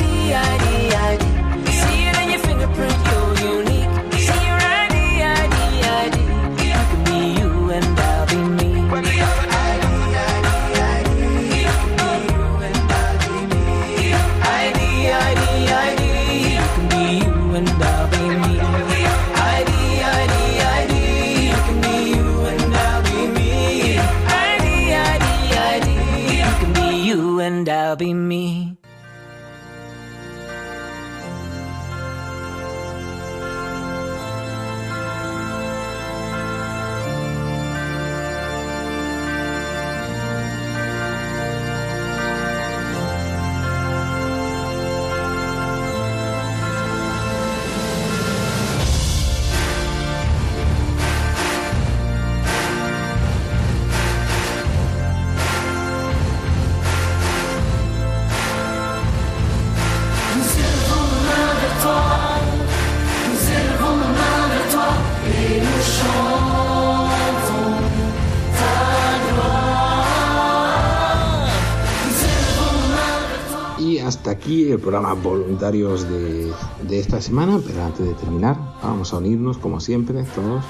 aquí 74.83 74.89
el 74.89 74.91
programa 74.91 75.15
voluntarios 75.15 76.09
de, 76.09 76.53
de, 76.89 76.99
esta 76.99 77.21
semana, 77.21 77.61
pero 77.65 77.85
antes 77.85 78.07
de 78.07 78.15
terminar, 78.15 78.57
vamos 78.83 79.13
a 79.13 79.19
unirnos, 79.19 79.59
como 79.59 79.81
siempre, 79.81 80.25
todos, 80.35 80.65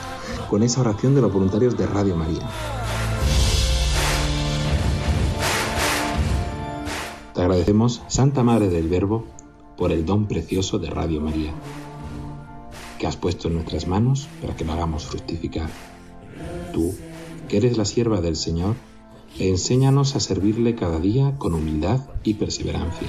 con 0.51 0.63
esa 0.63 0.81
oración 0.81 1.15
de 1.15 1.23
los 1.23 1.33
voluntarios 1.33 1.77
de 1.77 1.87
Radio 1.87 2.17
María. 2.17 2.49
Te 7.35 7.41
agradecemos, 7.41 8.03
Santa 8.09 8.43
Madre 8.43 8.69
del 8.69 8.89
Verbo, 8.89 9.25
por 9.77 9.93
el 9.93 10.05
don 10.05 10.27
precioso 10.27 10.79
de 10.79 10.91
Radio 10.91 11.21
María, 11.21 11.53
que 12.99 13.07
has 13.07 13.17
puesto 13.17 13.49
en 13.49 13.55
nuestras 13.55 13.87
manos 13.87 14.29
para 14.41 14.55
que 14.55 14.65
lo 14.65 14.73
hagamos 14.73 15.07
fructificar. 15.07 15.71
Tú, 16.73 16.95
que 17.49 17.57
eres 17.57 17.79
la 17.79 17.85
sierva 17.85 18.21
del 18.21 18.37
Señor, 18.37 18.75
enséñanos 19.39 20.15
a 20.15 20.21
servirle 20.21 20.75
cada 20.75 21.01
día 21.01 21.35
con 21.39 21.55
humildad 21.55 22.01
y 22.23 22.35
perseverancia 22.35 23.09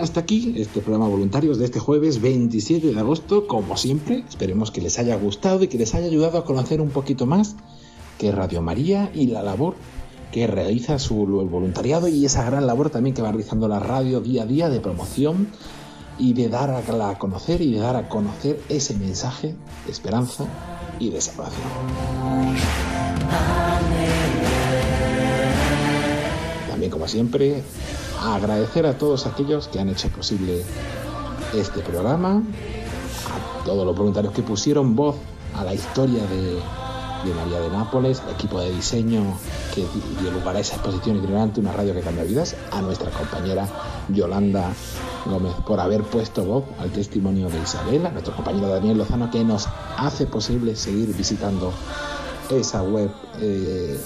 Hasta 0.00 0.20
aquí 0.20 0.54
este 0.56 0.80
programa 0.80 1.08
Voluntarios 1.08 1.58
de 1.58 1.64
este 1.64 1.80
jueves 1.80 2.20
27 2.20 2.92
de 2.92 3.00
agosto. 3.00 3.46
Como 3.46 3.76
siempre, 3.76 4.24
esperemos 4.28 4.70
que 4.70 4.80
les 4.80 4.98
haya 4.98 5.16
gustado 5.16 5.62
y 5.62 5.68
que 5.68 5.78
les 5.78 5.94
haya 5.94 6.06
ayudado 6.06 6.38
a 6.38 6.44
conocer 6.44 6.80
un 6.80 6.90
poquito 6.90 7.26
más 7.26 7.56
que 8.18 8.32
Radio 8.32 8.62
María 8.62 9.10
y 9.14 9.26
la 9.26 9.42
labor 9.42 9.74
que 10.32 10.46
realiza 10.46 10.98
su 10.98 11.14
voluntariado 11.16 12.08
y 12.08 12.24
esa 12.24 12.44
gran 12.44 12.66
labor 12.66 12.90
también 12.90 13.14
que 13.14 13.22
va 13.22 13.30
realizando 13.30 13.66
la 13.66 13.80
radio 13.80 14.20
día 14.20 14.42
a 14.42 14.46
día 14.46 14.68
de 14.68 14.80
promoción 14.80 15.48
y 16.18 16.32
de 16.32 16.48
dar 16.48 16.70
a 16.70 17.18
conocer 17.18 17.60
y 17.60 17.72
de 17.72 17.80
dar 17.80 17.96
a 17.96 18.08
conocer 18.08 18.60
ese 18.68 18.94
mensaje 18.94 19.54
de 19.86 19.92
esperanza 19.92 20.44
y 20.98 21.10
de 21.10 21.20
salvación. 21.20 21.62
También 26.68 26.90
como 26.90 27.08
siempre 27.08 27.62
agradecer 28.22 28.86
a 28.86 28.96
todos 28.98 29.26
aquellos 29.26 29.68
que 29.68 29.80
han 29.80 29.88
hecho 29.88 30.08
posible 30.08 30.62
este 31.54 31.80
programa, 31.80 32.42
a 33.60 33.64
todos 33.64 33.86
los 33.86 33.96
voluntarios 33.96 34.32
que 34.32 34.42
pusieron 34.42 34.96
voz 34.96 35.16
a 35.56 35.64
la 35.64 35.74
historia 35.74 36.22
de, 36.26 36.58
María 37.34 37.60
de 37.60 37.70
Nápoles, 37.70 38.20
al 38.20 38.30
equipo 38.30 38.60
de 38.60 38.70
diseño 38.70 39.22
que 39.74 39.84
dio 40.20 40.30
lugar 40.30 40.56
a 40.56 40.60
esa 40.60 40.76
exposición 40.76 41.16
itinerante, 41.16 41.60
una 41.60 41.72
radio 41.72 41.92
que 41.94 42.00
cambia 42.00 42.24
vidas, 42.24 42.56
a 42.70 42.80
nuestra 42.80 43.10
compañera 43.10 43.66
Yolanda 44.08 44.72
Gómez 45.26 45.54
por 45.66 45.80
haber 45.80 46.02
puesto 46.04 46.44
voz 46.44 46.64
al 46.78 46.90
testimonio 46.90 47.50
de 47.50 47.60
Isabel, 47.60 48.06
a 48.06 48.10
nuestro 48.10 48.34
compañero 48.34 48.68
Daniel 48.68 48.98
Lozano 48.98 49.30
que 49.30 49.44
nos 49.44 49.68
hace 49.96 50.26
posible 50.26 50.76
seguir 50.76 51.14
visitando 51.14 51.72
esa 52.50 52.82
web 52.82 53.10
eh, 53.40 53.98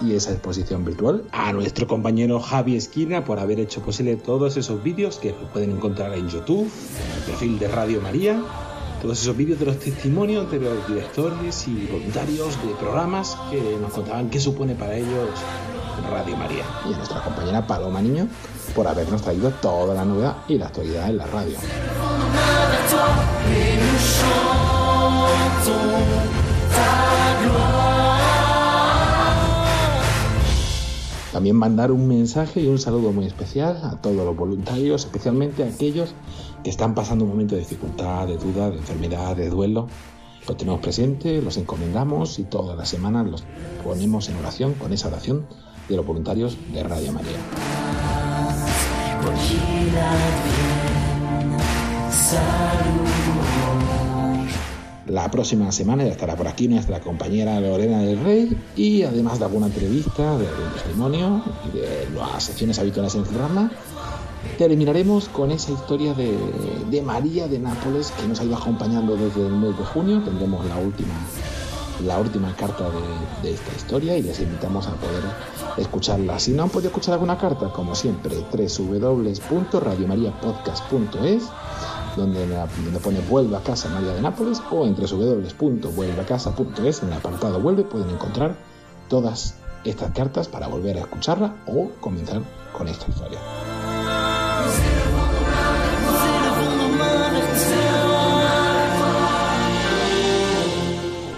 y 0.00 0.14
esa 0.14 0.32
exposición 0.32 0.84
virtual. 0.84 1.24
A 1.32 1.52
nuestro 1.52 1.86
compañero 1.86 2.40
Javi 2.40 2.76
Esquina 2.76 3.24
por 3.24 3.38
haber 3.38 3.60
hecho 3.60 3.80
posible 3.82 4.16
todos 4.16 4.56
esos 4.56 4.82
vídeos 4.82 5.18
que 5.18 5.32
pueden 5.52 5.72
encontrar 5.72 6.14
en 6.14 6.28
YouTube, 6.28 6.70
en 7.06 7.16
el 7.16 7.22
perfil 7.24 7.58
de 7.58 7.68
Radio 7.68 8.00
María. 8.00 8.42
Todos 9.02 9.20
esos 9.20 9.36
vídeos 9.36 9.58
de 9.58 9.66
los 9.66 9.78
testimonios 9.78 10.50
de 10.50 10.60
los 10.60 10.88
directores 10.88 11.68
y 11.68 11.86
voluntarios 11.92 12.56
de 12.66 12.74
programas 12.80 13.36
que 13.50 13.76
nos 13.78 13.92
contaban 13.92 14.30
qué 14.30 14.40
supone 14.40 14.74
para 14.74 14.96
ellos 14.96 15.28
Radio 16.10 16.36
María. 16.36 16.64
Y 16.88 16.94
a 16.94 16.96
nuestra 16.96 17.22
compañera 17.22 17.66
Paloma 17.66 18.00
Niño 18.00 18.28
por 18.74 18.86
habernos 18.88 19.22
traído 19.22 19.50
toda 19.50 19.94
la 19.94 20.04
novedad 20.04 20.36
y 20.48 20.58
la 20.58 20.66
actualidad 20.66 21.08
en 21.10 21.18
la 21.18 21.26
radio. 21.26 21.56
También 31.34 31.56
mandar 31.56 31.90
un 31.90 32.06
mensaje 32.06 32.60
y 32.60 32.68
un 32.68 32.78
saludo 32.78 33.10
muy 33.10 33.26
especial 33.26 33.80
a 33.82 34.00
todos 34.00 34.14
los 34.14 34.36
voluntarios, 34.36 35.04
especialmente 35.04 35.64
a 35.64 35.66
aquellos 35.66 36.14
que 36.62 36.70
están 36.70 36.94
pasando 36.94 37.24
un 37.24 37.32
momento 37.32 37.56
de 37.56 37.62
dificultad, 37.62 38.28
de 38.28 38.36
duda, 38.36 38.70
de 38.70 38.76
enfermedad, 38.76 39.34
de 39.34 39.50
duelo. 39.50 39.88
Los 40.46 40.56
tenemos 40.56 40.78
presentes, 40.78 41.42
los 41.42 41.56
encomendamos 41.56 42.38
y 42.38 42.44
todas 42.44 42.78
las 42.78 42.88
semanas 42.88 43.26
los 43.28 43.42
ponemos 43.82 44.28
en 44.28 44.36
oración 44.36 44.74
con 44.74 44.92
esa 44.92 45.08
oración 45.08 45.44
de 45.88 45.96
los 45.96 46.06
voluntarios 46.06 46.56
de 46.72 46.84
Radio 46.84 47.12
María. 47.12 47.40
La 55.06 55.30
próxima 55.30 55.70
semana 55.70 56.04
ya 56.04 56.12
estará 56.12 56.34
por 56.34 56.48
aquí 56.48 56.66
nuestra 56.66 57.00
compañera 57.00 57.60
Lorena 57.60 58.00
del 58.00 58.24
Rey 58.24 58.58
y 58.74 59.02
además 59.02 59.38
de 59.38 59.44
alguna 59.44 59.66
entrevista, 59.66 60.38
de 60.38 60.48
algún 60.48 60.72
testimonio 60.72 61.42
y 61.68 61.76
de 61.76 62.08
las 62.16 62.44
secciones 62.44 62.78
habituales 62.78 63.14
en 63.14 63.20
el 63.20 63.26
programa, 63.26 63.70
terminaremos 64.56 65.28
con 65.28 65.50
esa 65.50 65.72
historia 65.72 66.14
de, 66.14 66.34
de 66.90 67.02
María 67.02 67.48
de 67.48 67.58
Nápoles 67.58 68.12
que 68.12 68.26
nos 68.26 68.40
ha 68.40 68.44
ido 68.44 68.56
acompañando 68.56 69.14
desde 69.16 69.46
el 69.46 69.52
mes 69.52 69.76
de 69.76 69.84
junio. 69.84 70.22
Tendremos 70.22 70.64
la 70.66 70.78
última 70.78 71.14
la 72.02 72.18
última 72.18 72.54
carta 72.56 72.88
de, 73.42 73.52
esta 73.52 73.76
historia 73.76 74.16
y 74.16 74.22
les 74.22 74.40
invitamos 74.40 74.86
a 74.86 74.94
poder 74.94 75.22
escucharla. 75.76 76.38
Si 76.38 76.52
no 76.52 76.62
han 76.64 76.70
podido 76.70 76.88
escuchar 76.88 77.12
alguna 77.14 77.38
carta, 77.38 77.72
como 77.72 77.94
siempre, 77.94 78.36
www.radiomariapodcast.es 78.52 81.44
donde, 82.16 82.46
donde 82.46 83.00
pone 83.00 83.20
Vuelve 83.20 83.56
a 83.56 83.60
casa 83.60 83.88
María 83.88 84.14
de 84.14 84.22
Nápoles 84.22 84.62
o 84.70 84.86
en 84.86 84.94
www.vuelveacasa.es 84.94 87.02
en 87.02 87.08
el 87.08 87.14
apartado 87.14 87.60
Vuelve 87.60 87.84
pueden 87.84 88.10
encontrar 88.10 88.56
todas 89.08 89.56
estas 89.84 90.12
cartas 90.12 90.48
para 90.48 90.68
volver 90.68 90.96
a 90.96 91.00
escucharla 91.00 91.56
o 91.66 91.90
comenzar 92.00 92.42
con 92.76 92.88
esta 92.88 93.10
historia. 93.10 93.38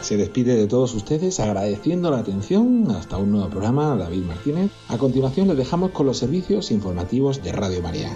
Se 0.00 0.16
despide 0.16 0.54
de 0.54 0.68
todos 0.68 0.94
ustedes 0.94 1.40
agradeciendo 1.40 2.12
la 2.12 2.18
atención 2.18 2.88
hasta 2.92 3.16
un 3.16 3.32
nuevo 3.32 3.50
programa, 3.50 3.96
David 3.96 4.22
Martínez. 4.22 4.70
A 4.88 4.98
continuación 4.98 5.48
les 5.48 5.56
dejamos 5.56 5.90
con 5.90 6.06
los 6.06 6.18
servicios 6.18 6.70
informativos 6.70 7.42
de 7.42 7.50
Radio 7.50 7.82
María. 7.82 8.12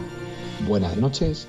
Buenas 0.69 0.97
noches 0.97 1.49